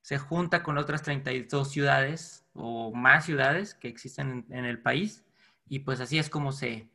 se 0.00 0.18
junta 0.18 0.62
con 0.62 0.78
otras 0.78 1.02
32 1.02 1.70
ciudades 1.70 2.46
o 2.54 2.92
más 2.94 3.26
ciudades 3.26 3.74
que 3.74 3.88
existen 3.88 4.44
en, 4.48 4.58
en 4.58 4.64
el 4.64 4.80
país 4.80 5.24
y 5.68 5.80
pues 5.80 6.00
así 6.00 6.18
es 6.18 6.28
como 6.28 6.52
se, 6.52 6.88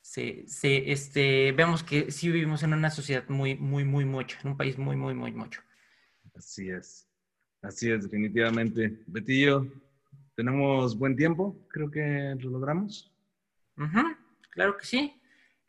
se, 0.00 0.44
se, 0.46 0.92
este, 0.92 1.52
vemos 1.52 1.82
que 1.82 2.10
sí 2.10 2.30
vivimos 2.30 2.62
en 2.62 2.74
una 2.74 2.90
sociedad 2.90 3.28
muy, 3.28 3.56
muy, 3.56 3.84
muy 3.84 4.04
mucho, 4.04 4.36
en 4.42 4.50
un 4.50 4.56
país 4.56 4.78
muy, 4.78 4.96
muy, 4.96 5.14
muy 5.14 5.32
mucho. 5.32 5.62
Así 6.34 6.68
es. 6.68 7.08
Así 7.64 7.90
es, 7.90 8.02
definitivamente. 8.04 8.98
Betillo, 9.06 9.66
tenemos 10.36 10.98
buen 10.98 11.16
tiempo, 11.16 11.56
creo 11.68 11.90
que 11.90 12.36
lo 12.38 12.50
logramos. 12.50 13.10
Ujú, 13.78 14.02
claro 14.50 14.76
que 14.76 14.84
sí. 14.84 15.20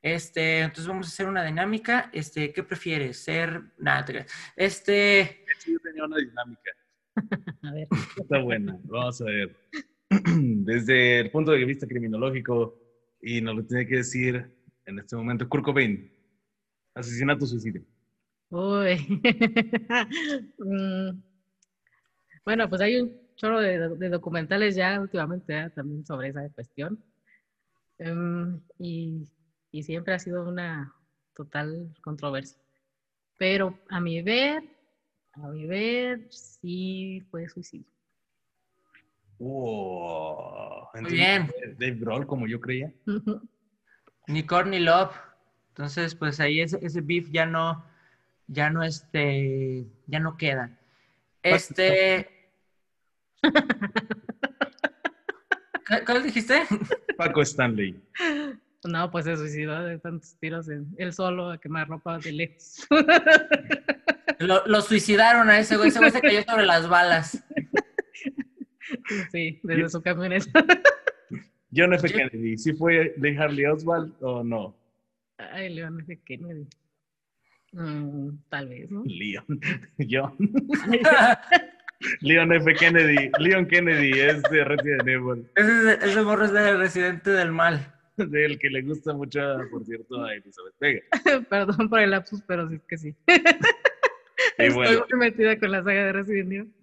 Este, 0.02 0.60
entonces 0.60 0.88
vamos 0.88 1.08
a 1.08 1.10
hacer 1.10 1.28
una 1.28 1.44
dinámica. 1.46 2.10
Este, 2.12 2.52
¿qué 2.52 2.64
prefieres? 2.64 3.18
Ser. 3.18 3.62
Nada, 3.78 4.04
te. 4.04 4.26
Este. 4.58 5.46
Yo 5.66 5.80
tenía 5.80 6.04
una 6.04 6.18
dinámica. 6.18 6.72
A 7.64 7.72
ver. 7.72 7.88
Está 8.18 8.40
buena. 8.40 8.78
Vamos 8.84 9.22
a 9.22 9.26
ver. 9.26 9.56
Desde 10.38 11.22
el 11.22 11.32
punto 11.32 11.52
de 11.52 11.64
vista 11.64 11.88
criminológico, 11.88 12.78
y 13.22 13.40
nos 13.40 13.56
lo 13.56 13.66
tiene 13.66 13.88
que 13.88 13.96
decir 13.96 14.46
en 14.86 15.00
este 15.00 15.16
momento 15.16 15.48
Kurt 15.48 15.64
Cobain. 15.64 16.12
Asesinato 16.94 17.46
suicidio. 17.46 17.84
Uy. 18.50 19.22
Mm. 20.60 21.35
Bueno, 22.46 22.70
pues 22.70 22.80
hay 22.82 22.98
un 23.02 23.20
chorro 23.36 23.60
de, 23.60 23.90
de 23.90 24.10
documentales 24.10 24.76
ya 24.76 25.02
últimamente 25.02 25.58
¿eh? 25.58 25.70
también 25.72 26.06
sobre 26.06 26.30
esa 26.30 26.48
cuestión. 26.50 27.04
Em, 27.98 28.62
y, 28.78 29.28
y 29.72 29.84
siempre 29.84 30.14
ha 30.14 30.20
sido 30.20 30.48
una 30.48 30.94
total 31.34 31.94
controversia. 32.02 32.62
Pero 33.38 33.80
a 33.90 34.00
mi 34.00 34.22
ver, 34.22 34.64
a 35.34 35.48
mi 35.48 35.66
ver, 35.66 36.28
sí 36.30 37.22
fue 37.32 37.50
suicidio. 37.50 37.92
Wow. 39.40 40.88
Muy 41.02 41.12
bien. 41.12 41.52
Dave 41.78 41.96
Grohl, 41.96 42.28
como 42.28 42.48
yo 42.48 42.62
creía. 42.62 42.94
Ni 44.28 44.44
Core 44.44 44.70
ni 44.70 44.80
Love. 44.80 45.16
Entonces, 45.70 46.16
pues 46.16 46.40
ahí 46.40 46.62
ese, 46.62 46.80
ese 46.82 47.02
beef 47.02 47.30
ya 47.32 47.46
no, 47.46 47.86
ya 48.48 48.70
no, 48.70 48.82
este, 48.82 49.86
ya 50.08 50.20
no 50.20 50.38
queda. 50.38 50.80
Este. 51.44 52.35
¿Qué- 55.88 56.04
¿Cuál 56.06 56.24
dijiste? 56.24 56.62
Paco 57.18 57.42
Stanley. 57.42 57.96
No, 58.88 59.10
pues 59.12 59.26
se 59.26 59.36
suicidó 59.38 59.84
de 59.84 59.98
tantos 60.00 60.36
tiros 60.40 60.70
en 60.70 60.88
él 60.98 61.14
solo 61.14 61.50
a 61.52 61.58
quemar 61.60 61.88
ropa 61.88 62.18
de 62.20 62.32
lejos. 62.32 62.88
Lo, 64.40 64.66
lo 64.68 64.82
suicidaron 64.82 65.50
a 65.50 65.60
ese 65.60 65.76
güey. 65.78 65.90
Ese 65.90 66.00
güey 66.00 66.12
se 66.12 66.22
cayó 66.22 66.44
sobre 66.44 66.66
las 66.66 66.88
balas. 66.90 67.44
Sí, 69.32 69.60
desde 69.64 69.90
su 69.90 70.02
camioneta. 70.02 70.66
John 71.76 71.94
F. 71.94 72.08
Yo- 72.08 72.16
Kennedy, 72.16 72.58
¿sí 72.58 72.74
fue 72.74 73.14
de 73.18 73.38
Harley 73.38 73.66
Oswald 73.66 74.14
o 74.22 74.44
no? 74.44 74.76
Ay, 75.38 75.74
León 75.74 76.00
F. 76.02 76.20
Kennedy. 76.24 76.68
Mm, 77.74 78.30
tal 78.50 78.70
vez, 78.70 78.90
¿no? 78.92 79.04
Leon. 79.06 79.46
John. 80.10 80.36
Leon 82.22 82.54
F. 82.54 82.74
Kennedy. 82.76 83.30
Leon 83.40 83.66
Kennedy 83.68 84.12
es 84.20 84.42
de 84.44 84.64
Resident 84.64 85.08
Evil. 85.08 85.50
Ese, 85.56 85.92
es- 85.94 86.04
ese 86.04 86.22
morro 86.22 86.46
es 86.46 86.52
del 86.54 86.78
residente 86.80 87.30
del 87.32 87.52
mal. 87.52 87.92
Del 88.18 88.58
que 88.60 88.70
le 88.70 88.82
gusta 88.82 89.12
mucho, 89.14 89.42
por 89.70 89.84
cierto, 89.84 90.24
a 90.24 90.34
Elizabeth 90.34 90.74
Vega. 90.80 91.02
Perdón 91.50 91.90
por 91.90 92.00
el 92.00 92.12
lapsus, 92.12 92.42
pero 92.48 92.70
sí 92.70 92.76
es 92.76 92.84
que 92.88 92.98
sí. 92.98 93.16
Y 93.28 93.32
Estoy 94.58 94.70
bueno, 94.74 95.06
muy 95.12 95.20
metida 95.20 95.60
con 95.60 95.70
la 95.72 95.80
saga 95.84 96.06
de 96.06 96.14
Resident 96.14 96.52
Evil. 96.54 96.74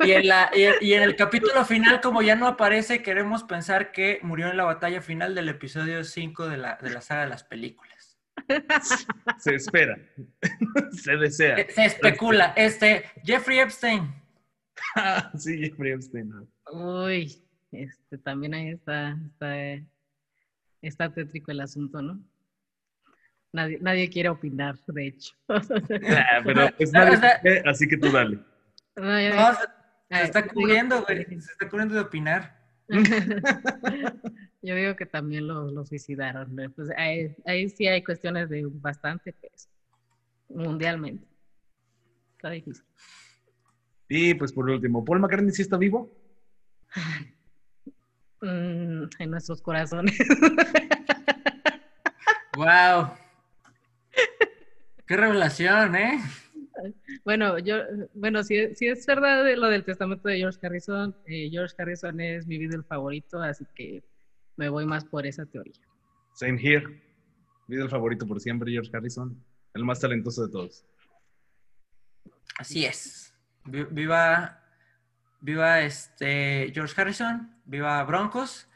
Y 0.00 0.12
en, 0.12 0.28
la, 0.28 0.50
y, 0.54 0.86
y 0.86 0.94
en 0.94 1.02
el 1.02 1.14
capítulo 1.14 1.62
final, 1.66 2.00
como 2.00 2.22
ya 2.22 2.36
no 2.36 2.46
aparece, 2.46 3.02
queremos 3.02 3.44
pensar 3.44 3.92
que 3.92 4.18
murió 4.22 4.48
en 4.50 4.56
la 4.56 4.64
batalla 4.64 5.02
final 5.02 5.34
del 5.34 5.50
episodio 5.50 6.02
5 6.04 6.48
de 6.48 6.56
la, 6.56 6.78
de 6.80 6.88
la 6.88 7.02
saga 7.02 7.24
de 7.24 7.28
las 7.28 7.44
películas. 7.44 8.18
se 9.38 9.56
espera. 9.56 9.98
se 10.92 11.16
desea. 11.16 11.56
Se, 11.56 11.70
se 11.70 11.84
especula. 11.84 12.54
Este, 12.56 13.04
Jeffrey 13.24 13.58
Epstein. 13.58 14.10
sí, 15.38 15.58
Jeffrey 15.58 15.92
Epstein. 15.92 16.32
Uy, 16.72 17.42
este, 17.72 18.18
también 18.18 18.54
ahí 18.54 18.68
está, 18.70 19.18
está, 19.26 19.84
está 20.82 21.12
tétrico 21.12 21.50
el 21.50 21.60
asunto, 21.60 22.00
¿no? 22.02 22.20
Nadie, 23.52 23.78
nadie 23.80 24.10
quiere 24.10 24.28
opinar, 24.28 24.76
de 24.86 25.06
hecho. 25.06 25.34
Ah, 25.48 26.40
pero 26.44 26.68
pues 26.76 26.92
nadie 26.92 27.62
así 27.66 27.88
que 27.88 27.96
tú 27.96 28.10
dale. 28.10 28.38
No, 28.96 29.20
ya- 29.20 29.52
No, 30.10 30.18
se, 30.18 30.24
está 30.24 30.46
cubriendo, 30.46 31.02
güey. 31.04 31.24
Se 31.40 31.52
está 31.52 31.68
cubriendo 31.68 31.94
de 31.94 32.00
opinar. 32.00 32.58
Yo 34.62 34.74
digo 34.74 34.96
que 34.96 35.06
también 35.06 35.46
lo, 35.46 35.70
lo 35.70 35.84
suicidaron. 35.84 36.54
¿no? 36.54 36.70
Pues 36.70 36.90
ahí, 36.96 37.34
ahí 37.46 37.68
sí 37.68 37.86
hay 37.86 38.02
cuestiones 38.02 38.48
de 38.48 38.64
bastante 38.66 39.32
peso, 39.32 39.68
mundialmente. 40.48 41.26
Está 42.36 42.50
difícil. 42.50 42.84
Y 44.08 44.34
pues 44.34 44.52
por 44.52 44.68
último, 44.68 45.04
¿Paul 45.04 45.20
McCartney 45.20 45.52
sí 45.52 45.62
está 45.62 45.76
vivo? 45.76 46.10
Mm, 48.40 49.06
en 49.18 49.30
nuestros 49.32 49.60
corazones. 49.60 50.16
¡Wow! 52.56 53.10
¡Qué 55.08 55.16
revelación, 55.16 55.96
eh! 55.96 56.20
Bueno, 57.24 57.58
yo, 57.58 57.76
bueno, 58.14 58.42
si, 58.44 58.74
si 58.74 58.86
es 58.86 59.04
verdad 59.06 59.44
de 59.44 59.56
lo 59.56 59.66
del 59.66 59.84
testamento 59.84 60.28
de 60.28 60.38
George 60.38 60.58
Harrison, 60.64 61.16
eh, 61.26 61.48
George 61.50 61.74
Harrison 61.78 62.20
es 62.20 62.46
mi 62.46 62.58
Beatle 62.58 62.84
favorito, 62.84 63.42
así 63.42 63.64
que 63.74 64.02
me 64.56 64.68
voy 64.68 64.86
más 64.86 65.04
por 65.04 65.26
esa 65.26 65.44
teoría. 65.46 65.80
Same 66.34 66.60
here. 66.62 67.02
Video 67.66 67.84
el 67.84 67.90
favorito 67.90 68.26
por 68.26 68.40
siempre, 68.40 68.70
George 68.70 68.96
Harrison. 68.96 69.44
El 69.74 69.84
más 69.84 70.00
talentoso 70.00 70.46
de 70.46 70.52
todos. 70.52 70.84
Así 72.58 72.84
es. 72.84 73.27
Vi- 73.70 73.86
Viva, 73.90 74.60
viva 75.40 75.80
este 75.82 76.70
George 76.74 77.00
Harrison, 77.00 77.54
viva 77.64 78.02
Broncos. 78.04 78.66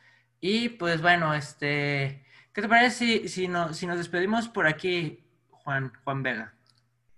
Y 0.40 0.70
pues 0.70 1.01
bueno, 1.03 1.34
este, 1.34 2.24
¿qué 2.53 2.62
te 2.62 2.68
parece 2.68 2.90
si, 3.22 3.28
si, 3.28 3.49
no- 3.49 3.72
si 3.72 3.86
nos 3.86 3.99
despedimos 3.99 4.49
por 4.49 4.66
aquí, 4.66 5.24
Juan, 5.51 5.93
Juan 6.05 6.22
Vega? 6.22 6.55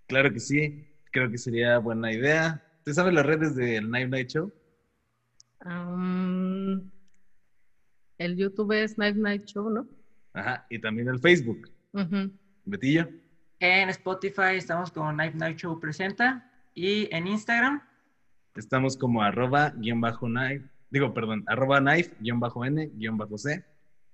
Claro 0.06 0.32
que 0.32 0.40
sí. 0.40 0.86
Creo 1.10 1.30
que 1.30 1.38
sería 1.38 1.78
buena 1.78 2.12
idea. 2.12 2.62
¿Te 2.84 2.92
sabes 2.92 3.14
las 3.14 3.24
redes 3.24 3.54
del 3.54 3.88
Night 3.90 4.08
Night 4.10 4.28
Show? 4.28 4.52
El 8.18 8.36
YouTube 8.36 8.72
es 8.72 8.98
Night 8.98 9.16
Night 9.16 9.44
Show, 9.46 9.70
¿no? 9.70 9.86
Ajá. 10.32 10.66
Y 10.68 10.78
también 10.80 11.08
el 11.08 11.18
Facebook. 11.20 11.70
Ujú. 11.92 12.30
Betillo. 12.64 13.08
En 13.60 13.88
Spotify 13.90 14.56
estamos 14.56 14.90
con 14.90 15.16
Night 15.16 15.34
Night 15.34 15.56
Show 15.58 15.78
Presenta 15.80 16.50
y 16.74 17.08
en 17.14 17.26
Instagram. 17.26 17.82
Estamos 18.54 18.96
como 18.96 19.22
arroba 19.22 19.70
guion 19.76 20.00
bajo 20.00 20.26
knife. 20.26 20.64
Digo, 20.90 21.14
perdón, 21.14 21.44
arroba 21.46 21.80
knife 21.80 22.14
guion 22.20 22.40
bajo 22.40 22.64
n 22.64 22.90
guion 22.94 23.16
bajo 23.16 23.38
c. 23.38 23.64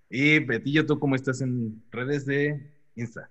Y 0.08 0.40
Betillo, 0.40 0.86
¿tú 0.86 0.98
cómo 0.98 1.14
estás 1.14 1.40
en 1.40 1.82
redes 1.90 2.26
de 2.26 2.72
Insta? 2.96 3.30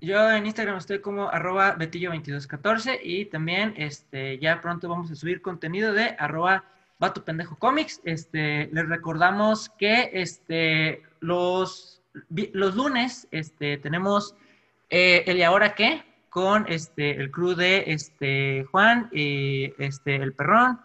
Yo 0.00 0.30
en 0.32 0.46
Instagram 0.46 0.78
estoy 0.78 0.98
como 1.00 1.28
arroba 1.28 1.78
betillo2214 1.78 2.98
y 3.04 3.26
también 3.26 3.72
este, 3.76 4.38
ya 4.38 4.60
pronto 4.60 4.88
vamos 4.88 5.10
a 5.12 5.14
subir 5.14 5.40
contenido 5.40 5.92
de 5.92 6.16
arroba 6.18 6.64
vato 6.98 7.24
pendejo 7.24 7.56
comics. 7.56 8.00
Este, 8.04 8.68
les 8.72 8.88
recordamos 8.88 9.68
que 9.68 10.10
este, 10.12 11.02
los, 11.20 12.02
los 12.30 12.74
lunes 12.74 13.28
este, 13.30 13.76
tenemos 13.78 14.34
eh, 14.90 15.22
el 15.26 15.36
y 15.36 15.42
ahora 15.44 15.76
qué 15.76 16.02
con 16.32 16.64
este, 16.66 17.10
el 17.10 17.30
crew 17.30 17.54
de 17.54 17.84
este, 17.88 18.64
Juan 18.70 19.10
y 19.12 19.74
este, 19.76 20.16
el 20.16 20.32
perrón. 20.32 20.80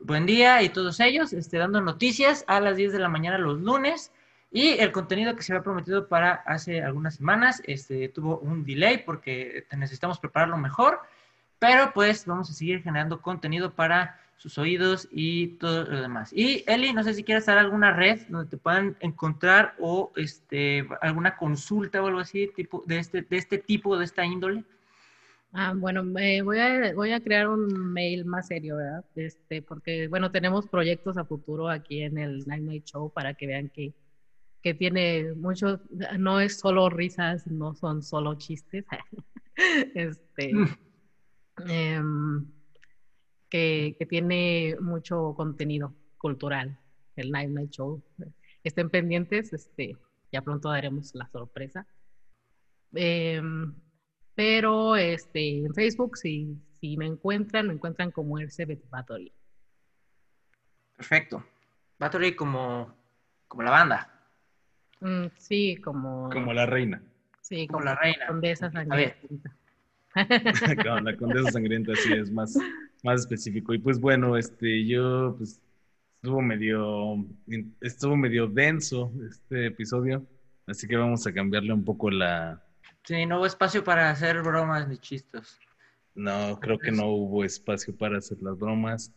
Buen 0.00 0.26
día 0.26 0.60
y 0.64 0.70
todos 0.70 0.98
ellos 0.98 1.32
este, 1.32 1.56
dando 1.56 1.80
noticias 1.80 2.44
a 2.48 2.58
las 2.58 2.76
10 2.76 2.94
de 2.94 2.98
la 2.98 3.08
mañana 3.08 3.38
los 3.38 3.60
lunes. 3.60 4.10
Y 4.50 4.70
el 4.70 4.90
contenido 4.90 5.36
que 5.36 5.44
se 5.44 5.52
había 5.52 5.62
prometido 5.62 6.08
para 6.08 6.32
hace 6.46 6.82
algunas 6.82 7.14
semanas 7.14 7.62
este, 7.64 8.08
tuvo 8.08 8.38
un 8.38 8.64
delay 8.64 9.04
porque 9.04 9.66
necesitamos 9.76 10.18
prepararlo 10.18 10.56
mejor. 10.56 11.00
pero 11.60 11.92
pues 11.94 12.26
vamos 12.26 12.50
a 12.50 12.54
seguir 12.54 12.82
generando 12.82 13.22
contenido 13.22 13.74
para 13.74 14.18
sus 14.36 14.58
oídos 14.58 15.06
y 15.12 15.58
todo 15.58 15.84
lo 15.84 16.02
demás. 16.02 16.32
Y 16.32 16.64
Eli, 16.66 16.92
no 16.92 17.04
sé 17.04 17.14
si 17.14 17.22
quieres 17.22 17.46
dar 17.46 17.58
alguna 17.58 17.92
red 17.92 18.22
donde 18.28 18.50
te 18.50 18.56
puedan 18.56 18.96
encontrar 18.98 19.76
o 19.78 20.10
este, 20.16 20.88
alguna 21.00 21.36
consulta 21.36 22.02
o 22.02 22.08
algo 22.08 22.18
así 22.18 22.50
tipo, 22.56 22.82
de, 22.84 22.98
este, 22.98 23.22
de 23.22 23.36
este 23.36 23.58
tipo, 23.58 23.96
de 23.96 24.04
esta 24.04 24.24
índole. 24.24 24.64
Ah, 25.52 25.72
bueno, 25.74 26.04
voy, 26.04 26.58
a, 26.58 26.92
voy 26.94 27.12
a 27.12 27.20
crear 27.20 27.48
un 27.48 27.92
mail 27.92 28.24
más 28.26 28.48
serio, 28.48 28.76
¿verdad? 28.76 29.04
Este, 29.16 29.62
porque, 29.62 30.06
bueno, 30.08 30.30
tenemos 30.30 30.68
proyectos 30.68 31.16
a 31.16 31.24
futuro 31.24 31.68
aquí 31.68 32.02
en 32.02 32.18
el 32.18 32.46
Night 32.46 32.62
Night 32.62 32.84
Show 32.84 33.10
para 33.10 33.34
que 33.34 33.46
vean 33.46 33.70
que, 33.70 33.94
que 34.62 34.74
tiene 34.74 35.32
mucho, 35.34 35.80
no 36.18 36.40
es 36.40 36.58
solo 36.58 36.90
risas, 36.90 37.46
no 37.46 37.74
son 37.74 38.02
solo 38.02 38.34
chistes. 38.34 38.84
este, 39.94 40.52
em, 41.66 42.46
que, 43.48 43.96
que, 43.98 44.06
tiene 44.06 44.76
mucho 44.80 45.34
contenido 45.34 45.94
cultural, 46.18 46.78
el 47.16 47.30
Night 47.30 47.50
Night 47.50 47.70
Show. 47.70 48.02
Estén 48.62 48.90
pendientes, 48.90 49.52
este, 49.54 49.96
ya 50.30 50.42
pronto 50.42 50.68
daremos 50.68 51.14
la 51.14 51.26
sorpresa. 51.30 51.86
Em, 52.92 53.74
pero 54.38 54.94
este, 54.94 55.64
en 55.64 55.74
Facebook, 55.74 56.16
si, 56.16 56.56
si 56.80 56.96
me 56.96 57.06
encuentran, 57.06 57.66
me 57.66 57.72
encuentran 57.72 58.12
como 58.12 58.38
Elizabeth 58.38 58.88
Battery. 58.88 59.32
Perfecto. 60.96 61.44
Battery 61.98 62.36
como, 62.36 62.94
como 63.48 63.64
la 63.64 63.72
banda. 63.72 64.12
Mm, 65.00 65.24
sí, 65.36 65.78
como... 65.78 66.30
Como 66.30 66.52
la 66.52 66.66
reina. 66.66 67.02
Sí, 67.40 67.66
como, 67.66 67.82
la 67.82 67.96
reina. 67.96 68.28
Condesa 68.28 68.70
sangrienta. 68.70 69.16
como 70.84 71.00
la 71.00 71.16
condesa 71.16 71.50
sangrienta, 71.50 71.96
sí, 71.96 72.12
es 72.12 72.30
más, 72.30 72.56
más 73.02 73.22
específico. 73.22 73.74
Y 73.74 73.78
pues 73.78 73.98
bueno, 73.98 74.36
este, 74.36 74.86
yo, 74.86 75.34
pues, 75.36 75.60
estuvo 76.14 76.40
medio, 76.40 77.26
estuvo 77.80 78.16
medio 78.16 78.46
denso 78.46 79.10
este 79.28 79.66
episodio, 79.66 80.24
así 80.68 80.86
que 80.86 80.96
vamos 80.96 81.26
a 81.26 81.34
cambiarle 81.34 81.72
un 81.72 81.84
poco 81.84 82.08
la, 82.08 82.62
Sí, 83.08 83.24
no 83.24 83.38
hubo 83.38 83.46
espacio 83.46 83.82
para 83.82 84.10
hacer 84.10 84.42
bromas 84.42 84.86
ni 84.86 84.98
chistes. 84.98 85.58
No, 86.14 86.60
creo 86.60 86.78
que 86.78 86.92
no 86.92 87.06
hubo 87.06 87.42
espacio 87.42 87.96
para 87.96 88.18
hacer 88.18 88.36
las 88.42 88.58
bromas, 88.58 89.14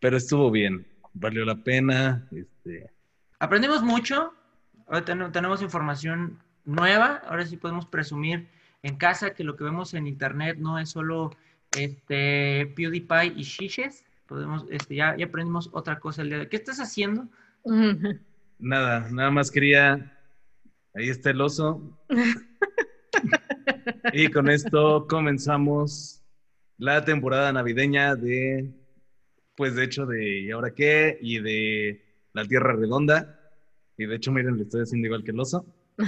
pero 0.00 0.16
estuvo 0.16 0.50
bien, 0.50 0.86
valió 1.12 1.44
la 1.44 1.62
pena. 1.62 2.26
Este... 2.32 2.90
Aprendimos 3.38 3.82
mucho, 3.82 4.32
ahora 4.86 5.04
tenemos 5.30 5.60
información 5.60 6.38
nueva, 6.64 7.20
ahora 7.26 7.44
sí 7.44 7.58
podemos 7.58 7.84
presumir 7.84 8.48
en 8.82 8.96
casa 8.96 9.34
que 9.34 9.44
lo 9.44 9.56
que 9.56 9.64
vemos 9.64 9.92
en 9.92 10.06
internet 10.06 10.56
no 10.58 10.78
es 10.78 10.88
solo 10.88 11.36
este 11.76 12.72
PewDiePie 12.74 13.34
y 13.36 13.42
shishes, 13.42 14.06
podemos, 14.26 14.64
este, 14.70 14.94
ya, 14.94 15.18
ya 15.18 15.26
aprendimos 15.26 15.68
otra 15.74 16.00
cosa 16.00 16.22
el 16.22 16.30
día 16.30 16.38
de 16.38 16.48
¿Qué 16.48 16.56
estás 16.56 16.78
haciendo? 16.78 17.28
Nada, 18.58 19.10
nada 19.10 19.30
más 19.30 19.50
quería, 19.50 20.16
ahí 20.94 21.10
está 21.10 21.28
el 21.28 21.42
oso. 21.42 21.82
Y 24.12 24.28
con 24.28 24.48
esto 24.48 25.06
comenzamos 25.08 26.22
la 26.78 27.04
temporada 27.04 27.52
navideña 27.52 28.14
de, 28.14 28.70
pues 29.56 29.74
de 29.74 29.84
hecho, 29.84 30.06
de 30.06 30.40
¿Y 30.40 30.50
ahora 30.50 30.72
qué? 30.72 31.18
Y 31.20 31.38
de 31.38 32.04
La 32.32 32.44
Tierra 32.44 32.74
Redonda. 32.74 33.40
Y 33.96 34.06
de 34.06 34.16
hecho, 34.16 34.32
miren, 34.32 34.56
le 34.56 34.64
estoy 34.64 34.82
haciendo 34.82 35.06
igual 35.06 35.24
que 35.24 35.30
el 35.30 35.40
oso. 35.40 35.64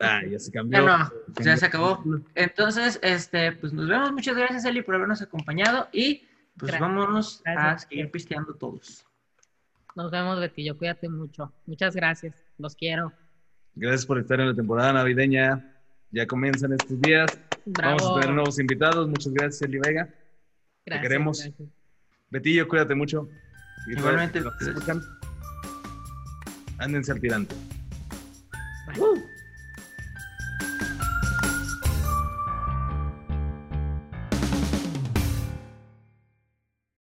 Ah, 0.00 0.22
ya 0.24 0.38
se 0.38 0.52
cambió. 0.52 0.78
Ya 0.78 0.86
no, 0.86 1.42
ya 1.42 1.56
se 1.56 1.66
acabó. 1.66 2.04
Entonces, 2.36 3.00
este, 3.02 3.50
pues 3.50 3.72
nos 3.72 3.88
vemos. 3.88 4.12
Muchas 4.12 4.36
gracias, 4.36 4.64
Eli, 4.64 4.80
por 4.82 4.94
habernos 4.94 5.20
acompañado. 5.20 5.88
Y 5.92 6.22
pues 6.56 6.78
vámonos 6.78 7.42
a 7.44 7.76
seguir 7.78 8.08
pisteando 8.08 8.54
todos. 8.54 9.04
Nos 9.96 10.12
vemos, 10.12 10.38
Betillo. 10.38 10.78
Cuídate 10.78 11.08
mucho. 11.08 11.52
Muchas 11.66 11.96
gracias. 11.96 12.44
Los 12.58 12.76
quiero. 12.76 13.12
Gracias 13.74 14.06
por 14.06 14.18
estar 14.18 14.38
en 14.40 14.50
la 14.50 14.54
temporada 14.54 14.92
navideña. 14.92 15.77
Ya 16.10 16.26
comienzan 16.26 16.72
estos 16.72 17.00
días. 17.00 17.38
Vamos 17.66 18.02
a 18.02 18.20
tener 18.20 18.34
nuevos 18.34 18.58
invitados. 18.58 19.08
Muchas 19.08 19.32
gracias, 19.32 19.62
Eli 19.62 19.78
Vega. 19.78 20.08
Te 20.84 21.00
queremos. 21.00 21.50
Betillo, 22.30 22.66
cuídate 22.66 22.94
mucho. 22.94 23.28
Igualmente. 23.90 24.42
Ándense 26.78 27.12
al 27.12 27.20
tirante. 27.20 27.54
Bye. 28.96 29.27